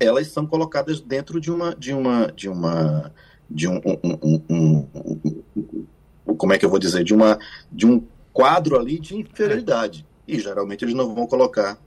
elas 0.00 0.28
são 0.28 0.46
colocadas 0.46 0.98
dentro 0.98 1.38
de 1.38 1.52
uma 1.52 1.74
de 1.76 1.92
uma 1.92 2.32
de 2.32 2.48
uma 2.48 3.12
de 3.48 3.68
um, 3.68 3.80
um, 3.84 4.46
um, 4.48 4.86
um, 6.26 6.34
como 6.36 6.52
é 6.54 6.58
que 6.58 6.64
eu 6.64 6.70
vou 6.70 6.78
dizer? 6.78 7.04
De 7.04 7.12
uma 7.12 7.38
de 7.70 7.86
um 7.86 8.02
quadro 8.32 8.78
ali 8.78 8.98
de 8.98 9.14
inferioridade. 9.14 10.06
E 10.26 10.38
geralmente 10.38 10.84
eles 10.84 10.94
não 10.94 11.14
vão 11.14 11.26
colocar 11.26 11.78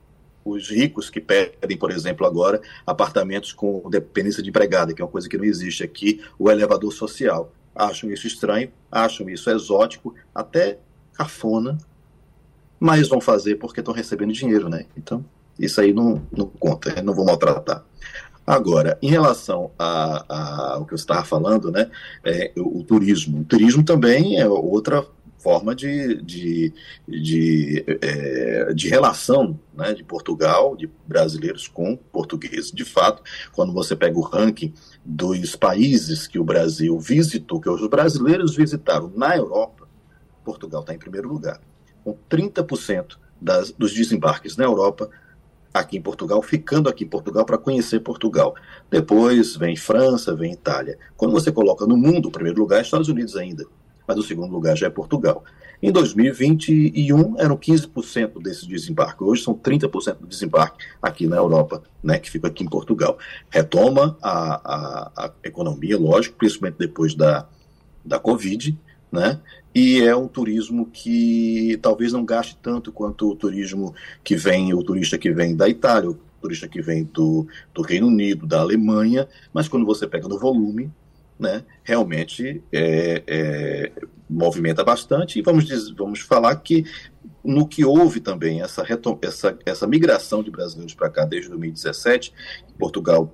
os 0.45 0.69
ricos 0.69 1.09
que 1.09 1.21
pedem, 1.21 1.77
por 1.77 1.89
exemplo, 1.89 2.27
agora 2.27 2.61
apartamentos 2.85 3.53
com 3.53 3.89
dependência 3.89 4.43
de 4.43 4.49
empregada, 4.49 4.93
que 4.93 5.01
é 5.01 5.05
uma 5.05 5.11
coisa 5.11 5.29
que 5.29 5.37
não 5.37 5.45
existe 5.45 5.83
aqui, 5.83 6.21
o 6.37 6.51
elevador 6.51 6.91
social. 6.91 7.51
Acham 7.73 8.11
isso 8.11 8.27
estranho, 8.27 8.69
acham 8.91 9.29
isso 9.29 9.49
exótico, 9.49 10.13
até 10.35 10.79
cafona, 11.13 11.77
mas 12.83 13.07
vão 13.07 13.21
fazer 13.21 13.55
porque 13.55 13.79
estão 13.79 13.93
recebendo 13.93 14.33
dinheiro, 14.33 14.67
né? 14.67 14.85
Então, 14.97 15.23
isso 15.57 15.79
aí 15.79 15.93
não, 15.93 16.21
não 16.29 16.47
conta, 16.47 17.01
não 17.01 17.13
vou 17.13 17.23
maltratar. 17.23 17.81
Agora, 18.45 18.97
em 19.01 19.09
relação 19.09 19.71
a, 19.79 20.25
a, 20.27 20.73
ao 20.73 20.85
que 20.85 20.91
você 20.91 21.03
estava 21.03 21.23
falando, 21.23 21.71
né, 21.71 21.89
é, 22.25 22.51
o, 22.57 22.79
o, 22.79 22.83
turismo. 22.83 23.39
O 23.39 23.45
turismo 23.45 23.85
também 23.85 24.37
é 24.37 24.45
outra 24.45 25.07
forma 25.37 25.73
de, 25.73 26.21
de, 26.23 26.73
de, 27.07 27.85
é, 28.01 28.73
de 28.73 28.89
relação 28.89 29.57
né, 29.73 29.93
de 29.93 30.03
Portugal, 30.03 30.75
de 30.75 30.91
brasileiros 31.07 31.69
com 31.69 31.95
portugueses. 31.95 32.69
De 32.69 32.83
fato, 32.83 33.23
quando 33.53 33.71
você 33.71 33.95
pega 33.95 34.19
o 34.19 34.21
ranking 34.21 34.73
dos 35.05 35.55
países 35.55 36.27
que 36.27 36.37
o 36.37 36.43
Brasil 36.43 36.99
visitou, 36.99 37.61
que 37.61 37.69
os 37.69 37.87
brasileiros 37.87 38.57
visitaram 38.57 39.09
na 39.15 39.37
Europa, 39.37 39.87
Portugal 40.43 40.81
está 40.81 40.93
em 40.93 40.99
primeiro 40.99 41.29
lugar, 41.29 41.61
com 42.03 42.17
30% 42.29 43.17
das, 43.41 43.71
dos 43.71 43.93
desembarques 43.93 44.57
na 44.57 44.65
Europa 44.65 45.09
aqui 45.73 45.97
em 45.97 46.01
Portugal, 46.01 46.41
ficando 46.41 46.87
aqui 46.87 47.03
em 47.03 47.07
Portugal 47.07 47.45
para 47.45 47.57
conhecer 47.57 47.99
Portugal. 47.99 48.53
Depois 48.91 49.55
vem 49.55 49.75
França, 49.75 50.35
vem 50.35 50.53
Itália. 50.53 50.97
Quando 51.17 51.31
você 51.31 51.51
coloca 51.51 51.85
no 51.87 51.97
mundo, 51.97 52.27
o 52.27 52.31
primeiro 52.31 52.59
lugar 52.59 52.79
é 52.79 52.81
Estados 52.83 53.09
Unidos 53.09 53.35
ainda, 53.35 53.65
mas 54.07 54.17
o 54.17 54.23
segundo 54.23 54.51
lugar 54.51 54.77
já 54.77 54.87
é 54.87 54.89
Portugal. 54.89 55.43
Em 55.81 55.91
2021 55.91 57.39
eram 57.39 57.57
15% 57.57 58.41
desse 58.41 58.65
desembarque, 58.65 59.23
hoje 59.23 59.43
são 59.43 59.53
30% 59.53 60.19
do 60.19 60.27
desembarque 60.27 60.85
aqui 61.01 61.27
na 61.27 61.35
Europa, 61.35 61.83
né, 62.01 62.17
que 62.19 62.31
fica 62.31 62.47
aqui 62.47 62.63
em 62.63 62.69
Portugal. 62.69 63.17
Retoma 63.49 64.17
a, 64.21 64.61
a, 64.63 65.25
a 65.25 65.31
economia, 65.43 65.97
lógico, 65.97 66.37
principalmente 66.37 66.77
depois 66.77 67.15
da, 67.15 67.49
da 68.05 68.17
Covid, 68.17 68.79
né? 69.13 69.39
E 69.75 70.01
é 70.01 70.15
um 70.15 70.27
turismo 70.27 70.87
que 70.87 71.77
talvez 71.83 72.11
não 72.11 72.25
gaste 72.25 72.57
tanto 72.59 72.91
quanto 72.91 73.29
o 73.29 73.35
turismo 73.35 73.93
que 74.23 74.35
vem, 74.35 74.73
o 74.73 74.83
turista 74.83 75.19
que 75.19 75.31
vem 75.31 75.55
da 75.55 75.69
Itália, 75.69 76.09
o 76.09 76.19
turista 76.41 76.67
que 76.67 76.81
vem 76.81 77.03
do, 77.03 77.47
do 77.75 77.83
Reino 77.83 78.07
Unido, 78.07 78.47
da 78.47 78.59
Alemanha, 78.59 79.27
mas 79.53 79.67
quando 79.67 79.85
você 79.85 80.07
pega 80.07 80.27
no 80.27 80.39
volume, 80.39 80.91
né, 81.39 81.63
realmente 81.83 82.63
é, 82.71 83.23
é, 83.27 83.91
movimenta 84.27 84.83
bastante. 84.83 85.37
E 85.37 85.43
vamos, 85.43 85.65
dizer, 85.65 85.93
vamos 85.95 86.21
falar 86.21 86.55
que 86.55 86.83
no 87.43 87.67
que 87.67 87.85
houve 87.85 88.19
também 88.19 88.61
essa, 88.61 88.83
essa, 89.21 89.57
essa 89.63 89.85
migração 89.85 90.41
de 90.41 90.49
brasileiros 90.49 90.95
para 90.95 91.09
cá 91.09 91.23
desde 91.23 91.49
2017, 91.49 92.33
Portugal 92.79 93.31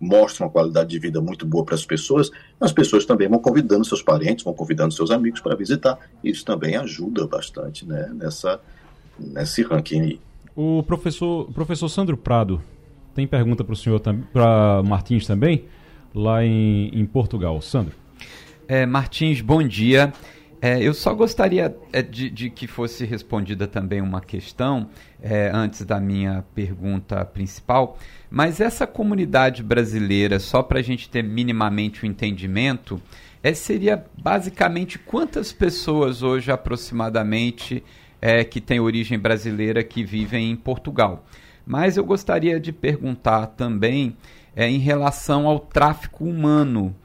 mostra 0.00 0.44
uma 0.44 0.50
qualidade 0.50 0.90
de 0.90 0.98
vida 0.98 1.20
muito 1.20 1.46
boa 1.46 1.64
para 1.64 1.74
as 1.74 1.84
pessoas, 1.84 2.30
as 2.60 2.72
pessoas 2.72 3.04
também 3.04 3.28
vão 3.28 3.38
convidando 3.38 3.84
seus 3.84 4.02
parentes, 4.02 4.44
vão 4.44 4.54
convidando 4.54 4.92
seus 4.92 5.10
amigos 5.10 5.40
para 5.40 5.54
visitar. 5.54 5.98
Isso 6.22 6.44
também 6.44 6.76
ajuda 6.76 7.26
bastante 7.26 7.86
né, 7.86 8.10
nessa, 8.14 8.60
nesse 9.18 9.62
ranking 9.62 10.00
aí. 10.00 10.20
O 10.56 10.82
professor, 10.82 11.50
professor 11.52 11.88
Sandro 11.88 12.16
Prado 12.16 12.62
tem 13.14 13.26
pergunta 13.26 13.62
para 13.62 13.72
o 13.72 13.76
senhor, 13.76 14.00
para 14.32 14.82
Martins 14.82 15.26
também, 15.26 15.64
lá 16.14 16.44
em, 16.44 16.88
em 16.92 17.06
Portugal. 17.06 17.60
Sandro. 17.60 17.94
É, 18.66 18.84
Martins, 18.86 19.40
bom 19.40 19.62
dia. 19.62 20.12
É, 20.66 20.82
eu 20.82 20.94
só 20.94 21.12
gostaria 21.12 21.76
é, 21.92 22.00
de, 22.00 22.30
de, 22.30 22.48
que 22.48 22.66
fosse 22.66 23.04
respondida 23.04 23.66
também 23.66 24.00
uma 24.00 24.22
questão 24.22 24.88
é, 25.22 25.50
antes 25.52 25.84
da 25.84 26.00
minha 26.00 26.42
pergunta 26.54 27.22
principal, 27.22 27.98
mas 28.30 28.62
essa 28.62 28.86
comunidade 28.86 29.62
brasileira, 29.62 30.40
só 30.40 30.62
para 30.62 30.78
a 30.78 30.82
gente 30.82 31.10
ter 31.10 31.22
minimamente 31.22 32.02
o 32.02 32.06
um 32.06 32.10
entendimento, 32.10 32.98
é, 33.42 33.52
seria 33.52 34.06
basicamente 34.16 34.98
quantas 34.98 35.52
pessoas 35.52 36.22
hoje 36.22 36.50
aproximadamente 36.50 37.84
é, 38.18 38.42
que 38.42 38.58
têm 38.58 38.80
origem 38.80 39.18
brasileira 39.18 39.84
que 39.84 40.02
vivem 40.02 40.50
em 40.50 40.56
Portugal. 40.56 41.26
Mas 41.66 41.98
eu 41.98 42.04
gostaria 42.06 42.58
de 42.58 42.72
perguntar 42.72 43.48
também 43.48 44.16
é, 44.56 44.66
em 44.66 44.78
relação 44.78 45.46
ao 45.46 45.58
tráfico 45.58 46.24
humano 46.24 46.96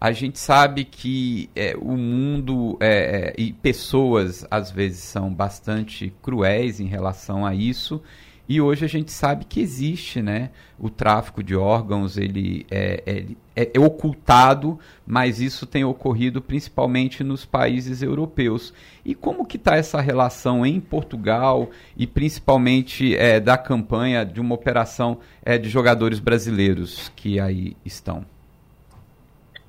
a 0.00 0.12
gente 0.12 0.38
sabe 0.38 0.84
que 0.84 1.48
é, 1.56 1.74
o 1.80 1.96
mundo 1.96 2.76
é, 2.80 3.32
é, 3.34 3.34
e 3.38 3.52
pessoas 3.52 4.46
às 4.50 4.70
vezes 4.70 5.00
são 5.00 5.32
bastante 5.32 6.12
cruéis 6.22 6.80
em 6.80 6.86
relação 6.86 7.46
a 7.46 7.54
isso. 7.54 8.02
E 8.48 8.60
hoje 8.60 8.84
a 8.84 8.88
gente 8.88 9.10
sabe 9.10 9.44
que 9.44 9.58
existe 9.58 10.22
né 10.22 10.50
o 10.78 10.88
tráfico 10.88 11.42
de 11.42 11.56
órgãos 11.56 12.16
ele 12.16 12.64
é, 12.70 13.02
é, 13.04 13.24
é, 13.56 13.70
é 13.74 13.80
ocultado 13.80 14.78
mas 15.04 15.40
isso 15.40 15.66
tem 15.66 15.82
ocorrido 15.82 16.40
principalmente 16.40 17.24
nos 17.24 17.46
países 17.46 18.02
europeus. 18.02 18.74
E 19.04 19.14
como 19.14 19.46
que 19.46 19.56
está 19.56 19.76
essa 19.76 20.00
relação 20.00 20.64
em 20.64 20.78
Portugal 20.78 21.70
e 21.96 22.06
principalmente 22.06 23.16
da 23.42 23.56
campanha 23.56 24.24
de 24.26 24.40
uma 24.40 24.54
operação 24.54 25.18
de 25.60 25.68
jogadores 25.68 26.20
brasileiros 26.20 27.10
que 27.16 27.40
aí 27.40 27.76
estão 27.84 28.26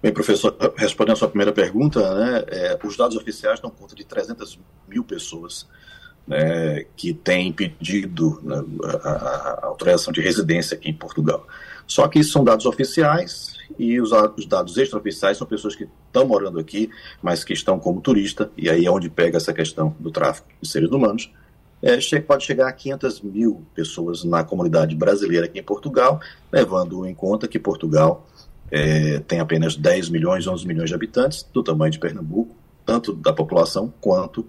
Bem, 0.01 0.13
professor, 0.13 0.55
respondendo 0.75 1.13
a 1.13 1.17
sua 1.17 1.27
primeira 1.27 1.51
pergunta, 1.51 2.13
né, 2.15 2.43
é, 2.47 2.79
os 2.83 2.95
dados 2.95 3.17
oficiais 3.17 3.59
dão 3.59 3.71
conta 3.71 3.95
de 3.95 4.05
300 4.05 4.59
mil 4.87 5.03
pessoas 5.03 5.67
né, 6.27 6.85
que 6.95 7.13
têm 7.13 7.51
pedido 7.51 8.39
né, 8.43 8.63
a, 9.03 9.09
a, 9.09 9.65
autorização 9.65 10.13
de 10.13 10.21
residência 10.21 10.75
aqui 10.75 10.89
em 10.89 10.93
Portugal. 10.93 11.47
Só 11.87 12.07
que 12.07 12.23
são 12.23 12.43
dados 12.43 12.65
oficiais 12.65 13.55
e 13.79 13.99
os, 13.99 14.11
os 14.37 14.45
dados 14.45 14.77
extraoficiais 14.77 15.37
são 15.37 15.47
pessoas 15.47 15.75
que 15.75 15.87
estão 16.05 16.27
morando 16.27 16.59
aqui, 16.59 16.91
mas 17.21 17.43
que 17.43 17.53
estão 17.53 17.79
como 17.79 17.99
turista, 17.99 18.51
e 18.55 18.69
aí 18.69 18.85
é 18.85 18.91
onde 18.91 19.09
pega 19.09 19.37
essa 19.37 19.53
questão 19.53 19.95
do 19.99 20.11
tráfico 20.11 20.47
de 20.61 20.69
seres 20.69 20.91
humanos. 20.91 21.31
É, 21.81 21.97
pode 22.19 22.43
chegar 22.43 22.67
a 22.67 22.73
500 22.73 23.21
mil 23.21 23.65
pessoas 23.73 24.23
na 24.23 24.43
comunidade 24.43 24.95
brasileira 24.95 25.45
aqui 25.45 25.59
em 25.59 25.63
Portugal, 25.63 26.19
levando 26.51 27.05
em 27.05 27.13
conta 27.13 27.47
que 27.47 27.59
Portugal 27.59 28.27
é, 28.72 29.20
tem 29.20 29.39
apenas 29.39 29.76
10 29.76 30.09
milhões, 30.09 30.47
11 30.47 30.68
milhões 30.68 30.89
de 30.89 30.95
habitantes, 30.95 31.47
do 31.53 31.63
tamanho 31.63 31.91
de 31.91 31.99
Pernambuco, 31.99 32.55
tanto 32.86 33.13
da 33.13 33.34
população 33.34 33.93
quanto 33.99 34.47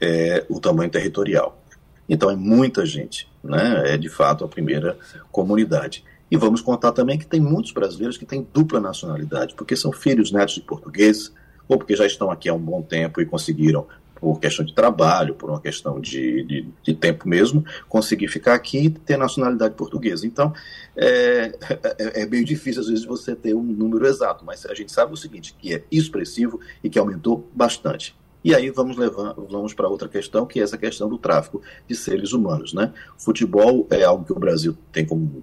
é, 0.00 0.44
o 0.48 0.60
tamanho 0.60 0.90
territorial. 0.90 1.60
Então 2.08 2.30
é 2.30 2.36
muita 2.36 2.86
gente, 2.86 3.28
né? 3.42 3.94
é 3.94 3.96
de 3.96 4.08
fato 4.08 4.44
a 4.44 4.48
primeira 4.48 4.96
comunidade. 5.30 6.04
E 6.30 6.36
vamos 6.36 6.60
contar 6.60 6.92
também 6.92 7.18
que 7.18 7.26
tem 7.26 7.40
muitos 7.40 7.72
brasileiros 7.72 8.16
que 8.16 8.26
têm 8.26 8.46
dupla 8.52 8.80
nacionalidade, 8.80 9.54
porque 9.54 9.76
são 9.76 9.92
filhos 9.92 10.32
netos 10.32 10.54
de 10.54 10.60
portugueses, 10.60 11.32
ou 11.68 11.78
porque 11.78 11.96
já 11.96 12.06
estão 12.06 12.30
aqui 12.30 12.48
há 12.48 12.54
um 12.54 12.60
bom 12.60 12.82
tempo 12.82 13.20
e 13.20 13.26
conseguiram 13.26 13.86
por 14.16 14.40
questão 14.40 14.64
de 14.64 14.74
trabalho, 14.74 15.34
por 15.34 15.50
uma 15.50 15.60
questão 15.60 16.00
de, 16.00 16.42
de, 16.44 16.68
de, 16.82 16.94
tempo 16.94 17.28
mesmo, 17.28 17.64
conseguir 17.88 18.28
ficar 18.28 18.54
aqui 18.54 18.78
e 18.86 18.90
ter 18.90 19.16
nacionalidade 19.16 19.74
portuguesa. 19.74 20.26
Então, 20.26 20.52
é, 20.96 21.54
é, 21.98 22.22
é, 22.22 22.26
meio 22.26 22.44
difícil 22.44 22.80
às 22.80 22.88
vezes 22.88 23.04
você 23.04 23.36
ter 23.36 23.54
um 23.54 23.62
número 23.62 24.06
exato, 24.06 24.44
mas 24.44 24.64
a 24.66 24.74
gente 24.74 24.90
sabe 24.90 25.12
o 25.12 25.16
seguinte, 25.16 25.54
que 25.58 25.74
é 25.74 25.84
expressivo 25.90 26.60
e 26.82 26.88
que 26.88 26.98
aumentou 26.98 27.48
bastante. 27.54 28.16
E 28.42 28.54
aí 28.54 28.70
vamos 28.70 28.96
levar, 28.96 29.34
vamos 29.34 29.74
para 29.74 29.88
outra 29.88 30.08
questão, 30.08 30.46
que 30.46 30.60
é 30.60 30.62
essa 30.62 30.78
questão 30.78 31.08
do 31.08 31.18
tráfico 31.18 31.60
de 31.86 31.94
seres 31.94 32.32
humanos. 32.32 32.72
Né? 32.72 32.92
Futebol 33.18 33.86
é 33.90 34.02
algo 34.04 34.24
que 34.24 34.32
o 34.32 34.38
Brasil 34.38 34.76
tem 34.92 35.04
como 35.04 35.42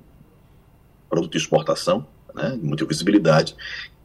produto 1.10 1.34
de 1.34 1.38
exportação, 1.38 2.08
né, 2.34 2.58
muita 2.62 2.86
visibilidade, 2.86 3.56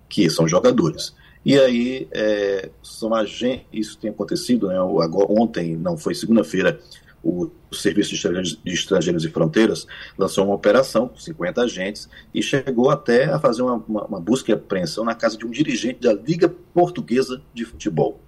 que 0.09 0.29
são 0.29 0.47
jogadores. 0.47 1.15
E 1.45 1.59
aí, 1.59 2.09
é, 2.13 2.71
são 2.83 3.15
agentes, 3.15 3.67
isso 3.73 3.99
tem 3.99 4.11
acontecido, 4.11 4.69
né, 4.69 4.77
agora, 4.77 5.27
ontem, 5.31 5.77
não 5.77 5.97
foi 5.97 6.15
segunda-feira, 6.15 6.81
o 7.23 7.51
Serviço 7.73 8.11
de 8.11 8.17
Estrangeiros, 8.17 8.61
de 8.65 8.73
Estrangeiros, 8.73 9.25
e 9.25 9.29
Fronteiras 9.29 9.87
lançou 10.17 10.45
uma 10.45 10.55
operação 10.55 11.09
com 11.09 11.17
50 11.17 11.63
agentes 11.63 12.09
e 12.33 12.43
chegou 12.43 12.91
até 12.91 13.25
a 13.25 13.39
fazer 13.39 13.63
uma, 13.63 13.75
uma, 13.89 14.05
uma, 14.05 14.21
busca 14.21 14.51
e 14.51 14.55
apreensão 14.55 15.05
na 15.05 15.15
casa 15.15 15.37
de 15.37 15.45
um 15.45 15.51
dirigente 15.51 16.01
da 16.01 16.13
Liga 16.13 16.49
Portuguesa 16.49 17.43
de 17.53 17.65
Futebol, 17.65 18.21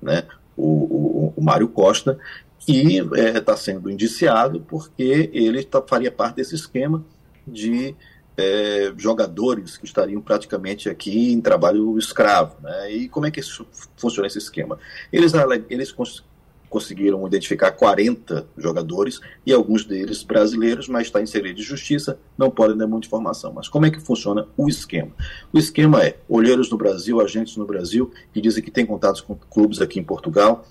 né, 0.00 0.26
o, 0.56 0.66
o, 0.66 1.34
o 1.36 1.42
Mário 1.42 1.68
Costa, 1.68 2.18
que 2.58 2.98
está 2.98 3.52
é, 3.52 3.56
sendo 3.56 3.90
indiciado 3.90 4.60
porque 4.60 5.30
ele 5.32 5.62
tá, 5.64 5.82
faria 5.82 6.10
parte 6.10 6.36
desse 6.36 6.54
esquema 6.54 7.04
de 7.46 7.94
é, 8.36 8.92
jogadores 8.96 9.76
que 9.76 9.84
estariam 9.84 10.20
praticamente 10.20 10.88
aqui 10.88 11.32
em 11.32 11.40
trabalho 11.40 11.98
escravo. 11.98 12.56
Né? 12.62 12.92
E 12.92 13.08
como 13.08 13.26
é 13.26 13.30
que 13.30 13.40
isso, 13.40 13.66
funciona 13.96 14.26
esse 14.26 14.38
esquema? 14.38 14.78
Eles, 15.12 15.32
eles 15.68 15.92
cons 15.92 16.24
conseguiram 16.72 17.26
identificar 17.26 17.70
40 17.72 18.46
jogadores 18.56 19.20
e 19.44 19.52
alguns 19.52 19.84
deles 19.84 20.22
brasileiros, 20.22 20.88
mas 20.88 21.08
está 21.08 21.20
em 21.20 21.26
segredo 21.26 21.56
de 21.56 21.62
justiça, 21.62 22.18
não 22.36 22.50
podem 22.50 22.74
dar 22.78 22.86
muita 22.86 23.06
informação. 23.06 23.52
Mas 23.52 23.68
como 23.68 23.84
é 23.84 23.90
que 23.90 24.00
funciona 24.00 24.48
o 24.56 24.66
esquema? 24.66 25.10
O 25.52 25.58
esquema 25.58 26.02
é 26.02 26.16
olheiros 26.26 26.70
no 26.70 26.78
Brasil, 26.78 27.20
agentes 27.20 27.58
no 27.58 27.66
Brasil, 27.66 28.10
que 28.32 28.40
dizem 28.40 28.64
que 28.64 28.70
têm 28.70 28.86
contatos 28.86 29.20
com 29.20 29.36
clubes 29.36 29.82
aqui 29.82 30.00
em 30.00 30.02
Portugal, 30.02 30.66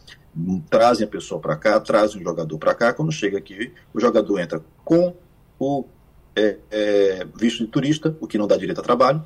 trazem 0.72 1.06
a 1.06 1.10
pessoa 1.10 1.40
para 1.40 1.56
cá, 1.56 1.80
trazem 1.80 2.20
o 2.20 2.24
jogador 2.24 2.58
para 2.58 2.74
cá. 2.74 2.94
Quando 2.94 3.12
chega 3.12 3.38
aqui, 3.38 3.72
o 3.94 4.00
jogador 4.00 4.40
entra 4.40 4.60
com 4.84 5.16
o 5.60 5.86
é, 6.36 6.58
é, 6.70 7.28
visto 7.36 7.66
de 7.66 7.68
turista, 7.68 8.16
o 8.20 8.28
que 8.28 8.38
não 8.38 8.48
dá 8.48 8.58
direito 8.58 8.80
a 8.80 8.84
trabalho, 8.84 9.24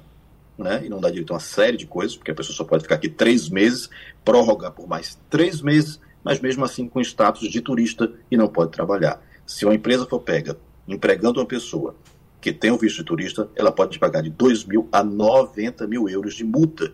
né, 0.58 0.84
e 0.86 0.90
não 0.90 1.02
dá 1.02 1.10
direito 1.10 1.32
a 1.32 1.36
uma 1.36 1.40
série 1.40 1.78
de 1.78 1.86
coisas, 1.86 2.16
porque 2.16 2.32
a 2.32 2.36
pessoa 2.36 2.56
só 2.56 2.64
pode 2.64 2.84
ficar 2.84 2.96
aqui 2.96 3.10
três 3.10 3.50
meses, 3.50 3.90
prorrogar 4.24 4.72
por 4.72 4.88
mais 4.88 5.20
três 5.30 5.62
meses, 5.62 6.00
mas 6.24 6.40
mesmo 6.40 6.64
assim 6.64 6.88
com 6.88 7.00
status 7.02 7.50
de 7.50 7.62
turista 7.62 8.12
e 8.32 8.38
não 8.38 8.48
pode 8.48 8.72
trabalhar. 8.72 9.22
Se 9.46 9.66
uma 9.66 9.76
empresa 9.76 10.06
for 10.06 10.20
pega 10.20 10.58
empregando 10.88 11.40
uma 11.40 11.46
pessoa 11.46 11.96
que 12.42 12.54
tem 12.54 12.72
o 12.72 12.78
visto 12.78 12.98
de 12.98 13.04
turista, 13.04 13.50
ela 13.56 13.72
pode 13.72 13.98
pagar 14.00 14.22
de 14.22 14.30
2 14.30 14.66
mil 14.66 14.88
a 14.92 15.04
90 15.04 15.88
mil 15.88 16.08
euros 16.08 16.36
de 16.36 16.44
multa, 16.44 16.92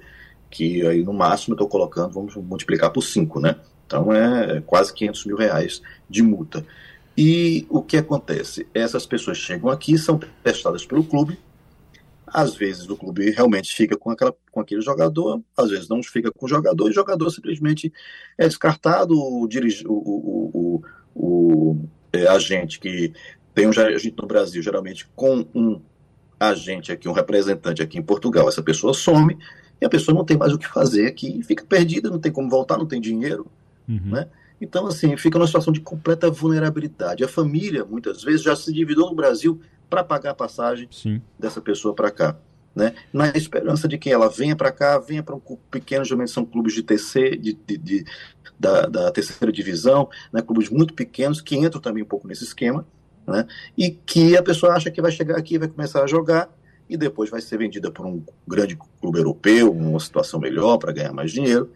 que 0.49 0.85
aí 0.85 1.03
no 1.03 1.13
máximo 1.13 1.53
estou 1.53 1.67
colocando, 1.67 2.13
vamos 2.13 2.35
multiplicar 2.35 2.91
por 2.91 3.01
5, 3.01 3.39
né? 3.39 3.57
Então 3.85 4.13
é 4.13 4.61
quase 4.61 4.93
500 4.93 5.25
mil 5.25 5.35
reais 5.35 5.81
de 6.09 6.23
multa. 6.23 6.65
E 7.17 7.65
o 7.69 7.81
que 7.81 7.97
acontece? 7.97 8.67
Essas 8.73 9.05
pessoas 9.05 9.37
chegam 9.37 9.69
aqui, 9.69 9.97
são 9.97 10.19
testadas 10.43 10.85
pelo 10.85 11.03
clube. 11.03 11.37
Às 12.25 12.55
vezes 12.55 12.89
o 12.89 12.95
clube 12.95 13.29
realmente 13.31 13.73
fica 13.73 13.97
com, 13.97 14.09
aquela, 14.09 14.33
com 14.51 14.61
aquele 14.61 14.81
jogador, 14.81 15.41
às 15.57 15.69
vezes 15.69 15.89
não 15.89 16.01
fica 16.01 16.31
com 16.31 16.45
o 16.45 16.49
jogador, 16.49 16.87
e 16.87 16.91
o 16.91 16.93
jogador 16.93 17.29
simplesmente 17.29 17.91
é 18.37 18.47
descartado. 18.47 19.13
O, 19.13 19.45
dirige, 19.47 19.85
o, 19.85 19.91
o, 19.93 20.51
o, 20.53 20.83
o 21.13 21.85
é, 22.13 22.27
agente 22.27 22.79
que 22.79 23.11
tem 23.53 23.67
um 23.67 23.71
agente 23.71 24.15
no 24.17 24.27
Brasil, 24.27 24.61
geralmente 24.63 25.07
com 25.13 25.45
um 25.53 25.81
agente 26.39 26.91
aqui, 26.91 27.09
um 27.09 27.13
representante 27.13 27.81
aqui 27.81 27.97
em 27.97 28.03
Portugal, 28.03 28.47
essa 28.47 28.63
pessoa 28.63 28.93
some 28.93 29.37
e 29.79 29.85
a 29.85 29.89
pessoa 29.89 30.15
não 30.15 30.23
tem 30.23 30.37
mais 30.37 30.53
o 30.53 30.57
que 30.57 30.67
fazer 30.67 31.07
aqui, 31.07 31.41
fica 31.43 31.65
perdida, 31.65 32.09
não 32.09 32.19
tem 32.19 32.31
como 32.31 32.49
voltar, 32.49 32.77
não 32.77 32.85
tem 32.85 33.01
dinheiro. 33.01 33.45
Uhum. 33.89 34.11
Né? 34.11 34.27
Então, 34.61 34.85
assim, 34.85 35.17
fica 35.17 35.39
numa 35.39 35.47
situação 35.47 35.73
de 35.73 35.81
completa 35.81 36.29
vulnerabilidade. 36.29 37.23
A 37.23 37.27
família, 37.27 37.83
muitas 37.83 38.23
vezes, 38.23 38.43
já 38.43 38.55
se 38.55 38.71
dividiu 38.71 39.07
no 39.07 39.15
Brasil 39.15 39.59
para 39.89 40.03
pagar 40.03 40.31
a 40.31 40.35
passagem 40.35 40.87
Sim. 40.91 41.19
dessa 41.37 41.59
pessoa 41.59 41.95
para 41.95 42.11
cá. 42.11 42.37
Né? 42.73 42.93
Na 43.11 43.27
esperança 43.29 43.87
de 43.87 43.97
que 43.97 44.09
ela 44.09 44.29
venha 44.29 44.55
para 44.55 44.71
cá, 44.71 44.99
venha 44.99 45.23
para 45.23 45.35
um 45.35 45.39
clube 45.39 45.61
pequeno, 45.69 46.05
geralmente 46.05 46.31
são 46.31 46.45
clubes 46.45 46.73
de 46.73 46.83
TC, 46.83 47.35
de, 47.35 47.53
de, 47.53 47.77
de 47.77 48.05
da, 48.57 48.85
da, 48.85 49.11
terceira 49.11 49.51
divisão, 49.51 50.07
né? 50.31 50.41
clubes 50.41 50.69
muito 50.69 50.93
pequenos 50.93 51.41
que 51.41 51.57
entram 51.57 51.81
também 51.81 52.03
um 52.03 52.05
pouco 52.05 52.27
nesse 52.27 52.43
esquema, 52.43 52.85
né? 53.27 53.45
e 53.77 53.89
que 53.89 54.37
a 54.37 54.43
pessoa 54.43 54.73
acha 54.73 54.89
que 54.89 55.01
vai 55.01 55.11
chegar 55.11 55.37
aqui, 55.37 55.57
vai 55.57 55.67
começar 55.67 56.01
a 56.01 56.07
jogar 56.07 56.49
e 56.87 56.95
depois 56.95 57.29
vai 57.29 57.41
ser 57.41 57.57
vendida 57.57 57.91
por 57.91 58.05
um 58.05 58.23
grande 58.47 58.77
clube 59.01 59.17
europeu, 59.17 59.71
uma 59.71 59.99
situação 59.99 60.39
melhor 60.39 60.77
para 60.77 60.93
ganhar 60.93 61.11
mais 61.11 61.31
dinheiro. 61.31 61.71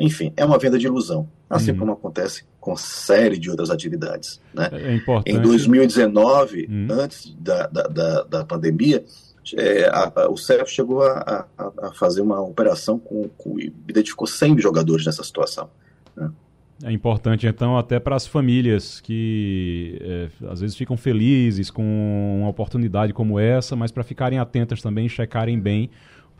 Enfim, 0.00 0.32
é 0.36 0.44
uma 0.44 0.58
venda 0.58 0.78
de 0.78 0.86
ilusão, 0.86 1.28
assim 1.48 1.72
uhum. 1.72 1.78
como 1.78 1.92
acontece 1.92 2.44
com 2.58 2.76
série 2.76 3.38
de 3.38 3.50
outras 3.50 3.70
atividades. 3.70 4.40
Né? 4.52 4.68
É 4.72 4.94
importante. 4.94 5.36
Em 5.36 5.40
2019, 5.40 6.66
uhum. 6.68 6.88
antes 6.90 7.34
da, 7.38 7.66
da, 7.66 7.82
da, 7.82 8.22
da 8.22 8.44
pandemia, 8.44 9.04
é, 9.56 9.88
a, 9.88 10.12
a, 10.14 10.30
o 10.30 10.36
CEF 10.36 10.70
chegou 10.70 11.02
a, 11.02 11.46
a, 11.56 11.92
fazer 11.94 12.20
uma 12.20 12.40
operação 12.40 12.98
com, 12.98 13.28
com, 13.36 13.58
e 13.58 13.72
identificou 13.88 14.26
100 14.26 14.58
jogadores 14.60 15.06
nessa 15.06 15.24
situação. 15.24 15.70
Né? 16.16 16.30
É 16.82 16.92
importante, 16.92 17.46
então, 17.46 17.76
até 17.76 18.00
para 18.00 18.16
as 18.16 18.26
famílias 18.26 19.00
que 19.00 19.98
é, 20.00 20.28
às 20.48 20.60
vezes 20.60 20.76
ficam 20.76 20.96
felizes 20.96 21.70
com 21.70 22.38
uma 22.40 22.48
oportunidade 22.48 23.12
como 23.12 23.38
essa, 23.38 23.76
mas 23.76 23.90
para 23.90 24.02
ficarem 24.02 24.38
atentas 24.38 24.80
também, 24.80 25.08
checarem 25.08 25.60
bem 25.60 25.90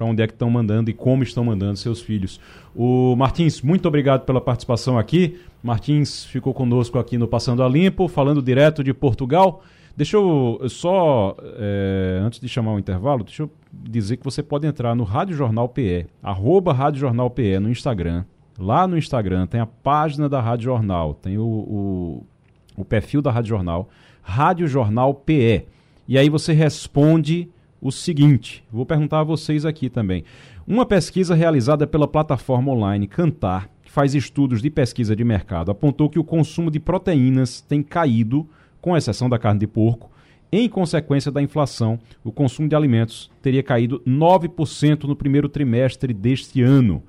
para 0.00 0.06
onde 0.06 0.22
é 0.22 0.26
que 0.26 0.32
estão 0.32 0.48
mandando 0.48 0.88
e 0.88 0.94
como 0.94 1.22
estão 1.22 1.44
mandando 1.44 1.76
seus 1.76 2.00
filhos. 2.00 2.40
O 2.74 3.14
Martins, 3.16 3.60
muito 3.60 3.86
obrigado 3.86 4.24
pela 4.24 4.40
participação 4.40 4.98
aqui. 4.98 5.38
Martins 5.62 6.24
ficou 6.24 6.54
conosco 6.54 6.98
aqui 6.98 7.18
no 7.18 7.28
Passando 7.28 7.62
a 7.62 7.68
Limpo, 7.68 8.08
falando 8.08 8.40
direto 8.40 8.82
de 8.82 8.94
Portugal. 8.94 9.62
Deixa 9.94 10.16
eu 10.16 10.58
só, 10.70 11.36
é, 11.58 12.18
antes 12.22 12.40
de 12.40 12.48
chamar 12.48 12.72
o 12.72 12.78
intervalo, 12.78 13.24
deixa 13.24 13.42
eu 13.42 13.50
dizer 13.70 14.16
que 14.16 14.24
você 14.24 14.42
pode 14.42 14.66
entrar 14.66 14.94
no 14.94 15.04
Rádio 15.04 15.36
Jornal 15.36 15.68
PE, 15.68 16.06
arroba 16.22 16.72
Rádio 16.72 17.00
Jornal 17.00 17.28
PE 17.28 17.58
no 17.58 17.68
Instagram. 17.68 18.24
Lá 18.58 18.86
no 18.86 18.96
Instagram 18.96 19.46
tem 19.46 19.60
a 19.60 19.66
página 19.66 20.30
da 20.30 20.40
Rádio 20.40 20.64
Jornal, 20.64 21.12
tem 21.12 21.36
o, 21.36 21.44
o, 21.44 22.26
o 22.74 22.84
perfil 22.86 23.20
da 23.20 23.30
Rádio 23.30 23.50
Jornal, 23.50 23.90
Rádio 24.22 24.66
Jornal 24.66 25.12
PE. 25.12 25.66
E 26.08 26.16
aí 26.16 26.30
você 26.30 26.54
responde 26.54 27.50
o 27.80 27.90
seguinte: 27.90 28.64
vou 28.70 28.84
perguntar 28.84 29.20
a 29.20 29.24
vocês 29.24 29.64
aqui 29.64 29.88
também. 29.88 30.24
Uma 30.66 30.84
pesquisa 30.84 31.34
realizada 31.34 31.86
pela 31.86 32.06
plataforma 32.06 32.72
online 32.72 33.06
Cantar, 33.06 33.68
que 33.82 33.90
faz 33.90 34.14
estudos 34.14 34.60
de 34.62 34.70
pesquisa 34.70 35.16
de 35.16 35.24
mercado, 35.24 35.70
apontou 35.70 36.08
que 36.08 36.18
o 36.18 36.24
consumo 36.24 36.70
de 36.70 36.78
proteínas 36.78 37.60
tem 37.60 37.82
caído, 37.82 38.48
com 38.80 38.96
exceção 38.96 39.28
da 39.28 39.38
carne 39.38 39.60
de 39.60 39.66
porco. 39.66 40.10
Em 40.52 40.68
consequência 40.68 41.30
da 41.30 41.40
inflação, 41.40 41.98
o 42.24 42.32
consumo 42.32 42.68
de 42.68 42.74
alimentos 42.74 43.30
teria 43.40 43.62
caído 43.62 44.02
9% 44.06 45.04
no 45.04 45.14
primeiro 45.14 45.48
trimestre 45.48 46.12
deste 46.12 46.60
ano. 46.60 47.02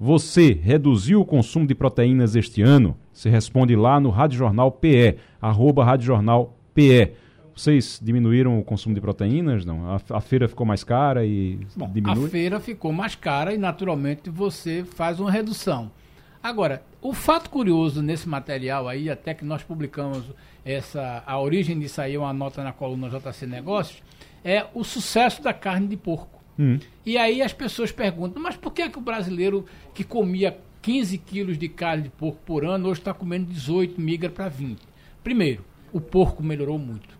Você 0.00 0.52
reduziu 0.52 1.20
o 1.20 1.24
consumo 1.24 1.66
de 1.66 1.74
proteínas 1.74 2.34
este 2.34 2.60
ano? 2.60 2.96
Se 3.12 3.28
responde 3.28 3.76
lá 3.76 4.00
no 4.00 4.10
Rádio 4.10 4.38
Jornal 4.38 4.72
PE, 4.72 5.16
arroba 5.40 5.84
Rádio 5.84 6.06
Jornal 6.06 6.56
PE. 6.74 7.12
Vocês 7.58 7.98
diminuíram 8.00 8.56
o 8.56 8.62
consumo 8.62 8.94
de 8.94 9.00
proteínas? 9.00 9.64
Não? 9.64 9.90
A, 9.90 10.00
a 10.10 10.20
feira 10.20 10.46
ficou 10.46 10.64
mais 10.64 10.84
cara 10.84 11.26
e 11.26 11.58
Bom, 11.74 11.90
diminui? 11.90 12.26
A 12.26 12.28
feira 12.28 12.60
ficou 12.60 12.92
mais 12.92 13.16
cara 13.16 13.52
e 13.52 13.58
naturalmente 13.58 14.30
você 14.30 14.84
faz 14.84 15.18
uma 15.18 15.28
redução. 15.28 15.90
Agora, 16.40 16.84
o 17.02 17.12
fato 17.12 17.50
curioso 17.50 18.00
nesse 18.00 18.28
material 18.28 18.86
aí, 18.86 19.10
até 19.10 19.34
que 19.34 19.44
nós 19.44 19.64
publicamos 19.64 20.22
essa 20.64 21.24
a 21.26 21.40
origem 21.40 21.76
disso 21.80 22.00
aí, 22.00 22.16
uma 22.16 22.32
nota 22.32 22.62
na 22.62 22.72
coluna 22.72 23.10
JC 23.10 23.44
Negócios, 23.44 24.04
é 24.44 24.64
o 24.72 24.84
sucesso 24.84 25.42
da 25.42 25.52
carne 25.52 25.88
de 25.88 25.96
porco. 25.96 26.40
Hum. 26.56 26.78
E 27.04 27.18
aí 27.18 27.42
as 27.42 27.52
pessoas 27.52 27.90
perguntam, 27.90 28.40
mas 28.40 28.56
por 28.56 28.72
que, 28.72 28.82
é 28.82 28.88
que 28.88 28.98
o 28.98 29.02
brasileiro 29.02 29.64
que 29.92 30.04
comia 30.04 30.56
15 30.80 31.18
quilos 31.18 31.58
de 31.58 31.68
carne 31.68 32.04
de 32.04 32.10
porco 32.10 32.38
por 32.46 32.64
ano 32.64 32.88
hoje 32.88 33.00
está 33.00 33.12
comendo 33.12 33.52
18, 33.52 34.00
migra 34.00 34.30
para 34.30 34.48
20? 34.48 34.78
Primeiro, 35.24 35.64
o 35.92 36.00
porco 36.00 36.40
melhorou 36.40 36.78
muito. 36.78 37.17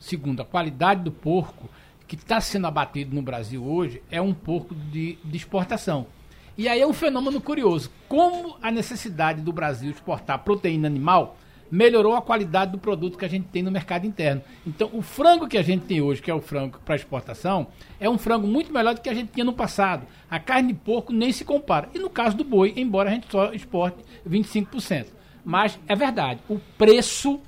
Segundo, 0.00 0.40
a 0.40 0.44
qualidade 0.44 1.04
do 1.04 1.12
porco 1.12 1.68
que 2.08 2.16
está 2.16 2.40
sendo 2.40 2.66
abatido 2.66 3.14
no 3.14 3.22
Brasil 3.22 3.64
hoje 3.64 4.02
é 4.10 4.20
um 4.20 4.34
porco 4.34 4.74
de, 4.74 5.18
de 5.22 5.36
exportação. 5.36 6.06
E 6.56 6.66
aí 6.66 6.80
é 6.80 6.86
um 6.86 6.92
fenômeno 6.92 7.40
curioso. 7.40 7.90
Como 8.08 8.56
a 8.60 8.70
necessidade 8.70 9.42
do 9.42 9.52
Brasil 9.52 9.90
exportar 9.90 10.40
proteína 10.40 10.88
animal 10.88 11.36
melhorou 11.70 12.16
a 12.16 12.22
qualidade 12.22 12.72
do 12.72 12.78
produto 12.78 13.16
que 13.16 13.24
a 13.24 13.28
gente 13.28 13.46
tem 13.46 13.62
no 13.62 13.70
mercado 13.70 14.06
interno. 14.06 14.42
Então, 14.66 14.90
o 14.92 15.02
frango 15.02 15.46
que 15.46 15.56
a 15.56 15.62
gente 15.62 15.84
tem 15.84 16.00
hoje, 16.00 16.20
que 16.20 16.30
é 16.30 16.34
o 16.34 16.40
frango 16.40 16.80
para 16.84 16.96
exportação, 16.96 17.68
é 18.00 18.10
um 18.10 18.18
frango 18.18 18.46
muito 18.46 18.72
melhor 18.72 18.94
do 18.94 19.00
que 19.00 19.08
a 19.08 19.14
gente 19.14 19.30
tinha 19.32 19.44
no 19.44 19.52
passado. 19.52 20.06
A 20.28 20.40
carne 20.40 20.72
de 20.72 20.78
porco 20.80 21.12
nem 21.12 21.30
se 21.30 21.44
compara. 21.44 21.88
E 21.94 21.98
no 21.98 22.10
caso 22.10 22.36
do 22.36 22.42
boi, 22.42 22.72
embora 22.76 23.10
a 23.10 23.12
gente 23.12 23.30
só 23.30 23.52
exporte 23.52 23.98
25%. 24.28 25.06
Mas 25.44 25.78
é 25.86 25.94
verdade, 25.94 26.40
o 26.48 26.58
preço 26.76 27.40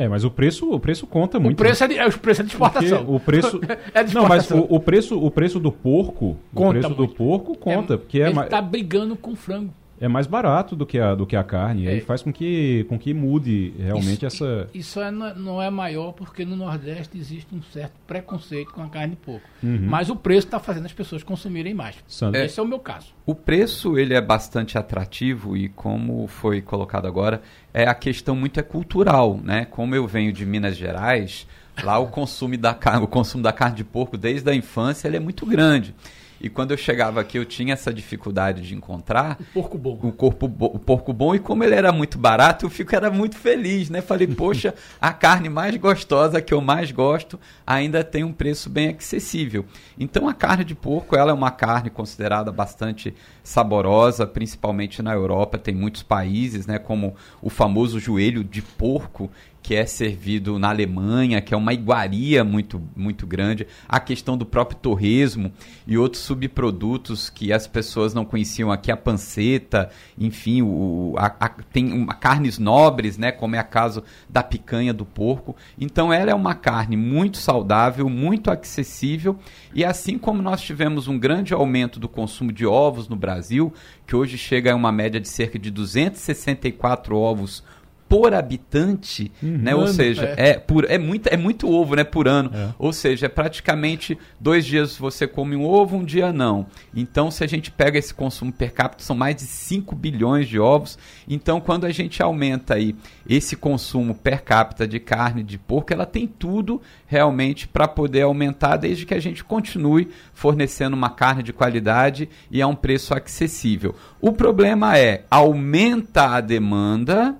é, 0.00 0.08
mas 0.08 0.24
o 0.24 0.30
preço, 0.30 0.72
o 0.72 0.80
preço 0.80 1.06
conta 1.06 1.38
muito. 1.38 1.54
O 1.54 1.58
preço, 1.58 1.86
né? 1.86 1.96
é, 1.96 2.08
de, 2.08 2.16
o 2.16 2.18
preço 2.18 2.40
é 2.40 2.44
de 2.44 2.50
exportação. 2.50 2.98
Porque 3.04 3.12
o 3.12 3.20
preço. 3.20 3.60
é 3.92 4.02
de 4.02 4.14
Não, 4.14 4.26
mas 4.26 4.50
o, 4.50 4.66
o, 4.68 4.80
preço, 4.80 5.18
o 5.18 5.30
preço 5.30 5.60
do 5.60 5.70
porco. 5.70 6.38
Conta 6.54 6.68
o 6.68 6.72
preço 6.72 6.88
muito. 6.88 7.06
do 7.06 7.14
porco 7.14 7.58
conta. 7.58 7.94
É, 7.94 7.96
porque 7.98 8.20
é 8.22 8.30
ele 8.30 8.40
está 8.40 8.62
brigando 8.62 9.14
com 9.14 9.36
frango 9.36 9.74
é 10.00 10.08
mais 10.08 10.26
barato 10.26 10.74
do 10.74 10.86
que 10.86 10.98
a, 10.98 11.14
do 11.14 11.26
que 11.26 11.36
a 11.36 11.44
carne. 11.44 11.86
É. 11.86 11.90
Aí 11.90 12.00
faz 12.00 12.22
com 12.22 12.32
que, 12.32 12.86
com 12.88 12.98
que 12.98 13.12
mude 13.12 13.74
realmente 13.78 14.24
isso, 14.24 14.44
essa. 14.44 14.68
Isso 14.72 15.00
é, 15.00 15.10
não 15.10 15.60
é 15.60 15.68
maior 15.68 16.12
porque 16.12 16.42
no 16.44 16.56
Nordeste 16.56 17.18
existe 17.18 17.54
um 17.54 17.62
certo 17.62 17.92
preconceito 18.06 18.72
com 18.72 18.82
a 18.82 18.88
carne 18.88 19.10
de 19.10 19.16
porco. 19.16 19.46
Uhum. 19.62 19.80
Mas 19.82 20.08
o 20.08 20.16
preço 20.16 20.46
está 20.46 20.58
fazendo 20.58 20.86
as 20.86 20.92
pessoas 20.92 21.22
consumirem 21.22 21.74
mais. 21.74 21.96
É, 22.32 22.46
Esse 22.46 22.58
é 22.58 22.62
o 22.62 22.66
meu 22.66 22.78
caso. 22.78 23.08
O 23.26 23.34
preço 23.34 23.98
ele 23.98 24.14
é 24.14 24.20
bastante 24.22 24.78
atrativo 24.78 25.54
e 25.54 25.68
como 25.68 26.26
foi 26.26 26.62
colocado 26.62 27.06
agora, 27.06 27.42
é 27.74 27.86
a 27.86 27.94
questão 27.94 28.34
muito 28.34 28.58
é 28.58 28.62
cultural, 28.62 29.38
né? 29.42 29.66
Como 29.66 29.94
eu 29.94 30.06
venho 30.06 30.32
de 30.32 30.46
Minas 30.46 30.76
Gerais, 30.76 31.46
lá 31.82 31.98
o 31.98 32.06
consumo 32.06 32.56
da 32.56 32.72
carne, 32.72 33.04
o 33.04 33.08
consumo 33.08 33.42
da 33.42 33.52
carne 33.52 33.76
de 33.76 33.84
porco 33.84 34.16
desde 34.16 34.48
a 34.50 34.54
infância 34.54 35.06
ele 35.06 35.18
é 35.18 35.20
muito 35.20 35.44
grande. 35.44 35.94
E 36.40 36.48
quando 36.48 36.70
eu 36.70 36.76
chegava 36.76 37.20
aqui, 37.20 37.38
eu 37.38 37.44
tinha 37.44 37.74
essa 37.74 37.92
dificuldade 37.92 38.62
de 38.62 38.74
encontrar 38.74 39.36
o 39.40 39.44
porco 39.52 39.76
bom. 39.76 39.98
O, 40.02 40.12
corpo 40.12 40.48
bo 40.48 40.66
o 40.66 40.78
porco 40.78 41.12
bom. 41.12 41.34
E 41.34 41.38
como 41.38 41.62
ele 41.62 41.74
era 41.74 41.92
muito 41.92 42.18
barato, 42.18 42.64
eu 42.64 42.70
fico 42.70 42.96
era 42.96 43.10
muito 43.10 43.36
feliz, 43.36 43.90
né? 43.90 44.00
Falei, 44.00 44.26
poxa, 44.34 44.74
a 45.00 45.12
carne 45.12 45.48
mais 45.50 45.76
gostosa 45.76 46.40
que 46.40 46.54
eu 46.54 46.60
mais 46.60 46.90
gosto 46.90 47.38
ainda 47.66 48.02
tem 48.02 48.24
um 48.24 48.32
preço 48.32 48.70
bem 48.70 48.96
acessível. 48.98 49.66
Então 49.98 50.28
a 50.28 50.32
carne 50.32 50.64
de 50.64 50.74
porco, 50.74 51.14
ela 51.14 51.30
é 51.30 51.34
uma 51.34 51.50
carne 51.50 51.90
considerada 51.90 52.50
bastante 52.50 53.14
saborosa, 53.42 54.26
principalmente 54.26 55.02
na 55.02 55.12
Europa. 55.12 55.58
Tem 55.58 55.74
muitos 55.74 56.02
países, 56.02 56.66
né? 56.66 56.78
Como 56.78 57.14
o 57.42 57.50
famoso 57.50 58.00
joelho 58.00 58.42
de 58.42 58.62
porco, 58.62 59.30
que 59.62 59.74
é 59.74 59.84
servido 59.84 60.58
na 60.58 60.70
Alemanha, 60.70 61.40
que 61.40 61.52
é 61.52 61.56
uma 61.56 61.72
iguaria 61.72 62.42
muito, 62.42 62.82
muito 62.96 63.26
grande, 63.26 63.66
a 63.88 64.00
questão 64.00 64.36
do 64.36 64.46
próprio 64.46 64.78
torresmo 64.78 65.52
e 65.86 65.98
outros 65.98 66.22
subprodutos 66.22 67.28
que 67.28 67.52
as 67.52 67.66
pessoas 67.66 68.14
não 68.14 68.24
conheciam 68.24 68.72
aqui, 68.72 68.90
a 68.90 68.96
panceta, 68.96 69.90
enfim, 70.18 70.62
o, 70.62 71.14
a, 71.18 71.26
a, 71.26 71.48
tem 71.48 71.92
uma, 71.92 72.14
carnes 72.14 72.58
nobres, 72.58 73.18
né, 73.18 73.30
como 73.30 73.54
é 73.54 73.58
a 73.58 73.64
caso 73.64 74.02
da 74.28 74.42
picanha 74.42 74.92
do 74.92 75.04
porco. 75.04 75.54
Então 75.78 76.12
ela 76.12 76.30
é 76.30 76.34
uma 76.34 76.54
carne 76.54 76.96
muito 76.96 77.36
saudável, 77.36 78.08
muito 78.08 78.50
acessível 78.50 79.38
e 79.74 79.84
assim 79.84 80.18
como 80.18 80.42
nós 80.42 80.60
tivemos 80.60 81.06
um 81.06 81.18
grande 81.18 81.52
aumento 81.52 82.00
do 82.00 82.08
consumo 82.08 82.52
de 82.52 82.66
ovos 82.66 83.08
no 83.08 83.16
Brasil, 83.16 83.72
que 84.06 84.16
hoje 84.16 84.38
chega 84.38 84.72
a 84.72 84.76
uma 84.76 84.90
média 84.90 85.20
de 85.20 85.28
cerca 85.28 85.58
de 85.58 85.70
264 85.70 87.16
ovos 87.16 87.62
por 88.10 88.34
habitante, 88.34 89.30
uhum, 89.40 89.58
né? 89.58 89.72
Ou 89.72 89.86
seja, 89.86 90.34
é. 90.36 90.48
é, 90.48 90.54
por, 90.58 90.84
é, 90.90 90.98
muito, 90.98 91.28
é 91.28 91.36
muito 91.36 91.70
ovo, 91.70 91.94
né? 91.94 92.02
Por 92.02 92.26
ano. 92.26 92.50
É. 92.52 92.74
Ou 92.76 92.92
seja, 92.92 93.26
é 93.26 93.28
praticamente 93.28 94.18
dois 94.40 94.66
dias 94.66 94.96
você 94.96 95.28
come 95.28 95.54
um 95.54 95.64
ovo, 95.64 95.96
um 95.96 96.04
dia 96.04 96.32
não. 96.32 96.66
Então, 96.92 97.30
se 97.30 97.44
a 97.44 97.46
gente 97.46 97.70
pega 97.70 98.00
esse 98.00 98.12
consumo 98.12 98.52
per 98.52 98.72
capita, 98.72 99.04
são 99.04 99.14
mais 99.14 99.36
de 99.36 99.42
5 99.42 99.94
bilhões 99.94 100.48
de 100.48 100.58
ovos. 100.58 100.98
Então, 101.28 101.60
quando 101.60 101.84
a 101.84 101.92
gente 101.92 102.20
aumenta 102.20 102.74
aí 102.74 102.96
esse 103.28 103.54
consumo 103.54 104.12
per 104.12 104.42
capita 104.42 104.88
de 104.88 104.98
carne 104.98 105.44
de 105.44 105.56
porco, 105.56 105.92
ela 105.92 106.04
tem 106.04 106.26
tudo 106.26 106.82
realmente 107.06 107.68
para 107.68 107.86
poder 107.86 108.22
aumentar, 108.22 108.76
desde 108.76 109.06
que 109.06 109.14
a 109.14 109.20
gente 109.20 109.44
continue 109.44 110.08
fornecendo 110.34 110.96
uma 110.96 111.10
carne 111.10 111.44
de 111.44 111.52
qualidade 111.52 112.28
e 112.50 112.60
a 112.60 112.66
um 112.66 112.74
preço 112.74 113.14
acessível. 113.14 113.94
O 114.20 114.32
problema 114.32 114.98
é, 114.98 115.22
aumenta 115.30 116.24
a 116.24 116.40
demanda 116.40 117.38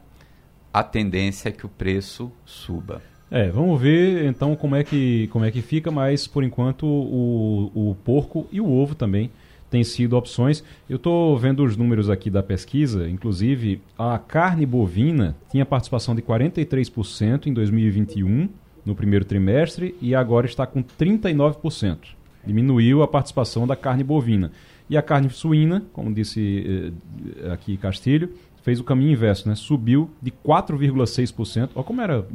a 0.72 0.82
tendência 0.82 1.48
é 1.48 1.52
que 1.52 1.66
o 1.66 1.68
preço 1.68 2.30
suba. 2.44 3.02
É, 3.30 3.48
vamos 3.48 3.80
ver 3.80 4.24
então 4.24 4.56
como 4.56 4.74
é 4.74 4.82
que, 4.82 5.28
como 5.28 5.44
é 5.44 5.50
que 5.50 5.62
fica, 5.62 5.90
mas 5.90 6.26
por 6.26 6.42
enquanto 6.42 6.84
o, 6.84 7.70
o 7.74 7.94
porco 8.04 8.46
e 8.50 8.60
o 8.60 8.68
ovo 8.68 8.94
também 8.94 9.30
têm 9.70 9.84
sido 9.84 10.16
opções. 10.16 10.64
Eu 10.88 10.96
estou 10.96 11.38
vendo 11.38 11.64
os 11.64 11.76
números 11.76 12.10
aqui 12.10 12.28
da 12.28 12.42
pesquisa, 12.42 13.08
inclusive 13.08 13.80
a 13.96 14.18
carne 14.18 14.66
bovina 14.66 15.36
tinha 15.48 15.64
participação 15.64 16.14
de 16.14 16.22
43% 16.22 17.46
em 17.46 17.54
2021, 17.54 18.48
no 18.84 18.94
primeiro 18.94 19.24
trimestre, 19.24 19.94
e 20.00 20.14
agora 20.14 20.46
está 20.46 20.66
com 20.66 20.82
39%. 20.82 21.98
Diminuiu 22.44 23.02
a 23.02 23.08
participação 23.08 23.66
da 23.66 23.76
carne 23.76 24.02
bovina. 24.02 24.50
E 24.88 24.96
a 24.96 25.02
carne 25.02 25.30
suína, 25.30 25.84
como 25.92 26.12
disse 26.12 26.92
eh, 27.44 27.52
aqui 27.52 27.76
Castilho, 27.76 28.30
fez 28.62 28.80
o 28.80 28.84
caminho 28.84 29.12
inverso, 29.12 29.48
né? 29.48 29.54
Subiu 29.54 30.10
de 30.20 30.30
4,6%. 30.30 31.70
Olha 31.74 31.84
como 31.84 32.00
era 32.00 32.26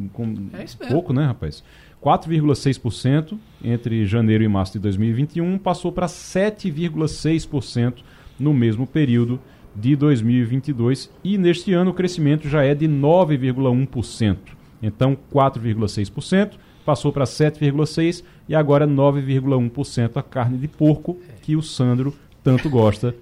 é 0.53 0.87
pouco, 0.87 1.13
né, 1.13 1.25
rapaz? 1.25 1.63
4,6% 2.03 3.37
entre 3.63 4.05
janeiro 4.05 4.43
e 4.43 4.47
março 4.47 4.73
de 4.73 4.79
2021 4.79 5.57
passou 5.57 5.91
para 5.91 6.05
7,6% 6.05 7.95
no 8.39 8.53
mesmo 8.53 8.85
período 8.85 9.39
de 9.75 9.95
2022 9.95 11.11
e 11.23 11.37
neste 11.37 11.73
ano 11.73 11.91
o 11.91 11.93
crescimento 11.93 12.47
já 12.47 12.63
é 12.63 12.75
de 12.75 12.87
9,1%. 12.87 14.37
Então 14.81 15.17
4,6% 15.33 16.53
passou 16.85 17.11
para 17.11 17.25
7,6 17.25 18.23
e 18.47 18.55
agora 18.55 18.87
9,1% 18.87 20.11
a 20.15 20.21
carne 20.21 20.57
de 20.57 20.67
porco 20.67 21.17
que 21.41 21.55
o 21.55 21.61
Sandro 21.63 22.13
tanto 22.43 22.69
gosta 22.69 23.15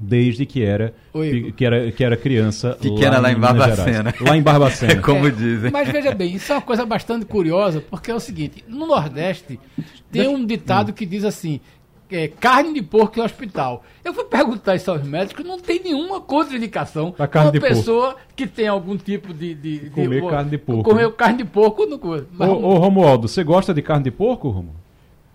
desde 0.00 0.46
que 0.46 0.62
era, 0.62 0.94
Oi, 1.12 1.52
que 1.56 1.64
era, 1.64 1.90
que 1.90 2.04
era 2.04 2.16
criança. 2.16 2.76
Pequena 2.80 3.16
lá, 3.16 3.20
lá 3.20 3.32
em 3.32 3.36
Barbacena. 3.38 4.14
Lá 4.20 4.36
em 4.36 4.42
Barbacena. 4.42 4.88
É 4.98 5.00
como 5.00 5.30
dizem. 5.30 5.70
Mas 5.70 5.88
veja 5.88 6.14
bem, 6.14 6.34
isso 6.34 6.52
é 6.52 6.56
uma 6.56 6.62
coisa 6.62 6.86
bastante 6.86 7.24
curiosa, 7.24 7.80
porque 7.80 8.10
é 8.10 8.14
o 8.14 8.20
seguinte: 8.20 8.64
no 8.66 8.86
Nordeste 8.86 9.58
tem 10.10 10.28
um 10.28 10.44
ditado 10.44 10.92
que 10.92 11.04
diz 11.04 11.24
assim. 11.24 11.60
É, 12.10 12.26
carne 12.26 12.72
de 12.72 12.80
porco 12.80 13.20
em 13.20 13.22
hospital. 13.22 13.84
Eu 14.02 14.14
fui 14.14 14.24
perguntar 14.24 14.74
isso 14.74 14.90
aos 14.90 15.02
médicos, 15.02 15.44
não 15.44 15.58
tem 15.58 15.78
nenhuma 15.84 16.22
contraindicação 16.22 17.12
para 17.12 17.42
uma 17.42 17.52
pessoa 17.52 18.12
porco. 18.12 18.20
que 18.34 18.46
tem 18.46 18.66
algum 18.66 18.96
tipo 18.96 19.34
de. 19.34 19.54
de, 19.54 19.78
de 19.80 19.90
comer 19.90 20.22
de, 20.22 20.26
carne 20.30 20.50
de 20.50 20.56
porco. 20.56 20.84
Comer 20.84 21.06
né? 21.06 21.14
carne 21.14 21.36
de 21.36 21.44
porco 21.44 21.84
no 21.84 21.98
coisa. 21.98 22.26
Ô, 22.38 22.44
ô 22.44 22.78
Romualdo, 22.78 23.28
você 23.28 23.44
gosta 23.44 23.74
de 23.74 23.82
carne 23.82 24.04
de 24.04 24.10
porco, 24.10 24.48
Romualdo? 24.48 24.87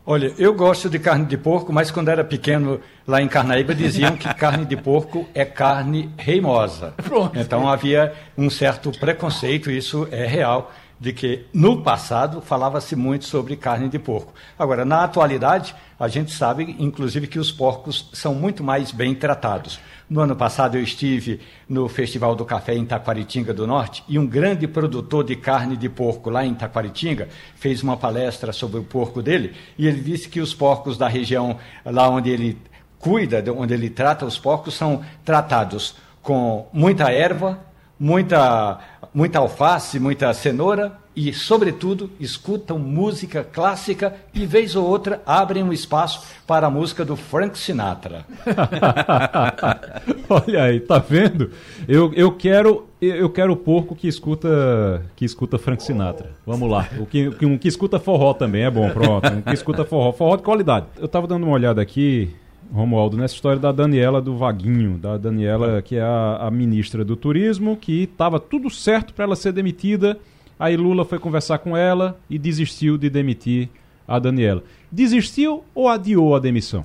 Olha, 0.05 0.33
eu 0.37 0.53
gosto 0.53 0.89
de 0.89 0.99
carne 0.99 1.25
de 1.25 1.37
porco, 1.37 1.71
mas 1.71 1.89
quando 1.89 2.09
era 2.09 2.25
pequeno 2.25 2.81
lá 3.07 3.21
em 3.21 3.27
Carnaíba 3.27 3.73
diziam 3.73 4.17
que 4.17 4.33
carne 4.33 4.65
de 4.65 4.75
porco 4.75 5.25
é 5.33 5.45
carne 5.45 6.11
reimosa. 6.17 6.93
Pronto. 6.97 7.39
Então 7.39 7.69
havia 7.69 8.13
um 8.37 8.49
certo 8.49 8.91
preconceito, 8.91 9.71
isso 9.71 10.05
é 10.11 10.25
real 10.25 10.71
de 10.99 11.13
que 11.13 11.45
no 11.53 11.81
passado 11.81 12.41
falava-se 12.41 12.95
muito 12.95 13.25
sobre 13.25 13.55
carne 13.55 13.89
de 13.89 13.99
porco. 13.99 14.33
Agora, 14.57 14.85
na 14.85 15.03
atualidade, 15.03 15.75
a 15.99 16.07
gente 16.07 16.31
sabe, 16.31 16.75
inclusive, 16.79 17.27
que 17.27 17.39
os 17.39 17.51
porcos 17.51 18.09
são 18.13 18.33
muito 18.33 18.63
mais 18.63 18.91
bem 18.91 19.13
tratados. 19.13 19.79
No 20.09 20.21
ano 20.21 20.35
passado, 20.35 20.77
eu 20.77 20.83
estive 20.83 21.39
no 21.67 21.87
Festival 21.87 22.35
do 22.35 22.45
Café 22.45 22.75
em 22.75 22.85
Taquaritinga 22.85 23.53
do 23.53 23.65
Norte 23.65 24.03
e 24.07 24.19
um 24.19 24.27
grande 24.27 24.67
produtor 24.67 25.23
de 25.23 25.35
carne 25.35 25.77
de 25.77 25.87
porco 25.89 26.29
lá 26.29 26.45
em 26.45 26.53
Taquaritinga 26.53 27.29
fez 27.55 27.81
uma 27.81 27.95
palestra 27.95 28.51
sobre 28.51 28.79
o 28.79 28.83
porco 28.83 29.21
dele 29.21 29.53
e 29.77 29.87
ele 29.87 30.01
disse 30.01 30.27
que 30.27 30.39
os 30.39 30.53
porcos 30.53 30.97
da 30.97 31.07
região 31.07 31.57
lá 31.85 32.09
onde 32.09 32.29
ele 32.29 32.57
cuida, 32.99 33.43
onde 33.55 33.73
ele 33.73 33.89
trata 33.89 34.25
os 34.25 34.37
porcos, 34.37 34.75
são 34.75 35.03
tratados 35.25 35.95
com 36.21 36.67
muita 36.71 37.11
erva, 37.11 37.59
muita, 37.99 38.79
muita 39.13 39.39
alface, 39.39 39.99
muita 39.99 40.33
cenoura 40.33 41.02
e, 41.16 41.32
sobretudo, 41.34 42.09
escutam 42.20 42.80
música 42.80 43.43
clássica 43.43 44.16
e, 44.34 44.45
vez 44.45 44.76
ou 44.76 44.86
outra, 44.88 45.22
abrem 45.26 45.64
um 45.64 45.72
espaço 45.72 46.26
para 46.47 46.68
a 46.68 46.70
música 46.70 47.05
do 47.05 47.16
Frank 47.16 47.57
Sinatra. 47.57 48.26
Olha 50.30 50.64
aí, 50.64 50.80
tá 50.80 50.97
vendo? 50.99 51.51
Eu, 51.88 52.14
eu 52.14 52.32
quero 52.32 52.88
eu 53.01 53.30
quero 53.30 53.51
o 53.51 53.57
porco 53.57 53.95
que 53.95 54.07
escuta 54.07 55.05
que 55.16 55.26
escuta 55.26 55.59
Frank 55.59 55.84
Sinatra. 55.84 56.32
Vamos 56.45 56.70
lá. 56.70 56.88
O 56.97 57.05
que, 57.05 57.28
um 57.45 57.57
que 57.57 57.68
escuta 57.68 57.99
forró 57.99 58.34
também 58.34 58.64
é 58.64 58.72
bom, 58.72 58.89
pronto. 58.89 59.30
Um 59.30 59.41
que 59.41 59.53
escuta 59.53 59.84
forró, 59.84 60.14
forró 60.14 60.38
de 60.38 60.43
qualidade. 60.43 60.86
Eu 60.97 61.07
tava 61.07 61.28
dando 61.28 61.43
uma 61.43 61.53
olhada 61.53 61.82
aqui 61.82 62.34
Romualdo, 62.74 63.18
nessa 63.18 63.36
história 63.36 63.59
da 63.59 63.72
Daniela 63.72 64.20
do 64.20 64.36
Vaguinho, 64.36 64.97
da 64.97 65.16
Daniela 65.16 65.82
que 65.82 65.97
é 65.97 66.01
a, 66.01 66.47
a 66.47 66.51
ministra 66.51 67.05
do 67.05 67.16
Turismo, 67.16 67.78
que 67.78 68.03
estava 68.03 68.39
tudo 68.39 68.70
certo 68.70 69.14
para 69.14 69.26
ela 69.26 69.36
ser 69.36 69.51
demitida. 69.51 70.18
Aí 70.59 70.77
Lula 70.77 71.05
foi 71.05 71.19
conversar 71.19 71.59
com 71.59 71.75
ela 71.75 72.19
e 72.29 72.37
desistiu 72.37 72.97
de 72.97 73.09
demitir 73.09 73.69
a 74.07 74.19
Daniela. 74.19 74.63
Desistiu 74.91 75.63
ou 75.73 75.87
adiou 75.89 76.35
a 76.35 76.39
demissão? 76.39 76.83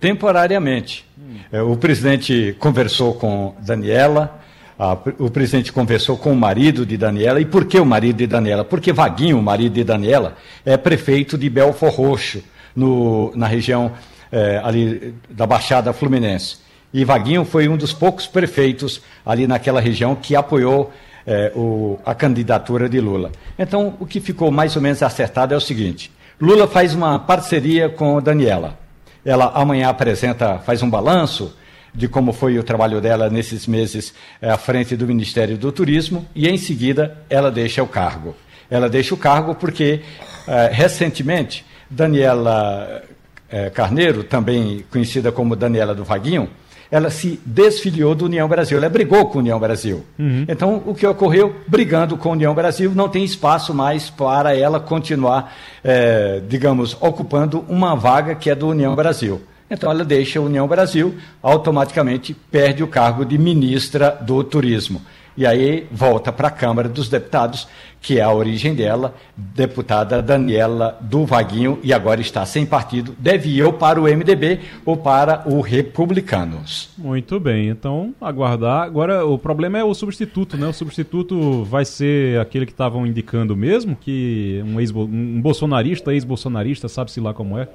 Temporariamente. 0.00 1.04
Hum. 1.18 1.72
O 1.72 1.76
presidente 1.76 2.56
conversou 2.58 3.14
com 3.14 3.54
Daniela, 3.60 4.40
a, 4.78 4.92
o 5.18 5.28
presidente 5.28 5.72
conversou 5.72 6.16
com 6.16 6.32
o 6.32 6.36
marido 6.36 6.86
de 6.86 6.96
Daniela. 6.96 7.40
E 7.40 7.44
por 7.44 7.64
que 7.64 7.78
o 7.80 7.84
marido 7.84 8.16
de 8.16 8.26
Daniela? 8.26 8.64
Porque 8.64 8.92
Vaguinho, 8.92 9.38
o 9.38 9.42
marido 9.42 9.72
de 9.72 9.82
Daniela, 9.82 10.36
é 10.64 10.76
prefeito 10.76 11.36
de 11.36 11.50
Belfor 11.50 11.90
Roxo, 11.90 12.42
no, 12.76 13.32
na 13.34 13.48
região 13.48 13.92
é, 14.30 14.60
ali 14.62 15.14
da 15.28 15.46
Baixada 15.46 15.92
Fluminense. 15.92 16.58
E 16.94 17.04
Vaguinho 17.04 17.44
foi 17.44 17.68
um 17.68 17.76
dos 17.76 17.92
poucos 17.92 18.26
prefeitos 18.26 19.02
ali 19.26 19.46
naquela 19.46 19.80
região 19.80 20.14
que 20.14 20.36
apoiou 20.36 20.92
é, 21.28 21.52
o, 21.54 21.98
a 22.06 22.14
candidatura 22.14 22.88
de 22.88 22.98
Lula. 22.98 23.30
Então, 23.58 23.94
o 24.00 24.06
que 24.06 24.18
ficou 24.18 24.50
mais 24.50 24.74
ou 24.76 24.80
menos 24.80 25.02
acertado 25.02 25.52
é 25.52 25.56
o 25.56 25.60
seguinte: 25.60 26.10
Lula 26.40 26.66
faz 26.66 26.94
uma 26.94 27.18
parceria 27.18 27.90
com 27.90 28.20
Daniela. 28.22 28.78
Ela 29.22 29.52
amanhã 29.54 29.90
apresenta, 29.90 30.58
faz 30.58 30.82
um 30.82 30.88
balanço 30.88 31.54
de 31.94 32.08
como 32.08 32.32
foi 32.32 32.58
o 32.58 32.62
trabalho 32.62 32.98
dela 32.98 33.28
nesses 33.28 33.66
meses 33.66 34.14
é, 34.40 34.50
à 34.50 34.56
frente 34.56 34.96
do 34.96 35.06
Ministério 35.06 35.58
do 35.58 35.70
Turismo 35.70 36.26
e, 36.34 36.48
em 36.48 36.56
seguida, 36.56 37.18
ela 37.28 37.50
deixa 37.50 37.82
o 37.82 37.86
cargo. 37.86 38.34
Ela 38.70 38.88
deixa 38.88 39.14
o 39.14 39.18
cargo 39.18 39.54
porque, 39.54 40.00
é, 40.46 40.70
recentemente, 40.72 41.62
Daniela 41.90 43.02
é, 43.50 43.68
Carneiro, 43.68 44.24
também 44.24 44.82
conhecida 44.90 45.30
como 45.30 45.54
Daniela 45.54 45.94
do 45.94 46.04
Vaguinho, 46.04 46.48
ela 46.90 47.10
se 47.10 47.38
desfiliou 47.44 48.14
do 48.14 48.24
União 48.24 48.48
Brasil, 48.48 48.78
ela 48.78 48.88
brigou 48.88 49.26
com 49.26 49.38
a 49.38 49.40
União 49.40 49.58
Brasil. 49.58 50.04
Uhum. 50.18 50.44
Então, 50.48 50.82
o 50.86 50.94
que 50.94 51.06
ocorreu? 51.06 51.54
Brigando 51.66 52.16
com 52.16 52.30
a 52.30 52.32
União 52.32 52.54
Brasil, 52.54 52.92
não 52.94 53.08
tem 53.08 53.24
espaço 53.24 53.74
mais 53.74 54.08
para 54.08 54.56
ela 54.56 54.80
continuar, 54.80 55.54
é, 55.84 56.40
digamos, 56.48 56.96
ocupando 57.00 57.64
uma 57.68 57.94
vaga 57.94 58.34
que 58.34 58.50
é 58.50 58.54
do 58.54 58.68
União 58.68 58.94
Brasil. 58.96 59.40
Então, 59.70 59.90
ela 59.90 60.04
deixa 60.04 60.38
a 60.38 60.42
União 60.42 60.66
Brasil, 60.66 61.14
automaticamente 61.42 62.34
perde 62.50 62.82
o 62.82 62.88
cargo 62.88 63.24
de 63.24 63.36
ministra 63.36 64.18
do 64.22 64.42
Turismo. 64.42 65.02
E 65.38 65.46
aí 65.46 65.86
volta 65.92 66.32
para 66.32 66.48
a 66.48 66.50
Câmara 66.50 66.88
dos 66.88 67.08
Deputados, 67.08 67.68
que 68.00 68.18
é 68.18 68.22
a 68.22 68.32
origem 68.32 68.74
dela, 68.74 69.14
deputada 69.36 70.20
Daniela 70.20 70.98
do 71.00 71.24
Vaguinho, 71.24 71.78
e 71.80 71.92
agora 71.92 72.20
está 72.20 72.44
sem 72.44 72.66
partido, 72.66 73.14
deve 73.16 73.48
ir 73.50 73.62
ou 73.62 73.72
para 73.72 74.00
o 74.00 74.02
MDB 74.02 74.58
ou 74.84 74.96
para 74.96 75.44
o 75.46 75.60
Republicanos. 75.60 76.90
Muito 76.98 77.38
bem, 77.38 77.68
então 77.68 78.12
aguardar. 78.20 78.82
Agora 78.82 79.24
o 79.24 79.38
problema 79.38 79.78
é 79.78 79.84
o 79.84 79.94
substituto, 79.94 80.56
né? 80.56 80.66
O 80.66 80.72
substituto 80.72 81.62
vai 81.62 81.84
ser 81.84 82.40
aquele 82.40 82.66
que 82.66 82.72
estavam 82.72 83.06
indicando 83.06 83.54
mesmo, 83.54 83.94
que 83.94 84.60
um, 84.66 84.80
ex 84.80 84.90
um 84.90 85.40
bolsonarista, 85.40 86.12
ex-bolsonarista, 86.12 86.88
sabe-se 86.88 87.20
lá 87.20 87.32
como 87.32 87.56
é? 87.56 87.68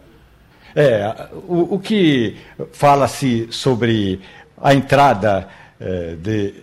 É, 0.75 1.29
o, 1.47 1.75
o 1.75 1.79
que 1.79 2.35
fala-se 2.73 3.47
sobre 3.51 4.19
a 4.61 4.73
entrada 4.73 5.47
é, 5.79 6.15
de 6.15 6.53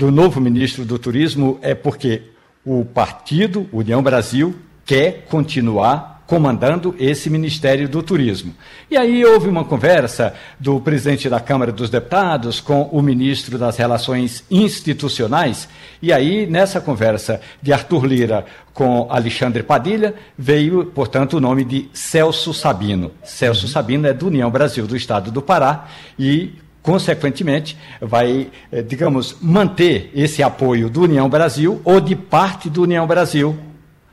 do 0.00 0.10
novo 0.10 0.40
ministro 0.40 0.82
do 0.86 0.98
Turismo 0.98 1.58
é 1.60 1.74
porque 1.74 2.22
o 2.64 2.86
partido 2.86 3.68
União 3.70 4.02
Brasil 4.02 4.56
quer 4.82 5.26
continuar 5.28 6.24
comandando 6.26 6.94
esse 6.98 7.28
Ministério 7.28 7.86
do 7.86 8.02
Turismo. 8.02 8.54
E 8.90 8.96
aí 8.96 9.22
houve 9.26 9.46
uma 9.46 9.62
conversa 9.62 10.32
do 10.58 10.80
presidente 10.80 11.28
da 11.28 11.38
Câmara 11.38 11.70
dos 11.70 11.90
Deputados 11.90 12.62
com 12.62 12.84
o 12.84 13.02
ministro 13.02 13.58
das 13.58 13.76
Relações 13.76 14.42
Institucionais, 14.50 15.68
e 16.00 16.14
aí 16.14 16.46
nessa 16.46 16.80
conversa 16.80 17.38
de 17.60 17.70
Arthur 17.70 18.06
Lira 18.06 18.46
com 18.72 19.06
Alexandre 19.10 19.62
Padilha, 19.62 20.14
veio, 20.38 20.86
portanto, 20.86 21.36
o 21.36 21.40
nome 21.40 21.62
de 21.62 21.90
Celso 21.92 22.54
Sabino. 22.54 23.12
Celso 23.22 23.68
Sabino 23.68 24.06
é 24.06 24.14
do 24.14 24.28
União 24.28 24.50
Brasil 24.50 24.86
do 24.86 24.96
Estado 24.96 25.30
do 25.30 25.42
Pará 25.42 25.88
e 26.18 26.54
consequentemente, 26.82 27.76
vai, 28.00 28.48
eh, 28.72 28.82
digamos, 28.82 29.36
manter 29.40 30.10
esse 30.14 30.42
apoio 30.42 30.88
do 30.88 31.02
União 31.02 31.28
Brasil 31.28 31.80
ou 31.84 32.00
de 32.00 32.16
parte 32.16 32.70
do 32.70 32.82
União 32.82 33.06
Brasil 33.06 33.56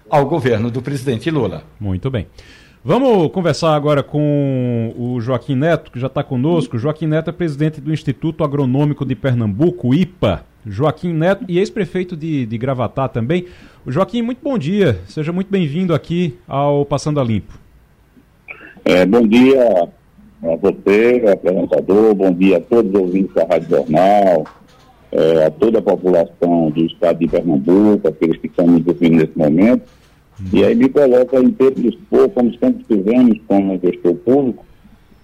ao 0.09 0.25
governo 0.25 0.69
do 0.69 0.81
presidente 0.81 1.29
Lula. 1.29 1.63
Muito 1.79 2.09
bem. 2.09 2.27
Vamos 2.83 3.31
conversar 3.33 3.75
agora 3.75 4.01
com 4.01 4.93
o 4.97 5.19
Joaquim 5.19 5.55
Neto, 5.55 5.91
que 5.91 5.99
já 5.99 6.07
está 6.07 6.23
conosco. 6.23 6.77
Joaquim 6.77 7.07
Neto 7.07 7.29
é 7.29 7.33
presidente 7.33 7.81
do 7.81 7.91
Instituto 7.91 8.43
Agronômico 8.43 9.05
de 9.05 9.13
Pernambuco, 9.13 9.93
IPA. 9.93 10.45
Joaquim 10.65 11.13
Neto 11.13 11.45
e 11.47 11.59
ex-prefeito 11.59 12.15
de, 12.15 12.45
de 12.45 12.57
Gravatá 12.57 13.07
também. 13.07 13.45
O 13.85 13.91
Joaquim, 13.91 14.21
muito 14.21 14.39
bom 14.41 14.57
dia. 14.57 15.01
Seja 15.07 15.33
muito 15.33 15.49
bem-vindo 15.49 15.93
aqui 15.93 16.37
ao 16.47 16.85
Passando 16.85 17.19
a 17.19 17.23
Limpo. 17.23 17.59
É, 18.85 19.05
bom 19.05 19.27
dia, 19.27 19.89
a 20.43 20.55
você, 20.55 21.23
apresentador, 21.31 22.13
bom 22.13 22.31
dia 22.31 22.57
a 22.57 22.61
todos 22.61 22.93
os 22.93 22.99
ouvintes 22.99 23.33
da 23.33 23.45
Rádio 23.45 23.69
Jornal, 23.69 24.45
é, 25.11 25.45
a 25.45 25.51
toda 25.51 25.79
a 25.79 25.81
população 25.81 26.69
do 26.69 26.85
estado 26.85 27.19
de 27.19 27.27
Pernambuco, 27.27 28.07
aqueles 28.07 28.37
que 28.37 28.47
estão 28.47 28.67
nos 28.67 28.85
ouvindo 28.85 29.17
nesse 29.17 29.37
momento. 29.37 29.83
E 30.53 30.63
aí 30.63 30.75
me 30.75 30.87
coloca 30.89 31.39
em 31.39 31.45
inteiro 31.45 31.75
dispor, 31.75 32.29
como 32.29 32.53
sempre 32.59 32.83
fizemos 32.83 33.39
como 33.47 33.79
gestor 33.79 34.13
público, 34.15 34.65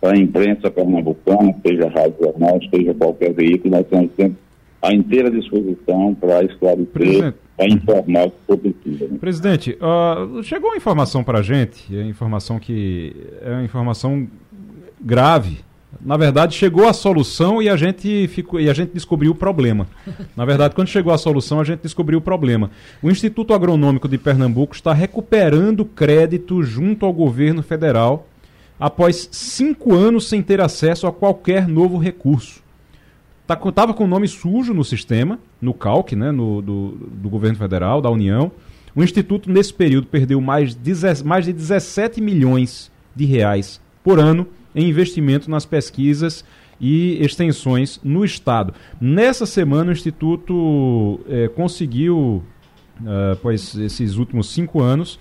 para 0.02 0.16
a 0.16 0.18
imprensa 0.18 0.70
pernambucana, 0.70 1.56
seja 1.66 1.86
a 1.86 1.90
Rádio 1.90 2.16
Jornal, 2.20 2.60
seja 2.70 2.94
qualquer 2.94 3.32
veículo, 3.34 3.76
nós 3.76 3.86
estamos 3.86 4.12
sempre 4.18 4.38
à 4.82 4.94
inteira 4.94 5.32
disposição 5.32 6.14
para 6.20 6.44
esclarecer, 6.44 7.34
para 7.56 7.68
informar 7.70 8.28
o 8.28 8.32
que 8.32 8.38
for 8.46 8.58
preciso. 8.58 9.06
Né? 9.06 9.18
Presidente, 9.18 9.78
uh, 9.80 10.44
chegou 10.44 10.72
uma 10.72 10.76
informação 10.76 11.24
para 11.24 11.40
a 11.40 11.42
gente, 11.42 11.96
é 11.96 12.02
informação 12.02 12.60
que 12.60 13.16
é 13.42 13.52
uma 13.52 13.64
informação 13.64 14.28
grave. 15.04 15.60
Na 16.02 16.18
verdade, 16.18 16.56
chegou 16.56 16.88
a 16.88 16.94
solução 16.94 17.62
e 17.62 17.70
a 17.70 17.76
gente 17.76 18.28
ficou 18.28 18.60
e 18.60 18.70
a 18.70 18.74
gente 18.74 18.94
descobriu 18.94 19.32
o 19.32 19.36
problema. 19.36 19.88
Na 20.36 20.44
verdade, 20.44 20.74
quando 20.74 20.88
chegou 20.88 21.14
a 21.14 21.18
solução, 21.18 21.60
a 21.60 21.64
gente 21.64 21.82
descobriu 21.82 22.20
o 22.20 22.22
problema. 22.22 22.72
O 23.02 23.12
Instituto 23.12 23.54
Agronômico 23.54 24.08
de 24.08 24.18
Pernambuco 24.18 24.76
está 24.76 24.92
recuperando 24.94 25.86
crédito 25.86 26.64
junto 26.64 27.06
ao 27.06 27.14
governo 27.14 27.62
federal 27.62 28.28
após 28.80 29.30
cinco 29.32 29.94
anos 29.94 30.28
sem 30.28 30.42
ter 30.42 30.60
acesso 30.60 31.06
a 31.08 31.12
qualquer 31.12 31.68
novo 31.68 31.98
recurso. 31.98 32.62
Estava 33.44 33.72
tá, 33.72 33.94
com 33.94 34.06
o 34.06 34.08
nome 34.08 34.28
sujo 34.28 34.74
no 34.74 34.84
sistema, 34.84 35.38
no 35.62 35.74
CALC, 35.74 36.16
né, 36.16 36.32
no, 36.32 36.62
do, 36.62 36.98
do 37.12 37.30
governo 37.30 37.58
federal, 37.58 38.02
da 38.02 38.10
União. 38.10 38.52
O 38.96 39.04
Instituto, 39.04 39.50
nesse 39.50 39.74
período, 39.74 40.08
perdeu 40.08 40.40
mais, 40.42 40.78
mais 41.24 41.46
de 41.46 41.54
17 41.54 42.20
milhões 42.20 42.92
de 43.16 43.26
reais 43.26 43.80
por 44.04 44.20
ano 44.20 44.48
em 44.76 44.88
investimento 44.88 45.50
nas 45.50 45.66
pesquisas 45.66 46.44
e 46.80 47.18
extensões 47.24 48.00
no 48.04 48.26
Estado. 48.26 48.74
Nessa 49.00 49.46
semana, 49.46 49.90
o 49.90 49.94
Instituto 49.94 51.20
é, 51.30 51.48
conseguiu, 51.48 52.44
uh, 53.02 53.36
pois 53.42 53.76
esses 53.76 54.18
últimos 54.18 54.50
cinco 54.50 54.82
anos, 54.82 55.20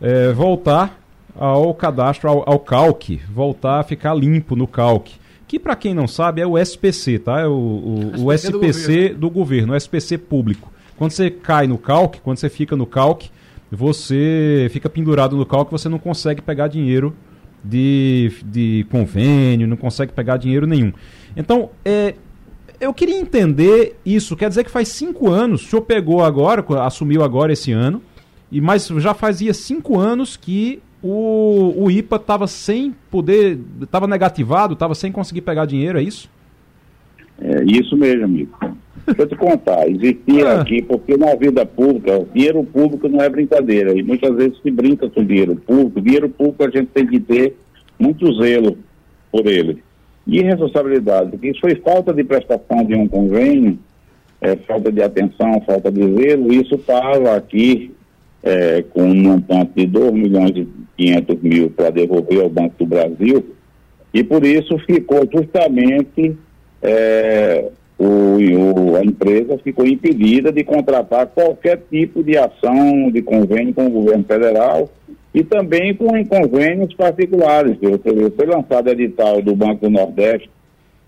é, 0.00 0.32
voltar 0.32 1.00
ao 1.38 1.72
cadastro, 1.74 2.28
ao, 2.28 2.48
ao 2.48 2.58
CALC, 2.58 3.20
voltar 3.30 3.80
a 3.80 3.82
ficar 3.82 4.14
limpo 4.14 4.56
no 4.56 4.66
CALC. 4.66 5.12
Que, 5.46 5.60
para 5.60 5.76
quem 5.76 5.94
não 5.94 6.08
sabe, 6.08 6.40
é 6.40 6.46
o 6.46 6.58
SPC, 6.58 7.20
tá? 7.20 7.40
É 7.40 7.46
o, 7.46 7.52
o, 7.52 8.24
o 8.26 8.32
SPC, 8.32 8.50
do 8.50 8.58
governo. 8.58 9.18
do 9.18 9.30
governo, 9.30 9.72
o 9.74 9.76
SPC 9.76 10.18
público. 10.18 10.72
Quando 10.96 11.12
você 11.12 11.30
cai 11.30 11.66
no 11.66 11.78
CALC, 11.78 12.20
quando 12.20 12.38
você 12.38 12.48
fica 12.48 12.74
no 12.74 12.86
CALC, 12.86 13.30
você 13.70 14.68
fica 14.70 14.88
pendurado 14.88 15.36
no 15.36 15.44
CALC, 15.44 15.70
você 15.70 15.88
não 15.88 15.98
consegue 15.98 16.40
pegar 16.40 16.68
dinheiro 16.68 17.14
de, 17.68 18.32
de 18.44 18.86
convênio, 18.90 19.66
não 19.66 19.76
consegue 19.76 20.12
pegar 20.12 20.36
dinheiro 20.36 20.66
nenhum. 20.66 20.92
Então, 21.36 21.70
é, 21.84 22.14
eu 22.80 22.92
queria 22.94 23.18
entender 23.18 23.96
isso. 24.04 24.36
Quer 24.36 24.48
dizer 24.48 24.64
que 24.64 24.70
faz 24.70 24.88
cinco 24.88 25.30
anos, 25.30 25.62
o 25.62 25.68
senhor 25.68 25.82
pegou 25.82 26.22
agora, 26.22 26.64
assumiu 26.82 27.22
agora 27.22 27.52
esse 27.52 27.72
ano, 27.72 28.02
e 28.50 28.60
mas 28.60 28.86
já 28.86 29.14
fazia 29.14 29.52
cinco 29.52 29.98
anos 29.98 30.36
que 30.36 30.80
o, 31.02 31.84
o 31.84 31.90
IPA 31.90 32.16
estava 32.16 32.46
sem 32.46 32.94
poder, 33.10 33.58
estava 33.80 34.06
negativado, 34.06 34.74
estava 34.74 34.94
sem 34.94 35.12
conseguir 35.12 35.42
pegar 35.42 35.66
dinheiro, 35.66 35.98
é 35.98 36.02
isso? 36.02 36.30
É 37.40 37.64
isso 37.64 37.96
mesmo, 37.96 38.24
amigo. 38.24 38.58
Deixa 39.06 39.22
eu 39.22 39.28
te 39.28 39.36
contar, 39.36 39.88
existia 39.88 40.48
ah. 40.48 40.60
aqui, 40.60 40.82
porque 40.82 41.16
na 41.16 41.34
vida 41.36 41.64
pública, 41.64 42.26
dinheiro 42.34 42.64
público 42.64 43.08
não 43.08 43.20
é 43.20 43.28
brincadeira, 43.28 43.96
e 43.96 44.02
muitas 44.02 44.34
vezes 44.34 44.60
se 44.60 44.70
brinca 44.70 45.08
com 45.08 45.24
dinheiro 45.24 45.54
público. 45.54 46.00
Dinheiro 46.00 46.28
público 46.28 46.64
a 46.64 46.70
gente 46.70 46.88
tem 46.88 47.06
que 47.06 47.20
ter 47.20 47.56
muito 47.98 48.32
zelo 48.34 48.76
por 49.30 49.46
ele. 49.46 49.82
E 50.26 50.42
responsabilidade, 50.42 51.30
porque 51.30 51.50
isso 51.50 51.60
foi 51.60 51.76
falta 51.76 52.12
de 52.12 52.24
prestação 52.24 52.84
de 52.84 52.96
um 52.96 53.06
convênio, 53.06 53.78
é, 54.40 54.56
falta 54.56 54.90
de 54.90 55.00
atenção, 55.00 55.62
falta 55.64 55.90
de 55.90 56.02
zelo, 56.02 56.52
isso 56.52 56.74
estava 56.74 57.36
aqui 57.36 57.94
é, 58.42 58.82
com 58.90 59.02
um 59.02 59.14
montante 59.14 59.70
de 59.76 59.86
2 59.86 60.12
milhões 60.12 60.50
e 60.50 60.68
500 60.96 61.42
mil 61.42 61.70
para 61.70 61.90
devolver 61.90 62.42
ao 62.42 62.50
Banco 62.50 62.74
do 62.76 62.86
Brasil, 62.86 63.54
e 64.12 64.24
por 64.24 64.44
isso 64.44 64.76
ficou 64.78 65.28
justamente 65.32 66.36
é, 66.82 67.70
o, 67.98 68.04
o, 68.04 68.96
a 68.96 69.04
empresa 69.04 69.58
ficou 69.58 69.86
impedida 69.86 70.52
de 70.52 70.62
contratar 70.62 71.26
qualquer 71.28 71.80
tipo 71.90 72.22
de 72.22 72.36
ação 72.36 73.10
de 73.10 73.22
convênio 73.22 73.72
com 73.72 73.86
o 73.86 73.90
governo 73.90 74.24
federal 74.24 74.90
e 75.34 75.42
também 75.42 75.94
com 75.94 76.24
convênios 76.26 76.94
particulares. 76.94 77.78
Foi 78.36 78.46
lançado 78.46 78.88
edital 78.88 79.40
do 79.40 79.54
Banco 79.54 79.82
do 79.82 79.90
Nordeste 79.90 80.50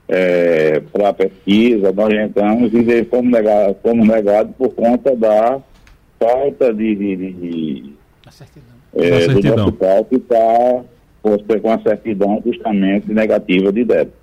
é, 0.08 0.80
para 0.92 1.10
a 1.10 1.12
pesquisa, 1.12 1.92
nós 1.92 2.12
entramos 2.12 2.72
e 2.72 3.04
fomos 3.04 3.30
negados, 3.30 3.76
fomos 3.82 4.08
negados 4.08 4.54
por 4.56 4.70
conta 4.70 5.14
da 5.14 5.60
falta 6.18 6.72
de, 6.72 6.94
de, 6.94 7.16
de, 7.16 7.32
de 7.32 7.92
é, 8.94 9.28
do 9.28 9.56
nosso 9.56 9.72
palco 9.72 10.16
está 10.16 10.84
com 11.60 11.70
a 11.70 11.78
certidão 11.80 12.42
justamente 12.44 13.12
negativa 13.12 13.70
de 13.70 13.84
débito. 13.84 14.17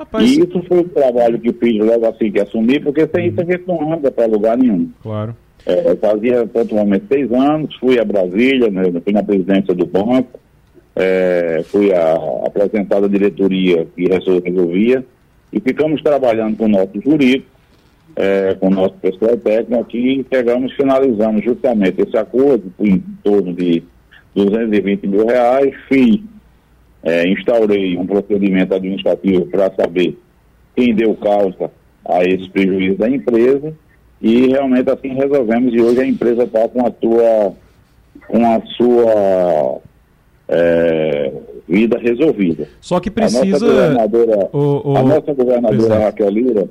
Rapaz, 0.00 0.26
e 0.26 0.40
isso 0.40 0.62
foi 0.66 0.78
o 0.78 0.88
trabalho 0.88 1.38
que 1.38 1.52
fiz 1.52 1.78
logo 1.78 2.06
assim 2.06 2.32
que 2.32 2.40
assumi, 2.40 2.80
porque 2.80 3.06
sem 3.14 3.28
isso 3.28 3.38
a 3.38 3.44
gente 3.44 3.64
não 3.68 3.92
anda 3.92 4.10
para 4.10 4.24
lugar 4.24 4.56
nenhum. 4.56 4.88
Claro. 5.02 5.36
É, 5.66 5.90
eu 5.90 5.96
fazia 5.98 6.46
pontualmente 6.46 7.04
seis 7.06 7.30
anos, 7.30 7.74
fui 7.76 8.00
a 8.00 8.04
Brasília, 8.04 8.70
né, 8.70 8.84
fui 9.04 9.12
na 9.12 9.22
presidência 9.22 9.74
do 9.74 9.84
banco, 9.84 10.40
é, 10.96 11.62
fui 11.66 11.92
a, 11.92 12.14
apresentado 12.46 13.04
à 13.04 13.08
diretoria 13.08 13.86
que 13.94 14.06
resolvia, 14.08 15.04
e 15.52 15.60
ficamos 15.60 16.02
trabalhando 16.02 16.56
com 16.56 16.64
o 16.64 16.68
nosso 16.68 16.98
jurídico, 16.98 17.44
é, 18.16 18.54
com 18.54 18.68
o 18.68 18.70
nosso 18.70 18.94
pessoal 18.94 19.36
técnico 19.36 19.82
aqui, 19.82 20.20
e 20.20 20.26
chegamos, 20.34 20.72
finalizamos 20.72 21.44
justamente 21.44 22.00
esse 22.00 22.16
acordo 22.16 22.72
em 22.80 23.04
torno 23.22 23.52
de 23.52 23.82
220 24.34 25.06
mil 25.06 25.26
reais, 25.26 25.74
fiz 25.90 26.20
é, 27.02 27.28
instaurei 27.28 27.96
um 27.96 28.06
procedimento 28.06 28.74
administrativo 28.74 29.46
para 29.46 29.72
saber 29.74 30.18
quem 30.76 30.94
deu 30.94 31.14
causa 31.16 31.70
a 32.06 32.24
esse 32.24 32.48
prejuízo 32.50 32.98
da 32.98 33.08
empresa 33.08 33.72
e 34.20 34.48
realmente 34.48 34.90
assim 34.90 35.14
resolvemos 35.14 35.72
e 35.72 35.80
hoje 35.80 36.00
a 36.00 36.06
empresa 36.06 36.44
está 36.44 36.68
com 36.68 36.86
a 36.86 36.92
sua 37.00 37.54
com 38.28 38.46
a 38.46 38.60
sua 38.76 39.80
é, 40.48 41.32
vida 41.68 41.98
resolvida. 41.98 42.68
Só 42.80 43.00
que 43.00 43.10
precisa. 43.10 43.42
A 43.42 43.46
nossa 43.46 43.66
governadora, 43.66 44.50
o, 44.52 44.90
o... 44.90 44.96
A 44.96 45.02
nossa 45.02 45.32
governadora 45.32 45.98
Raquel 45.98 46.30
Lira 46.30 46.68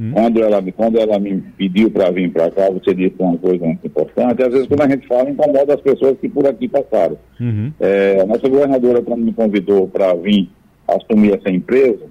Hum. 0.00 0.12
Quando, 0.12 0.42
ela, 0.42 0.62
quando 0.72 0.98
ela 0.98 1.18
me 1.18 1.40
pediu 1.56 1.90
para 1.90 2.10
vir 2.10 2.30
para 2.30 2.50
cá, 2.50 2.70
você 2.70 2.94
disse 2.94 3.16
uma 3.18 3.36
coisa 3.36 3.64
muito 3.64 3.84
importante. 3.84 4.42
Às 4.42 4.52
vezes, 4.52 4.68
quando 4.68 4.82
a 4.82 4.88
gente 4.88 5.06
fala, 5.08 5.28
incomoda 5.28 5.74
as 5.74 5.80
pessoas 5.80 6.16
que 6.20 6.28
por 6.28 6.46
aqui 6.46 6.68
passaram. 6.68 7.18
Uhum. 7.40 7.72
É, 7.80 8.20
a 8.20 8.26
nossa 8.26 8.48
governadora, 8.48 9.02
quando 9.02 9.24
me 9.24 9.32
convidou 9.32 9.88
para 9.88 10.14
vir 10.14 10.48
assumir 10.86 11.34
essa 11.34 11.50
empresa, 11.50 12.06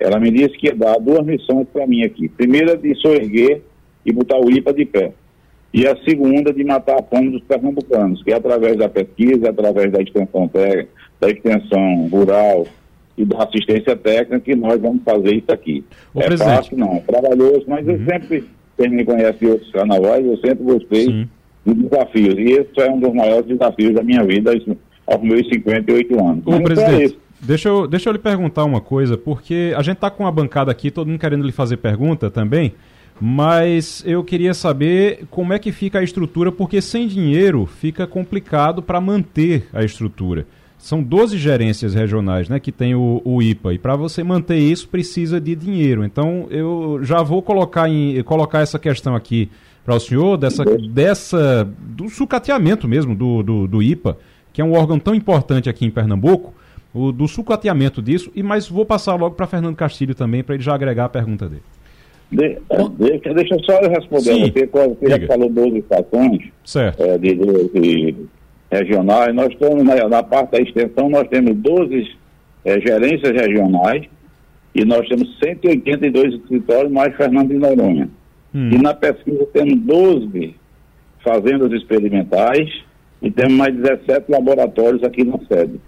ela 0.00 0.18
me 0.18 0.30
disse 0.30 0.56
que 0.58 0.66
ia 0.68 0.74
dar 0.74 0.98
duas 0.98 1.24
missões 1.24 1.66
para 1.72 1.86
mim 1.86 2.02
aqui. 2.04 2.28
Primeira, 2.28 2.76
de 2.76 2.94
soerguer 2.96 3.62
e 4.04 4.12
botar 4.12 4.38
o 4.38 4.50
IPA 4.50 4.72
de 4.72 4.84
pé. 4.86 5.12
E 5.74 5.86
a 5.86 5.94
segunda, 6.04 6.54
de 6.54 6.64
matar 6.64 6.98
a 6.98 7.02
fome 7.02 7.30
dos 7.30 7.42
pernambucanos, 7.42 8.22
que 8.22 8.32
é 8.32 8.36
através 8.36 8.76
da 8.78 8.88
pesquisa, 8.88 9.50
através 9.50 9.92
da 9.92 10.00
extensão, 10.00 10.50
da 11.20 11.28
extensão 11.28 12.08
rural, 12.08 12.66
e 13.16 13.24
da 13.24 13.44
assistência 13.44 13.96
técnica 13.96 14.40
que 14.40 14.54
nós 14.54 14.80
vamos 14.80 15.02
fazer 15.04 15.36
isso 15.36 15.50
aqui. 15.50 15.84
O 16.14 16.20
é 16.20 16.26
presidente. 16.26 16.56
fácil, 16.56 16.78
não, 16.78 16.94
é 16.94 17.00
trabalhoso, 17.00 17.64
mas 17.66 17.86
uhum. 17.86 17.92
eu 17.92 18.04
sempre, 18.04 18.44
quem 18.76 18.90
me 18.90 19.04
conhece 19.04 19.44
em 19.44 19.48
outros 19.48 19.70
carnavais, 19.72 20.24
eu 20.24 20.36
sempre 20.38 20.64
gostei 20.64 21.04
Sim. 21.04 21.28
de 21.64 21.74
desafios. 21.74 22.34
E 22.38 22.52
esse 22.52 22.80
é 22.80 22.90
um 22.90 23.00
dos 23.00 23.14
maiores 23.14 23.46
desafios 23.46 23.94
da 23.94 24.02
minha 24.02 24.22
vida 24.24 24.52
aos 25.06 25.22
meus 25.22 25.48
58 25.48 26.24
anos. 26.24 26.42
O 26.46 26.62
presidente. 26.62 27.14
É 27.22 27.26
Deixa 27.40 27.68
eu, 27.68 27.86
deixa 27.86 28.08
eu 28.08 28.14
lhe 28.14 28.18
perguntar 28.18 28.64
uma 28.64 28.80
coisa, 28.80 29.16
porque 29.16 29.72
a 29.76 29.82
gente 29.82 29.96
está 29.96 30.10
com 30.10 30.26
a 30.26 30.32
bancada 30.32 30.70
aqui, 30.70 30.90
todo 30.90 31.06
mundo 31.06 31.18
querendo 31.18 31.44
lhe 31.44 31.52
fazer 31.52 31.76
pergunta 31.76 32.30
também, 32.30 32.72
mas 33.20 34.02
eu 34.06 34.24
queria 34.24 34.54
saber 34.54 35.26
como 35.30 35.52
é 35.52 35.58
que 35.58 35.70
fica 35.70 35.98
a 35.98 36.02
estrutura, 36.02 36.50
porque 36.50 36.80
sem 36.80 37.06
dinheiro 37.06 37.66
fica 37.66 38.06
complicado 38.06 38.82
para 38.82 39.00
manter 39.00 39.68
a 39.72 39.84
estrutura. 39.84 40.46
São 40.78 41.02
12 41.02 41.38
gerências 41.38 41.94
regionais 41.94 42.48
né, 42.48 42.60
que 42.60 42.70
tem 42.70 42.94
o, 42.94 43.20
o 43.24 43.42
IPA. 43.42 43.74
E 43.74 43.78
para 43.78 43.96
você 43.96 44.22
manter 44.22 44.58
isso, 44.58 44.88
precisa 44.88 45.40
de 45.40 45.54
dinheiro. 45.54 46.04
Então, 46.04 46.46
eu 46.50 47.00
já 47.02 47.22
vou 47.22 47.42
colocar, 47.42 47.88
em, 47.88 48.22
colocar 48.22 48.60
essa 48.60 48.78
questão 48.78 49.14
aqui 49.14 49.50
para 49.84 49.94
o 49.94 50.00
senhor, 50.00 50.36
dessa, 50.36 50.64
dessa, 50.64 51.68
do 51.80 52.08
sucateamento 52.08 52.88
mesmo 52.88 53.14
do, 53.14 53.42
do, 53.42 53.68
do, 53.68 53.82
IPA, 53.82 54.18
que 54.52 54.60
é 54.60 54.64
um 54.64 54.72
órgão 54.72 54.98
tão 54.98 55.14
importante 55.14 55.68
aqui 55.68 55.86
em 55.86 55.90
Pernambuco, 55.90 56.52
o, 56.92 57.12
do 57.12 57.28
sucateamento 57.28 58.02
disso. 58.02 58.30
E 58.34 58.42
mas 58.42 58.68
vou 58.68 58.84
passar 58.84 59.14
logo 59.14 59.36
para 59.36 59.46
Fernando 59.46 59.76
Castilho 59.76 60.14
também, 60.14 60.42
para 60.42 60.56
ele 60.56 60.64
já 60.64 60.74
agregar 60.74 61.04
a 61.04 61.08
pergunta 61.08 61.48
dele. 61.48 61.62
De, 62.30 62.58
de, 62.58 63.34
deixa 63.34 63.54
eu 63.54 63.62
só 63.62 63.78
responder 63.82 64.34
Sim, 64.34 64.50
você, 64.50 64.66
você 64.66 65.20
já 65.20 65.26
falou 65.28 65.48
12 65.48 65.78
estações 65.78 66.42
certo. 66.64 67.00
É, 67.00 67.16
de, 67.16 67.34
de, 67.36 68.16
regionais. 68.70 69.34
Nós 69.34 69.48
estamos 69.48 69.84
na, 69.84 70.08
na 70.08 70.22
parte 70.22 70.52
da 70.52 70.58
extensão, 70.60 71.08
nós 71.08 71.28
temos 71.28 71.56
12 71.56 72.16
é, 72.64 72.80
gerências 72.80 73.32
regionais 73.32 74.06
e 74.74 74.84
nós 74.84 75.08
temos 75.08 75.38
182 75.38 76.34
escritórios, 76.34 76.92
mais 76.92 77.14
Fernando 77.16 77.48
de 77.48 77.58
Noronha. 77.58 78.08
Hum. 78.54 78.70
E 78.72 78.78
na 78.78 78.94
pesquisa 78.94 79.46
temos 79.52 79.76
12 79.80 80.54
fazendas 81.22 81.72
experimentais 81.72 82.68
e 83.22 83.30
temos 83.30 83.54
mais 83.54 83.74
17 83.74 84.30
laboratórios 84.30 85.02
aqui 85.02 85.24
na 85.24 85.38
sede. 85.48 85.80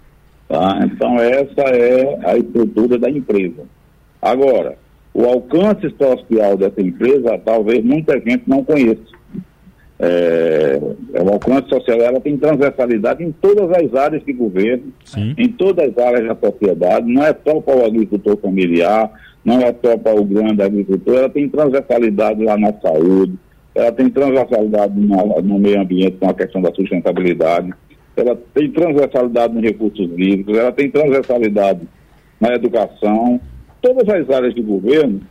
Tá? 0.47 0.79
Então 0.83 1.19
essa 1.19 1.61
é 1.61 2.19
a 2.25 2.37
estrutura 2.37 2.97
da 2.97 3.09
empresa. 3.09 3.63
Agora, 4.21 4.77
o 5.13 5.23
alcance 5.25 5.89
social 5.97 6.57
dessa 6.57 6.81
empresa, 6.81 7.39
talvez 7.43 7.83
muita 7.83 8.19
gente 8.19 8.43
não 8.47 8.63
conheça 8.63 9.19
é, 9.99 10.79
é 11.13 11.21
o 11.21 11.29
alcance 11.29 11.67
social, 11.67 11.99
ela 11.99 12.21
tem 12.21 12.37
transversalidade 12.37 13.21
em 13.21 13.33
todas 13.33 13.69
as 13.71 13.93
áreas 13.93 14.23
de 14.23 14.31
governo, 14.31 14.93
Sim. 15.03 15.35
em 15.37 15.49
todas 15.49 15.89
as 15.89 15.97
áreas 15.97 16.25
da 16.25 16.49
sociedade, 16.49 17.11
não 17.11 17.23
é 17.23 17.35
só 17.45 17.59
para 17.59 17.75
o 17.75 17.85
agricultor 17.85 18.37
familiar, 18.37 19.11
não 19.43 19.59
é 19.59 19.75
só 19.83 19.97
para 19.97 20.19
o 20.19 20.23
grande 20.23 20.61
agricultor, 20.61 21.17
ela 21.17 21.29
tem 21.29 21.49
transversalidade 21.49 22.43
lá 22.43 22.57
na 22.57 22.71
saúde, 22.79 23.33
ela 23.75 23.91
tem 23.91 24.09
transversalidade 24.09 24.97
no, 24.97 25.41
no 25.41 25.59
meio 25.59 25.81
ambiente 25.81 26.17
com 26.17 26.29
a 26.29 26.33
questão 26.33 26.61
da 26.61 26.73
sustentabilidade, 26.73 27.73
ela 28.15 28.37
tem 28.53 28.71
transversalidade 28.71 29.53
nos 29.53 29.63
recursos 29.63 30.09
hídricos, 30.17 30.57
ela 30.57 30.71
tem 30.71 30.89
transversalidade 30.89 31.81
na 32.39 32.53
educação, 32.53 33.39
todas 33.81 34.07
as 34.07 34.29
áreas 34.29 34.55
de 34.55 34.61
governo 34.61 35.21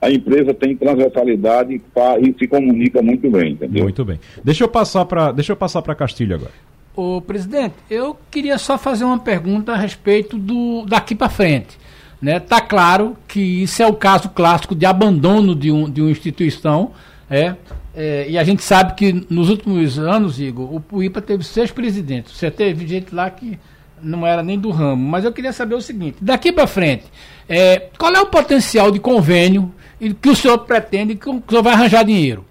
a 0.00 0.10
empresa 0.10 0.54
tem 0.54 0.74
transversalidade 0.74 1.74
e 1.74 2.34
se 2.38 2.46
comunica 2.46 3.02
muito 3.02 3.30
bem, 3.30 3.52
entendeu? 3.52 3.82
Muito 3.84 4.04
bem. 4.04 4.18
Deixa 4.42 4.64
eu 4.64 4.68
passar 4.68 5.04
para 5.04 5.30
deixa 5.32 5.52
eu 5.52 5.56
passar 5.56 5.82
para 5.82 5.94
Castilho 5.94 6.36
agora. 6.36 6.52
Ô, 6.96 7.20
presidente, 7.20 7.74
eu 7.90 8.16
queria 8.30 8.58
só 8.58 8.76
fazer 8.78 9.04
uma 9.04 9.18
pergunta 9.18 9.72
a 9.72 9.76
respeito 9.76 10.38
do 10.38 10.84
daqui 10.86 11.14
para 11.14 11.28
frente. 11.28 11.78
Né? 12.20 12.38
Tá 12.38 12.60
claro 12.60 13.16
que 13.26 13.40
isso 13.40 13.82
é 13.82 13.86
o 13.86 13.94
caso 13.94 14.28
clássico 14.30 14.74
de 14.74 14.84
abandono 14.84 15.54
de, 15.54 15.70
um, 15.70 15.88
de 15.88 16.02
uma 16.02 16.10
instituição, 16.10 16.92
é, 17.30 17.54
é, 17.94 18.26
e 18.28 18.36
a 18.36 18.44
gente 18.44 18.62
sabe 18.62 18.94
que 18.94 19.26
nos 19.30 19.48
últimos 19.48 19.98
anos, 19.98 20.38
Igor, 20.38 20.82
o 20.90 21.02
IPA 21.02 21.22
teve 21.22 21.44
seis 21.44 21.70
presidentes. 21.70 22.36
Você 22.36 22.50
teve 22.50 22.86
gente 22.86 23.14
lá 23.14 23.30
que 23.30 23.58
não 24.02 24.26
era 24.26 24.42
nem 24.42 24.58
do 24.58 24.70
ramo. 24.70 25.08
Mas 25.08 25.24
eu 25.24 25.32
queria 25.32 25.52
saber 25.52 25.74
o 25.74 25.80
seguinte: 25.80 26.18
daqui 26.20 26.52
para 26.52 26.66
frente, 26.66 27.04
é, 27.48 27.88
qual 27.98 28.12
é 28.14 28.20
o 28.20 28.26
potencial 28.26 28.90
de 28.90 28.98
convênio 28.98 29.72
que 30.14 30.30
o 30.30 30.34
senhor 30.34 30.58
pretende 30.58 31.14
que 31.14 31.28
o 31.28 31.42
senhor 31.46 31.62
vai 31.62 31.74
arranjar 31.74 32.04
dinheiro? 32.04 32.44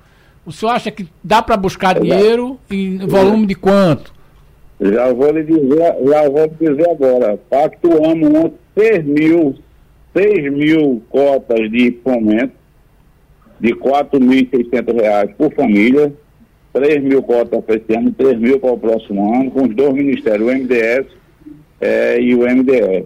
O 0.46 0.52
senhor 0.52 0.72
acha 0.72 0.92
que 0.92 1.08
dá 1.24 1.42
para 1.42 1.58
buscar 1.58 2.00
dinheiro 2.00 2.60
em 2.70 2.98
volume 3.06 3.46
de 3.46 3.56
quanto? 3.56 4.14
Já 4.80 5.12
vou 5.12 5.32
lhe 5.32 5.44
dizer, 5.44 5.96
já 6.08 6.30
vou 6.30 6.44
lhe 6.46 6.70
dizer 6.70 6.90
agora. 6.90 7.40
Pactuamos 7.50 8.52
6 8.78 9.06
mil, 9.06 9.56
6 10.16 10.54
mil 10.54 11.04
cotas 11.10 11.70
de 11.70 11.98
fomento 12.04 12.54
de 13.60 13.74
R$ 13.74 13.80
4.600 13.80 15.34
por 15.36 15.54
família, 15.54 16.14
3 16.72 17.04
mil 17.04 17.22
cotas 17.22 17.64
para 17.64 17.76
esse 17.76 17.94
ano, 17.94 18.12
3 18.14 18.40
mil 18.40 18.60
para 18.60 18.72
o 18.72 18.78
próximo 18.80 19.36
ano, 19.36 19.52
com 19.52 19.64
os 19.64 19.76
dois 19.76 19.94
ministérios, 19.94 20.48
o 20.48 20.56
MDS 20.56 21.08
é, 21.82 22.22
e 22.22 22.34
o 22.34 22.40
MDE. 22.40 23.06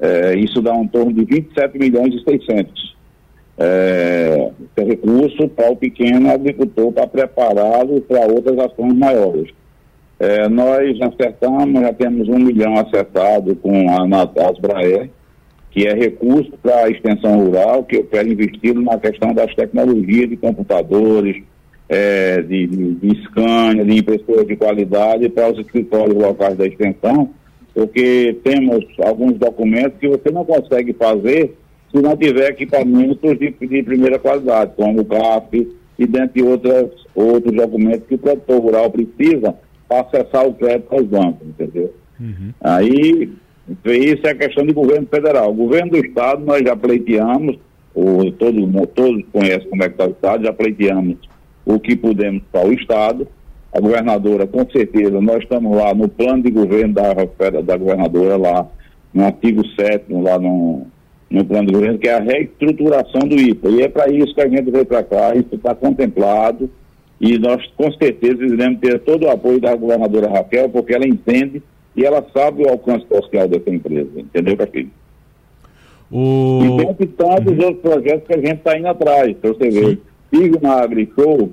É, 0.00 0.34
isso 0.36 0.62
dá 0.62 0.72
um 0.72 0.88
torno 0.88 1.12
de 1.12 1.24
27 1.24 1.78
milhões 1.78 2.14
e 2.14 2.24
600 2.24 2.91
é, 3.58 4.50
recurso 4.76 5.48
para 5.48 5.70
o 5.70 5.76
pequeno 5.76 6.30
agricultor 6.30 6.92
para 6.92 7.06
prepará-lo 7.06 8.00
para 8.02 8.26
outras 8.26 8.58
ações 8.58 8.94
maiores. 8.94 9.50
É, 10.18 10.48
nós 10.48 10.96
acertamos, 11.00 11.80
já 11.80 11.92
temos 11.92 12.28
um 12.28 12.38
milhão 12.38 12.74
acertado 12.76 13.56
com 13.56 13.90
a 13.90 14.06
Natas 14.06 14.58
Braer, 14.58 15.10
que 15.70 15.86
é 15.86 15.94
recurso 15.94 16.52
para 16.62 16.84
a 16.84 16.90
extensão 16.90 17.44
rural, 17.44 17.82
que 17.82 17.96
eu 17.96 18.04
quero 18.04 18.30
investir 18.30 18.74
na 18.74 18.98
questão 18.98 19.32
das 19.32 19.52
tecnologias 19.54 20.28
de 20.28 20.36
computadores, 20.36 21.42
é, 21.88 22.40
de, 22.40 22.66
de, 22.66 22.94
de 22.94 23.22
Scania, 23.24 23.84
de 23.84 23.98
impressora 23.98 24.44
de 24.44 24.54
qualidade 24.54 25.28
para 25.28 25.50
os 25.50 25.58
escritórios 25.58 26.16
locais 26.16 26.56
da 26.56 26.66
extensão, 26.66 27.30
porque 27.74 28.38
temos 28.44 28.84
alguns 29.04 29.32
documentos 29.38 29.98
que 29.98 30.08
você 30.08 30.30
não 30.30 30.44
consegue 30.44 30.92
fazer 30.92 31.54
se 31.92 32.00
não 32.00 32.16
tiver 32.16 32.50
equipamentos 32.50 33.38
de, 33.38 33.50
de 33.50 33.82
primeira 33.82 34.18
qualidade, 34.18 34.72
como 34.76 35.02
o 35.02 35.04
CAF 35.04 35.68
e 35.98 36.06
dentre 36.06 36.42
outras, 36.42 36.90
outros 37.14 37.54
documentos 37.54 38.06
que 38.08 38.14
o 38.14 38.18
produtor 38.18 38.60
rural 38.60 38.90
precisa 38.90 39.54
para 39.88 40.00
acessar 40.00 40.46
o 40.46 40.54
crédito 40.54 40.92
aos 40.92 41.06
bancos, 41.06 41.46
entendeu? 41.46 41.94
Uhum. 42.18 42.52
Aí, 42.60 43.30
isso 43.84 44.26
é 44.26 44.34
questão 44.34 44.64
de 44.64 44.72
governo 44.72 45.06
federal. 45.06 45.50
O 45.50 45.54
governo 45.54 45.92
do 45.92 45.98
estado, 45.98 46.44
nós 46.44 46.62
já 46.62 46.74
pleiteamos 46.74 47.58
o, 47.94 48.30
todo, 48.32 48.86
todos 48.94 49.24
conhecem 49.32 49.68
como 49.68 49.82
é 49.82 49.88
que 49.88 49.94
está 49.94 50.06
o 50.06 50.10
Estado, 50.10 50.44
já 50.44 50.52
pleiteamos 50.52 51.16
o 51.64 51.78
que 51.78 51.94
pudemos 51.94 52.42
para 52.50 52.66
o 52.66 52.72
Estado. 52.72 53.28
A 53.72 53.80
governadora, 53.80 54.46
com 54.46 54.68
certeza, 54.70 55.20
nós 55.20 55.42
estamos 55.42 55.76
lá 55.76 55.94
no 55.94 56.08
plano 56.08 56.42
de 56.42 56.50
governo 56.50 56.94
da, 56.94 57.14
da 57.62 57.76
governadora, 57.76 58.36
lá 58.36 58.66
no 59.12 59.24
artigo 59.24 59.62
7 59.68 60.04
lá 60.10 60.38
no, 60.38 60.86
no 61.32 61.44
plano 61.44 61.68
de 61.68 61.72
governo, 61.72 61.98
que 61.98 62.08
é 62.08 62.14
a 62.14 62.20
reestruturação 62.20 63.20
do 63.20 63.34
IPA. 63.34 63.68
E 63.70 63.82
é 63.82 63.88
para 63.88 64.12
isso 64.12 64.34
que 64.34 64.40
a 64.40 64.48
gente 64.48 64.70
veio 64.70 64.84
para 64.84 65.02
cá, 65.02 65.34
isso 65.34 65.54
está 65.54 65.74
contemplado, 65.74 66.70
e 67.20 67.38
nós 67.38 67.64
com 67.76 67.90
certeza 67.92 68.44
iremos 68.44 68.80
ter 68.80 68.98
todo 69.00 69.26
o 69.26 69.30
apoio 69.30 69.60
da 69.60 69.74
governadora 69.74 70.28
Raquel, 70.28 70.68
porque 70.68 70.94
ela 70.94 71.06
entende 71.06 71.62
e 71.96 72.04
ela 72.04 72.24
sabe 72.32 72.64
o 72.64 72.68
alcance 72.68 73.06
social 73.06 73.48
dessa 73.48 73.70
empresa, 73.70 74.10
entendeu, 74.16 74.56
Castilho? 74.56 74.90
O... 76.10 76.60
E 76.64 76.84
dentre 76.84 77.06
tantos 77.06 77.58
uhum. 77.58 77.64
outros 77.64 77.80
projetos 77.80 78.26
que 78.26 78.34
a 78.34 78.38
gente 78.38 78.58
está 78.58 78.78
indo 78.78 78.88
atrás, 78.88 79.36
para 79.36 79.50
você 79.50 79.70
ver. 79.70 79.98
Sigo 80.34 80.58
na 80.62 80.80
AgriShow, 80.82 81.50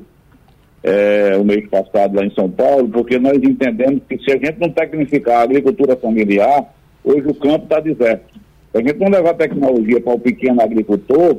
é, 0.84 1.38
o 1.38 1.43
mês 1.43 1.68
passado 1.68 2.15
lá 2.15 2.26
em 2.26 2.31
São 2.31 2.49
Paulo, 2.49 2.88
porque 2.89 3.19
nós 3.19 3.38
entendemos 3.38 4.01
que 4.07 4.18
se 4.19 4.31
a 4.31 4.38
gente 4.38 4.60
não 4.60 4.69
tecnificar 4.69 5.39
a 5.39 5.43
agricultura 5.43 5.95
familiar, 5.95 6.73
hoje 7.03 7.27
o 7.27 7.34
campo 7.34 7.65
está 7.65 7.80
deserto. 7.80 8.38
Se 8.71 8.77
a 8.77 8.81
gente 8.81 8.99
não 8.99 9.09
levar 9.09 9.33
tecnologia 9.33 9.99
para 9.99 10.13
o 10.13 10.19
pequeno 10.19 10.61
agricultor, 10.61 11.37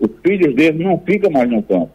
os 0.00 0.10
filhos 0.24 0.54
dele 0.54 0.82
não 0.82 0.98
ficam 0.98 1.30
mais 1.30 1.48
no 1.48 1.62
campo. 1.62 1.90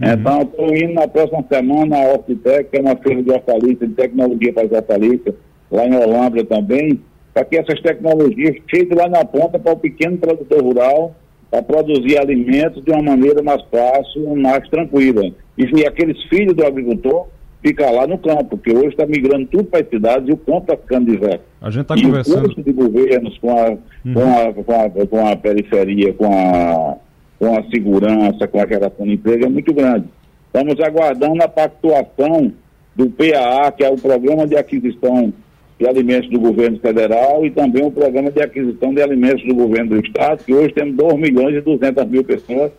Uhum. 0.00 0.12
Então, 0.12 0.42
estou 0.42 0.76
indo 0.76 0.92
na 0.92 1.08
próxima 1.08 1.44
semana 1.48 1.96
à 1.96 2.12
Hortitec, 2.12 2.70
que 2.70 2.76
é 2.76 2.80
uma 2.80 2.96
feira 2.96 3.22
de 3.22 3.30
hortaliças, 3.30 3.88
de 3.88 3.94
tecnologia 3.94 4.52
para 4.52 4.64
as 4.64 4.72
hortaliças, 4.72 5.34
lá 5.70 5.86
em 5.86 5.96
Olambra 5.96 6.44
também, 6.44 7.00
para 7.32 7.44
que 7.44 7.56
essas 7.56 7.80
tecnologias 7.80 8.56
cheguem 8.68 8.96
lá 8.96 9.08
na 9.08 9.24
ponta 9.24 9.58
para 9.58 9.72
o 9.72 9.78
pequeno 9.78 10.18
produtor 10.18 10.62
rural, 10.62 11.14
para 11.50 11.62
produzir 11.62 12.18
alimentos 12.18 12.84
de 12.84 12.90
uma 12.90 13.02
maneira 13.02 13.42
mais 13.42 13.62
fácil, 13.70 14.36
mais 14.36 14.68
tranquila. 14.68 15.24
E, 15.56 15.64
e 15.64 15.86
aqueles 15.86 16.22
filhos 16.24 16.54
do 16.54 16.66
agricultor 16.66 17.26
ficar 17.66 17.90
lá 17.90 18.06
no 18.06 18.16
campo, 18.16 18.44
porque 18.44 18.70
hoje 18.70 18.88
está 18.88 19.04
migrando 19.04 19.46
tudo 19.46 19.64
para 19.64 19.80
as 19.80 19.88
cidades 19.88 20.28
e 20.28 20.32
o 20.32 20.36
campo 20.36 20.60
está 20.60 20.76
ficando 20.76 21.10
deserto. 21.10 21.42
A 21.60 21.70
gente 21.70 21.82
está 21.82 21.94
conversando. 22.00 22.38
O 22.38 22.42
custo 22.44 22.62
de 22.62 22.72
governos 22.72 23.38
com 23.38 23.50
a, 23.50 23.70
uhum. 23.70 24.14
com, 24.14 24.20
a, 24.22 24.52
com, 24.52 25.00
a, 25.02 25.06
com 25.06 25.26
a 25.26 25.36
periferia, 25.36 26.12
com 26.12 26.26
a, 26.26 26.96
com 27.38 27.58
a 27.58 27.62
segurança, 27.70 28.46
com 28.46 28.60
a 28.60 28.66
geração 28.66 29.04
de 29.04 29.14
emprego 29.14 29.46
é 29.46 29.48
muito 29.48 29.74
grande. 29.74 30.06
Estamos 30.46 30.78
aguardando 30.80 31.42
a 31.42 31.48
pactuação 31.48 32.52
do 32.94 33.10
PAA, 33.10 33.72
que 33.72 33.84
é 33.84 33.90
o 33.90 33.96
Programa 33.96 34.46
de 34.46 34.56
Aquisição 34.56 35.32
de 35.78 35.86
alimentos 35.86 36.30
do 36.30 36.40
governo 36.40 36.78
federal 36.78 37.44
e 37.44 37.50
também 37.50 37.84
o 37.84 37.90
programa 37.90 38.30
de 38.30 38.40
aquisição 38.40 38.94
de 38.94 39.02
alimentos 39.02 39.44
do 39.46 39.54
governo 39.54 39.90
do 39.90 40.06
estado, 40.06 40.42
que 40.42 40.54
hoje 40.54 40.72
temos 40.72 40.96
2 40.96 41.14
milhões 41.18 41.54
e 41.54 41.60
200 41.60 42.06
mil 42.06 42.24
pessoas 42.24 42.72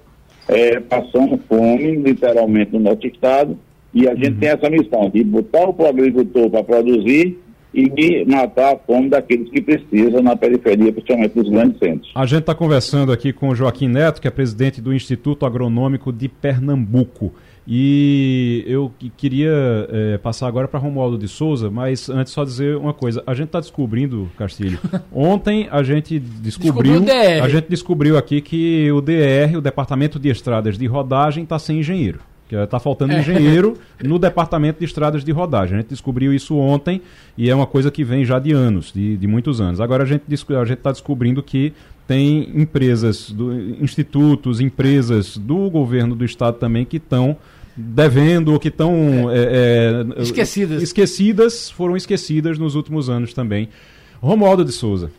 é, 0.47 0.79
passando 0.79 1.37
fome, 1.47 1.95
literalmente, 1.97 2.73
no 2.73 2.79
nosso 2.79 3.05
estado, 3.05 3.55
e 3.93 4.07
a 4.07 4.15
gente 4.15 4.31
uhum. 4.31 4.39
tem 4.39 4.49
essa 4.49 4.69
missão 4.69 5.09
de 5.09 5.23
botar 5.23 5.69
o 5.69 5.85
agricultor 5.87 6.49
para 6.49 6.63
produzir 6.63 7.39
e 7.73 8.25
matar 8.25 8.73
a 8.73 8.77
fome 8.77 9.09
daqueles 9.09 9.49
que 9.49 9.61
precisam 9.61 10.21
na 10.21 10.35
periferia, 10.35 10.91
principalmente 10.91 11.33
dos 11.33 11.49
grandes 11.49 11.77
centros. 11.77 12.11
A 12.15 12.25
gente 12.25 12.39
está 12.39 12.55
conversando 12.55 13.11
aqui 13.11 13.31
com 13.31 13.49
o 13.49 13.55
Joaquim 13.55 13.87
Neto, 13.87 14.21
que 14.21 14.27
é 14.27 14.31
presidente 14.31 14.81
do 14.81 14.93
Instituto 14.93 15.45
Agronômico 15.45 16.11
de 16.11 16.27
Pernambuco. 16.27 17.33
E 17.69 18.63
eu 18.65 18.91
queria 19.17 19.51
é, 19.91 20.17
passar 20.17 20.47
agora 20.47 20.69
para 20.69 20.79
Romualdo 20.79 21.17
de 21.17 21.27
Souza, 21.27 21.69
mas 21.69 22.09
antes 22.09 22.31
só 22.31 22.45
dizer 22.45 22.77
uma 22.77 22.93
coisa. 22.93 23.21
A 23.27 23.33
gente 23.33 23.47
está 23.47 23.59
descobrindo, 23.59 24.31
Castilho. 24.37 24.79
Ontem 25.11 25.67
a 25.69 25.83
gente 25.83 26.17
descobriu, 26.17 27.03
a 27.43 27.49
gente 27.49 27.67
descobriu 27.67 28.17
aqui 28.17 28.39
que 28.39 28.89
o 28.91 29.01
DR, 29.01 29.57
o 29.57 29.61
Departamento 29.61 30.17
de 30.17 30.29
Estradas 30.29 30.77
de 30.77 30.87
Rodagem, 30.87 31.43
está 31.43 31.59
sem 31.59 31.79
engenheiro. 31.79 32.21
Que 32.47 32.55
está 32.55 32.79
faltando 32.79 33.13
é. 33.13 33.19
engenheiro 33.19 33.77
no 34.03 34.17
departamento 34.17 34.79
de 34.79 34.85
estradas 34.85 35.23
de 35.23 35.31
rodagem. 35.31 35.75
A 35.75 35.81
gente 35.81 35.89
descobriu 35.89 36.33
isso 36.33 36.55
ontem 36.55 37.01
e 37.37 37.49
é 37.49 37.55
uma 37.55 37.67
coisa 37.67 37.91
que 37.91 38.03
vem 38.03 38.23
já 38.23 38.39
de 38.39 38.51
anos, 38.51 38.91
de, 38.93 39.17
de 39.17 39.27
muitos 39.27 39.59
anos. 39.59 39.81
Agora 39.81 40.03
a 40.03 40.05
gente 40.05 40.23
está 40.33 40.91
descobrindo 40.91 41.43
que 41.43 41.73
tem 42.07 42.49
empresas, 42.55 43.29
do, 43.29 43.53
institutos, 43.81 44.61
empresas 44.61 45.37
do 45.37 45.69
governo 45.69 46.15
do 46.15 46.23
estado 46.23 46.57
também 46.57 46.85
que 46.85 46.97
estão 46.97 47.35
devendo 47.75 48.53
ou 48.53 48.59
que 48.59 48.69
estão 48.69 49.29
é. 49.29 50.05
É, 50.17 50.21
esquecidas. 50.21 50.81
esquecidas, 50.81 51.69
foram 51.69 51.95
esquecidas 51.95 52.57
nos 52.57 52.75
últimos 52.75 53.09
anos 53.09 53.33
também. 53.33 53.69
Romualdo 54.21 54.65
de 54.65 54.71
Souza. 54.71 55.11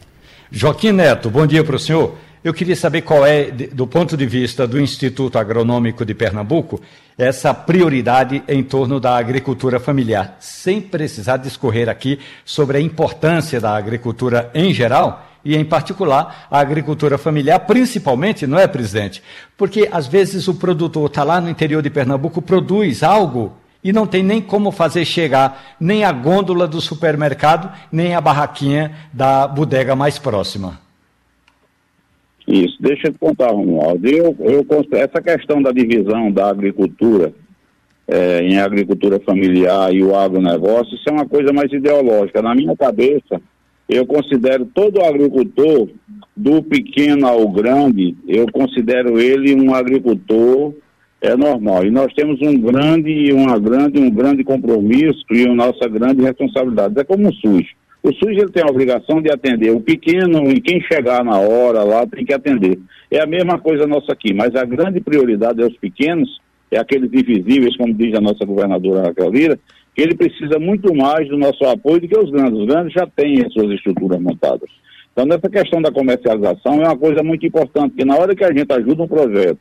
Joaquim 0.51 0.93
Neto, 0.93 1.31
bom 1.31 1.47
dia 1.47 1.63
para 1.63 1.77
o 1.77 1.79
senhor. 1.79 2.17
Eu 2.43 2.55
queria 2.55 2.77
saber 2.77 3.02
qual 3.02 3.27
é, 3.27 3.51
do 3.51 3.86
ponto 3.86 4.16
de 4.16 4.24
vista 4.24 4.66
do 4.66 4.81
Instituto 4.81 5.39
Agronômico 5.39 6.05
de 6.05 6.15
Pernambuco, 6.15 6.81
essa 7.16 7.52
prioridade 7.52 8.43
em 8.47 8.62
torno 8.62 9.01
da 9.01 9.16
agricultura 9.16 9.81
familiar, 9.81 10.36
sem 10.39 10.81
precisar 10.81 11.39
discorrer 11.39 11.89
aqui 11.89 12.20
sobre 12.44 12.78
a 12.78 12.81
importância 12.81 13.60
da 13.60 13.77
agricultura 13.77 14.51
em 14.55 14.73
geral 14.73 15.27
e, 15.44 15.56
em 15.56 15.65
particular, 15.65 16.47
a 16.48 16.60
agricultura 16.60 17.19
familiar, 17.19 17.59
principalmente, 17.60 18.47
não 18.47 18.59
é, 18.59 18.69
presidente? 18.69 19.20
Porque, 19.56 19.89
às 19.90 20.06
vezes, 20.06 20.47
o 20.47 20.55
produtor 20.55 21.09
está 21.09 21.24
lá 21.24 21.40
no 21.40 21.51
interior 21.51 21.82
de 21.82 21.90
Pernambuco, 21.90 22.40
produz 22.40 23.02
algo 23.02 23.56
e 23.82 23.93
não 23.93 24.06
tem 24.06 24.23
nem 24.23 24.40
como 24.40 24.70
fazer 24.70 25.05
chegar 25.05 25.77
nem 25.81 26.05
a 26.05 26.12
gôndola 26.12 26.69
do 26.69 26.81
supermercado, 26.81 27.73
nem 27.90 28.15
a 28.15 28.20
barraquinha 28.20 28.93
da 29.12 29.48
bodega 29.48 29.97
mais 29.97 30.19
próxima. 30.19 30.88
Isso, 32.49 32.79
deixa 32.81 33.09
eu 33.09 33.12
te 33.12 33.19
contar, 33.19 33.51
Romualdo. 33.51 34.09
Eu, 34.09 34.35
eu, 34.41 34.66
essa 34.93 35.20
questão 35.20 35.61
da 35.61 35.70
divisão 35.70 36.33
da 36.33 36.49
agricultura 36.49 37.33
é, 38.07 38.41
em 38.41 38.59
agricultura 38.59 39.20
familiar 39.20 39.93
e 39.93 40.03
o 40.03 40.16
agronegócio, 40.16 40.95
isso 40.95 41.09
é 41.11 41.12
uma 41.12 41.29
coisa 41.29 41.53
mais 41.53 41.70
ideológica. 41.70 42.41
Na 42.41 42.55
minha 42.55 42.75
cabeça, 42.75 43.39
eu 43.87 44.07
considero 44.07 44.65
todo 44.65 45.05
agricultor, 45.05 45.91
do 46.35 46.62
pequeno 46.62 47.27
ao 47.27 47.49
grande, 47.49 48.16
eu 48.27 48.47
considero 48.51 49.19
ele 49.20 49.55
um 49.55 49.75
agricultor 49.75 50.73
é 51.20 51.37
normal. 51.37 51.85
E 51.85 51.91
nós 51.91 52.12
temos 52.15 52.41
um 52.41 52.57
grande, 52.59 53.33
uma 53.33 53.59
grande, 53.59 53.99
um 53.99 54.09
grande 54.09 54.45
compromisso 54.45 55.25
e 55.33 55.45
uma 55.45 55.66
nossa 55.66 55.89
grande 55.89 56.23
responsabilidade. 56.23 56.99
É 56.99 57.05
como 57.05 57.29
o 57.29 57.35
SUS. 57.35 57.66
O 58.09 58.14
SUS 58.14 58.39
ele 58.39 58.51
tem 58.51 58.62
a 58.62 58.70
obrigação 58.70 59.20
de 59.20 59.30
atender 59.30 59.70
o 59.70 59.82
pequeno 59.82 60.51
e 60.51 60.62
quem 60.62 60.80
chegar 60.80 61.22
na 61.22 61.39
hora 61.39 61.82
lá 61.82 62.06
tem 62.06 62.24
que 62.24 62.32
atender. 62.32 62.78
É 63.10 63.20
a 63.20 63.26
mesma 63.26 63.59
coisa 63.59 63.86
nossa 63.86 64.12
aqui, 64.12 64.32
mas 64.32 64.55
a 64.56 64.64
grande 64.64 64.98
prioridade 64.98 65.60
é 65.60 65.66
os 65.66 65.76
pequenos, 65.76 66.40
é 66.70 66.78
aqueles 66.78 67.12
invisíveis, 67.12 67.76
como 67.76 67.93
diz 67.93 68.14
a 68.14 68.20
nossa 68.22 68.47
governadora 68.47 69.09
Raquel 69.09 69.30
Lira, 69.30 69.60
que 69.94 70.01
ele 70.01 70.14
precisa 70.14 70.59
muito 70.59 70.94
mais 70.94 71.28
do 71.28 71.36
nosso 71.36 71.62
apoio 71.66 72.01
do 72.01 72.09
que 72.09 72.18
os 72.18 72.30
grandes. 72.30 72.59
Os 72.59 72.66
grandes 72.66 72.94
já 72.94 73.06
têm 73.14 73.44
as 73.44 73.52
suas 73.52 73.70
estruturas 73.72 74.18
montadas. 74.18 74.70
Então, 75.12 75.26
nessa 75.26 75.51
questão 75.51 75.82
da 75.82 75.93
comercialização 75.93 76.80
é 76.80 76.86
uma 76.89 76.97
coisa 76.97 77.22
muito 77.22 77.44
importante, 77.44 77.94
que 77.94 78.06
na 78.06 78.16
hora 78.16 78.35
que 78.35 78.44
a 78.44 78.51
gente 78.55 78.72
ajuda 78.72 79.02
um 79.02 79.09
projeto, 79.09 79.59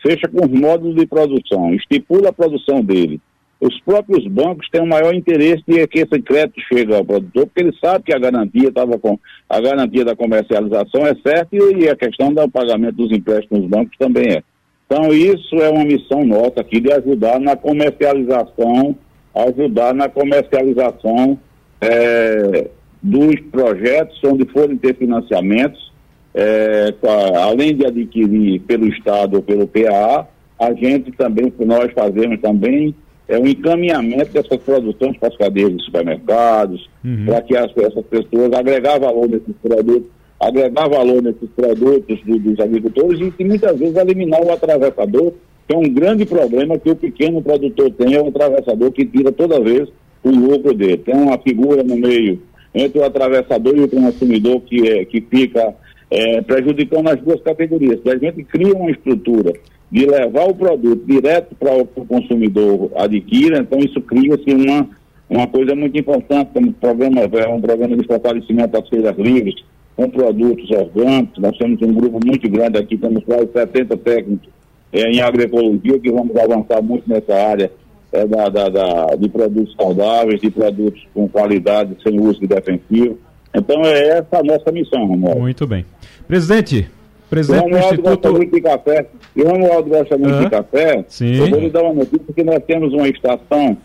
fecha 0.00 0.28
com 0.28 0.46
os 0.46 0.52
módulos 0.52 0.94
de 0.94 1.04
produção, 1.04 1.74
estipula 1.74 2.28
a 2.28 2.32
produção 2.32 2.80
dele, 2.80 3.20
os 3.60 3.80
próprios 3.80 4.26
bancos 4.26 4.68
têm 4.70 4.80
o 4.80 4.86
maior 4.86 5.14
interesse 5.14 5.62
de 5.66 5.86
que 5.88 6.00
esse 6.00 6.22
crédito 6.22 6.60
chegue 6.72 6.94
ao 6.94 7.04
produtor, 7.04 7.46
porque 7.46 7.62
ele 7.62 7.76
sabe 7.82 8.04
que 8.04 8.14
a 8.14 8.18
garantia 8.18 8.68
estava 8.68 8.98
com 8.98 9.18
a 9.48 9.60
garantia 9.60 10.04
da 10.04 10.14
comercialização 10.14 11.06
é 11.06 11.14
certa 11.16 11.48
e 11.56 11.88
a 11.88 11.96
questão 11.96 12.32
do 12.32 12.48
pagamento 12.48 12.96
dos 12.96 13.10
empréstimos 13.10 13.62
nos 13.62 13.70
bancos 13.70 13.96
também 13.98 14.34
é. 14.34 14.42
Então 14.86 15.12
isso 15.12 15.56
é 15.56 15.68
uma 15.68 15.84
missão 15.84 16.24
nossa 16.24 16.60
aqui 16.60 16.80
de 16.80 16.92
ajudar 16.92 17.40
na 17.40 17.56
comercialização 17.56 18.96
ajudar 19.34 19.94
na 19.94 20.08
comercialização 20.08 21.38
é, 21.80 22.68
dos 23.02 23.40
projetos 23.52 24.18
onde 24.24 24.44
forem 24.46 24.76
ter 24.76 24.96
financiamentos, 24.96 25.92
é, 26.34 26.94
além 27.42 27.76
de 27.76 27.86
adquirir 27.86 28.60
pelo 28.62 28.88
Estado 28.88 29.36
ou 29.36 29.42
pelo 29.42 29.66
PAA, 29.66 30.26
a 30.58 30.72
gente 30.74 31.12
também, 31.12 31.52
nós 31.60 31.92
fazemos 31.92 32.40
também 32.40 32.94
é 33.28 33.38
um 33.38 33.46
encaminhamento 33.46 34.32
dessas 34.32 34.58
produções 34.58 35.16
para 35.18 35.28
as 35.28 35.36
cadeias 35.36 35.76
de 35.76 35.84
supermercados, 35.84 36.88
uhum. 37.04 37.26
para 37.26 37.42
que 37.42 37.56
as, 37.56 37.70
essas 37.76 38.04
pessoas 38.06 38.52
agregar 38.52 38.98
valor 38.98 39.28
nesses 39.28 39.54
produtos, 39.62 40.08
agregar 40.40 40.88
valor 40.88 41.22
nesses 41.22 41.48
produtos 41.54 42.20
do, 42.24 42.38
dos 42.38 42.58
agricultores 42.58 43.20
e, 43.20 43.32
e 43.38 43.44
muitas 43.44 43.78
vezes 43.78 43.96
eliminar 43.96 44.42
o 44.42 44.52
atravessador 44.52 45.32
que 45.68 45.74
é 45.74 45.78
um 45.78 45.92
grande 45.92 46.24
problema 46.24 46.78
que 46.78 46.90
o 46.90 46.96
pequeno 46.96 47.42
produtor 47.42 47.90
tem, 47.90 48.14
é 48.14 48.22
o 48.22 48.28
atravessador 48.28 48.90
que 48.90 49.04
tira 49.04 49.30
toda 49.30 49.60
vez 49.60 49.86
o 50.24 50.30
lucro 50.30 50.72
dele. 50.72 50.96
Tem 50.96 51.14
uma 51.14 51.38
figura 51.38 51.82
no 51.82 51.94
meio 51.94 52.40
entre 52.74 52.98
o 52.98 53.04
atravessador 53.04 53.76
e 53.76 53.82
o 53.82 53.88
consumidor 53.88 54.62
que, 54.62 54.88
é, 54.88 55.04
que 55.04 55.20
fica 55.20 55.74
é, 56.10 56.40
prejudicando 56.40 57.08
as 57.08 57.20
duas 57.20 57.42
categorias. 57.42 58.00
Se 58.02 58.08
a 58.08 58.16
gente 58.16 58.42
cria 58.44 58.72
uma 58.72 58.90
estrutura 58.90 59.52
de 59.90 60.06
levar 60.06 60.48
o 60.48 60.54
produto 60.54 61.04
direto 61.06 61.54
para 61.54 61.74
o 61.76 61.86
consumidor 61.86 62.90
adquira, 62.96 63.58
então 63.58 63.78
isso 63.78 64.00
cria-se 64.02 64.52
uma, 64.52 64.88
uma 65.28 65.46
coisa 65.46 65.74
muito 65.74 65.98
importante, 65.98 66.50
como 66.52 66.72
programa, 66.74 67.20
é 67.20 67.48
um 67.48 67.60
programa 67.60 67.96
de 67.96 68.06
fortalecimento 68.06 68.72
das 68.72 68.88
feiras 68.88 69.16
livres, 69.16 69.54
com 69.96 70.08
produtos 70.10 70.70
orgânicos. 70.70 71.38
Nós 71.38 71.56
temos 71.56 71.80
um 71.82 71.92
grupo 71.92 72.20
muito 72.24 72.48
grande 72.48 72.78
aqui, 72.78 72.96
temos 72.96 73.24
quase 73.24 73.48
70 73.52 73.96
técnicos 73.96 74.48
é, 74.92 75.10
em 75.10 75.20
agroecologia, 75.20 75.98
que 75.98 76.10
vamos 76.10 76.36
avançar 76.36 76.82
muito 76.82 77.08
nessa 77.08 77.34
área 77.34 77.70
é, 78.12 78.26
da, 78.26 78.48
da, 78.48 78.68
da, 78.68 79.06
de 79.16 79.28
produtos 79.28 79.74
saudáveis, 79.74 80.40
de 80.40 80.50
produtos 80.50 81.02
com 81.14 81.28
qualidade, 81.28 81.96
sem 82.02 82.20
uso 82.20 82.40
de 82.40 82.46
defensivo. 82.46 83.18
Então 83.54 83.82
é 83.84 84.18
essa 84.18 84.38
a 84.38 84.42
nossa 84.42 84.70
missão, 84.70 85.06
Romualdo. 85.06 85.40
Muito 85.40 85.66
bem. 85.66 85.84
Presidente, 86.26 86.88
presidente 87.28 87.70
do 87.70 87.78
Instituto... 87.78 88.02
gosta 88.02 88.30
muito 88.32 88.54
de 88.54 88.60
café. 88.60 89.06
E 89.36 89.42
o 89.42 89.48
Romualdo 89.48 89.90
gosta 89.90 90.18
muito 90.18 90.38
de 90.38 90.50
café. 90.50 91.04
Sim. 91.08 91.36
Eu 91.36 91.50
vou 91.50 91.60
lhe 91.60 91.70
dar 91.70 91.82
uma 91.82 91.94
notícia 91.94 92.34
que 92.34 92.44
nós 92.44 92.62
temos 92.66 92.92
uma 92.92 93.08
estação, 93.08 93.76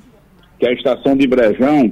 que 0.60 0.65
é 0.65 0.70
a 0.70 0.74
estação 0.74 1.15
de 1.15 1.28
Brejão, 1.28 1.91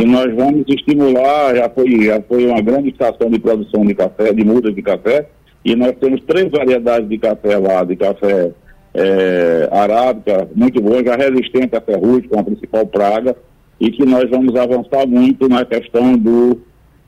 e 0.00 0.04
nós 0.06 0.34
vamos 0.34 0.64
estimular, 0.66 1.54
já 1.54 1.68
foi, 1.68 2.04
já 2.04 2.22
foi 2.22 2.46
uma 2.46 2.60
grande 2.62 2.88
estação 2.88 3.28
de 3.28 3.38
produção 3.38 3.84
de 3.84 3.94
café, 3.94 4.32
de 4.32 4.42
mudas 4.42 4.74
de 4.74 4.80
café, 4.80 5.28
e 5.62 5.76
nós 5.76 5.92
temos 6.00 6.22
três 6.22 6.50
variedades 6.50 7.06
de 7.06 7.18
café 7.18 7.58
lá, 7.58 7.84
de 7.84 7.94
café 7.94 8.50
é, 8.94 9.68
arábica, 9.70 10.48
muito 10.54 10.80
boa, 10.80 11.04
já 11.04 11.16
resistente 11.16 11.76
à 11.76 11.80
ferrugem, 11.82 12.28
com 12.30 12.40
a 12.40 12.44
principal 12.44 12.86
praga, 12.86 13.36
e 13.78 13.90
que 13.90 14.06
nós 14.06 14.28
vamos 14.30 14.56
avançar 14.56 15.06
muito 15.06 15.46
na 15.48 15.64
questão 15.66 16.16
do, 16.16 16.58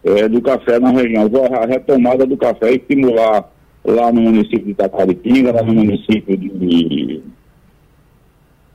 é, 0.04 0.28
do 0.28 0.42
café 0.42 0.78
na 0.78 0.90
região. 0.90 1.30
A 1.52 1.66
retomada 1.66 2.26
do 2.26 2.36
café, 2.36 2.72
estimular 2.72 3.50
lá 3.84 4.12
no 4.12 4.20
município 4.22 4.64
de 4.64 4.70
Itacaripinga, 4.70 5.52
lá 5.52 5.62
no 5.62 5.74
município 5.74 6.36
de, 6.36 6.48
de, 6.48 7.22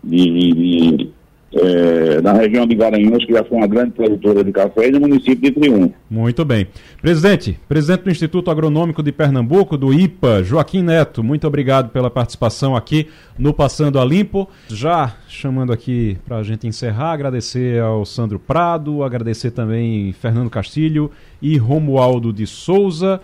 de, 0.03 1.09
é, 1.53 2.21
na 2.21 2.33
região 2.33 2.67
de 2.67 2.75
Garanhuns, 2.75 3.23
que 3.23 3.31
já 3.31 3.43
foi 3.43 3.57
uma 3.57 3.67
grande 3.67 3.91
produtora 3.91 4.43
de 4.43 4.51
café, 4.51 4.87
e 4.87 4.91
no 4.91 4.99
município 4.99 5.37
de 5.37 5.51
Triunfo. 5.51 5.93
Muito 6.09 6.43
bem. 6.43 6.67
Presidente, 7.01 7.57
presidente 7.67 8.03
do 8.03 8.11
Instituto 8.11 8.51
Agronômico 8.51 9.01
de 9.01 9.11
Pernambuco, 9.11 9.77
do 9.77 9.93
IPA, 9.93 10.43
Joaquim 10.43 10.81
Neto, 10.81 11.23
muito 11.23 11.47
obrigado 11.47 11.89
pela 11.89 12.09
participação 12.09 12.75
aqui 12.75 13.07
no 13.37 13.53
Passando 13.53 13.99
a 13.99 14.05
Limpo. 14.05 14.49
Já 14.67 15.15
chamando 15.29 15.71
aqui 15.71 16.17
para 16.25 16.37
a 16.37 16.43
gente 16.43 16.67
encerrar, 16.67 17.13
agradecer 17.13 17.81
ao 17.81 18.05
Sandro 18.05 18.37
Prado, 18.37 19.03
agradecer 19.03 19.51
também 19.51 20.11
Fernando 20.13 20.49
Castilho 20.49 21.09
e 21.41 21.57
Romualdo 21.57 22.33
de 22.33 22.45
Souza. 22.45 23.21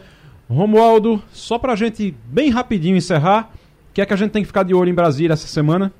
Romualdo, 0.51 1.21
só 1.31 1.57
para 1.57 1.73
a 1.73 1.75
gente 1.75 2.13
bem 2.25 2.49
rapidinho 2.49 2.97
encerrar, 2.97 3.51
o 3.89 3.93
que 3.93 4.01
é 4.01 4.05
que 4.05 4.13
a 4.13 4.17
gente 4.17 4.31
tem 4.31 4.41
que 4.41 4.47
ficar 4.47 4.63
de 4.63 4.73
olho 4.73 4.89
em 4.89 4.93
Brasília 4.93 5.33
essa 5.33 5.47
semana? 5.47 5.91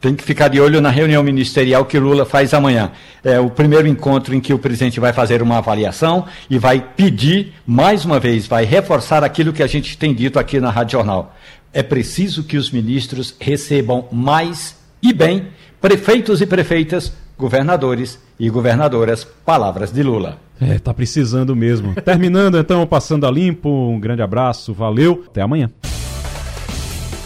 Tem 0.00 0.14
que 0.14 0.24
ficar 0.24 0.48
de 0.48 0.60
olho 0.60 0.80
na 0.80 0.90
reunião 0.90 1.22
ministerial 1.22 1.84
que 1.84 1.98
Lula 1.98 2.24
faz 2.24 2.52
amanhã. 2.52 2.90
É 3.22 3.38
o 3.38 3.48
primeiro 3.48 3.86
encontro 3.86 4.34
em 4.34 4.40
que 4.40 4.52
o 4.52 4.58
presidente 4.58 4.98
vai 4.98 5.12
fazer 5.12 5.40
uma 5.40 5.58
avaliação 5.58 6.26
e 6.50 6.58
vai 6.58 6.80
pedir, 6.80 7.54
mais 7.66 8.04
uma 8.04 8.18
vez, 8.18 8.46
vai 8.46 8.64
reforçar 8.64 9.22
aquilo 9.22 9.52
que 9.52 9.62
a 9.62 9.66
gente 9.66 9.96
tem 9.96 10.12
dito 10.12 10.38
aqui 10.38 10.58
na 10.60 10.70
Rádio 10.70 10.92
Jornal. 10.92 11.34
É 11.72 11.82
preciso 11.82 12.42
que 12.42 12.56
os 12.56 12.70
ministros 12.70 13.36
recebam 13.38 14.08
mais 14.10 14.76
e 15.02 15.12
bem 15.12 15.48
prefeitos 15.80 16.40
e 16.40 16.46
prefeitas, 16.46 17.12
governadores 17.38 18.18
e 18.38 18.48
governadoras. 18.48 19.24
Palavras 19.24 19.92
de 19.92 20.02
Lula. 20.02 20.38
É, 20.60 20.78
tá 20.78 20.92
precisando 20.94 21.54
mesmo. 21.54 21.94
Terminando 22.02 22.58
então, 22.58 22.86
passando 22.86 23.26
a 23.26 23.30
limpo, 23.30 23.68
um 23.68 24.00
grande 24.00 24.22
abraço, 24.22 24.72
valeu, 24.72 25.24
até 25.26 25.42
amanhã. 25.42 25.70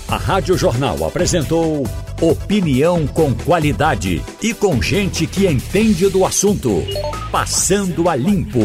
A 0.08 0.16
Rádio 0.16 0.58
Jornal 0.58 1.04
apresentou 1.04 1.86
opinião 2.20 3.06
com 3.06 3.32
qualidade 3.32 4.20
e 4.42 4.52
com 4.52 4.82
gente 4.82 5.24
que 5.24 5.46
entende 5.46 6.08
do 6.08 6.24
assunto. 6.24 6.82
Passando 7.30 8.08
a 8.08 8.16
limpo. 8.16 8.58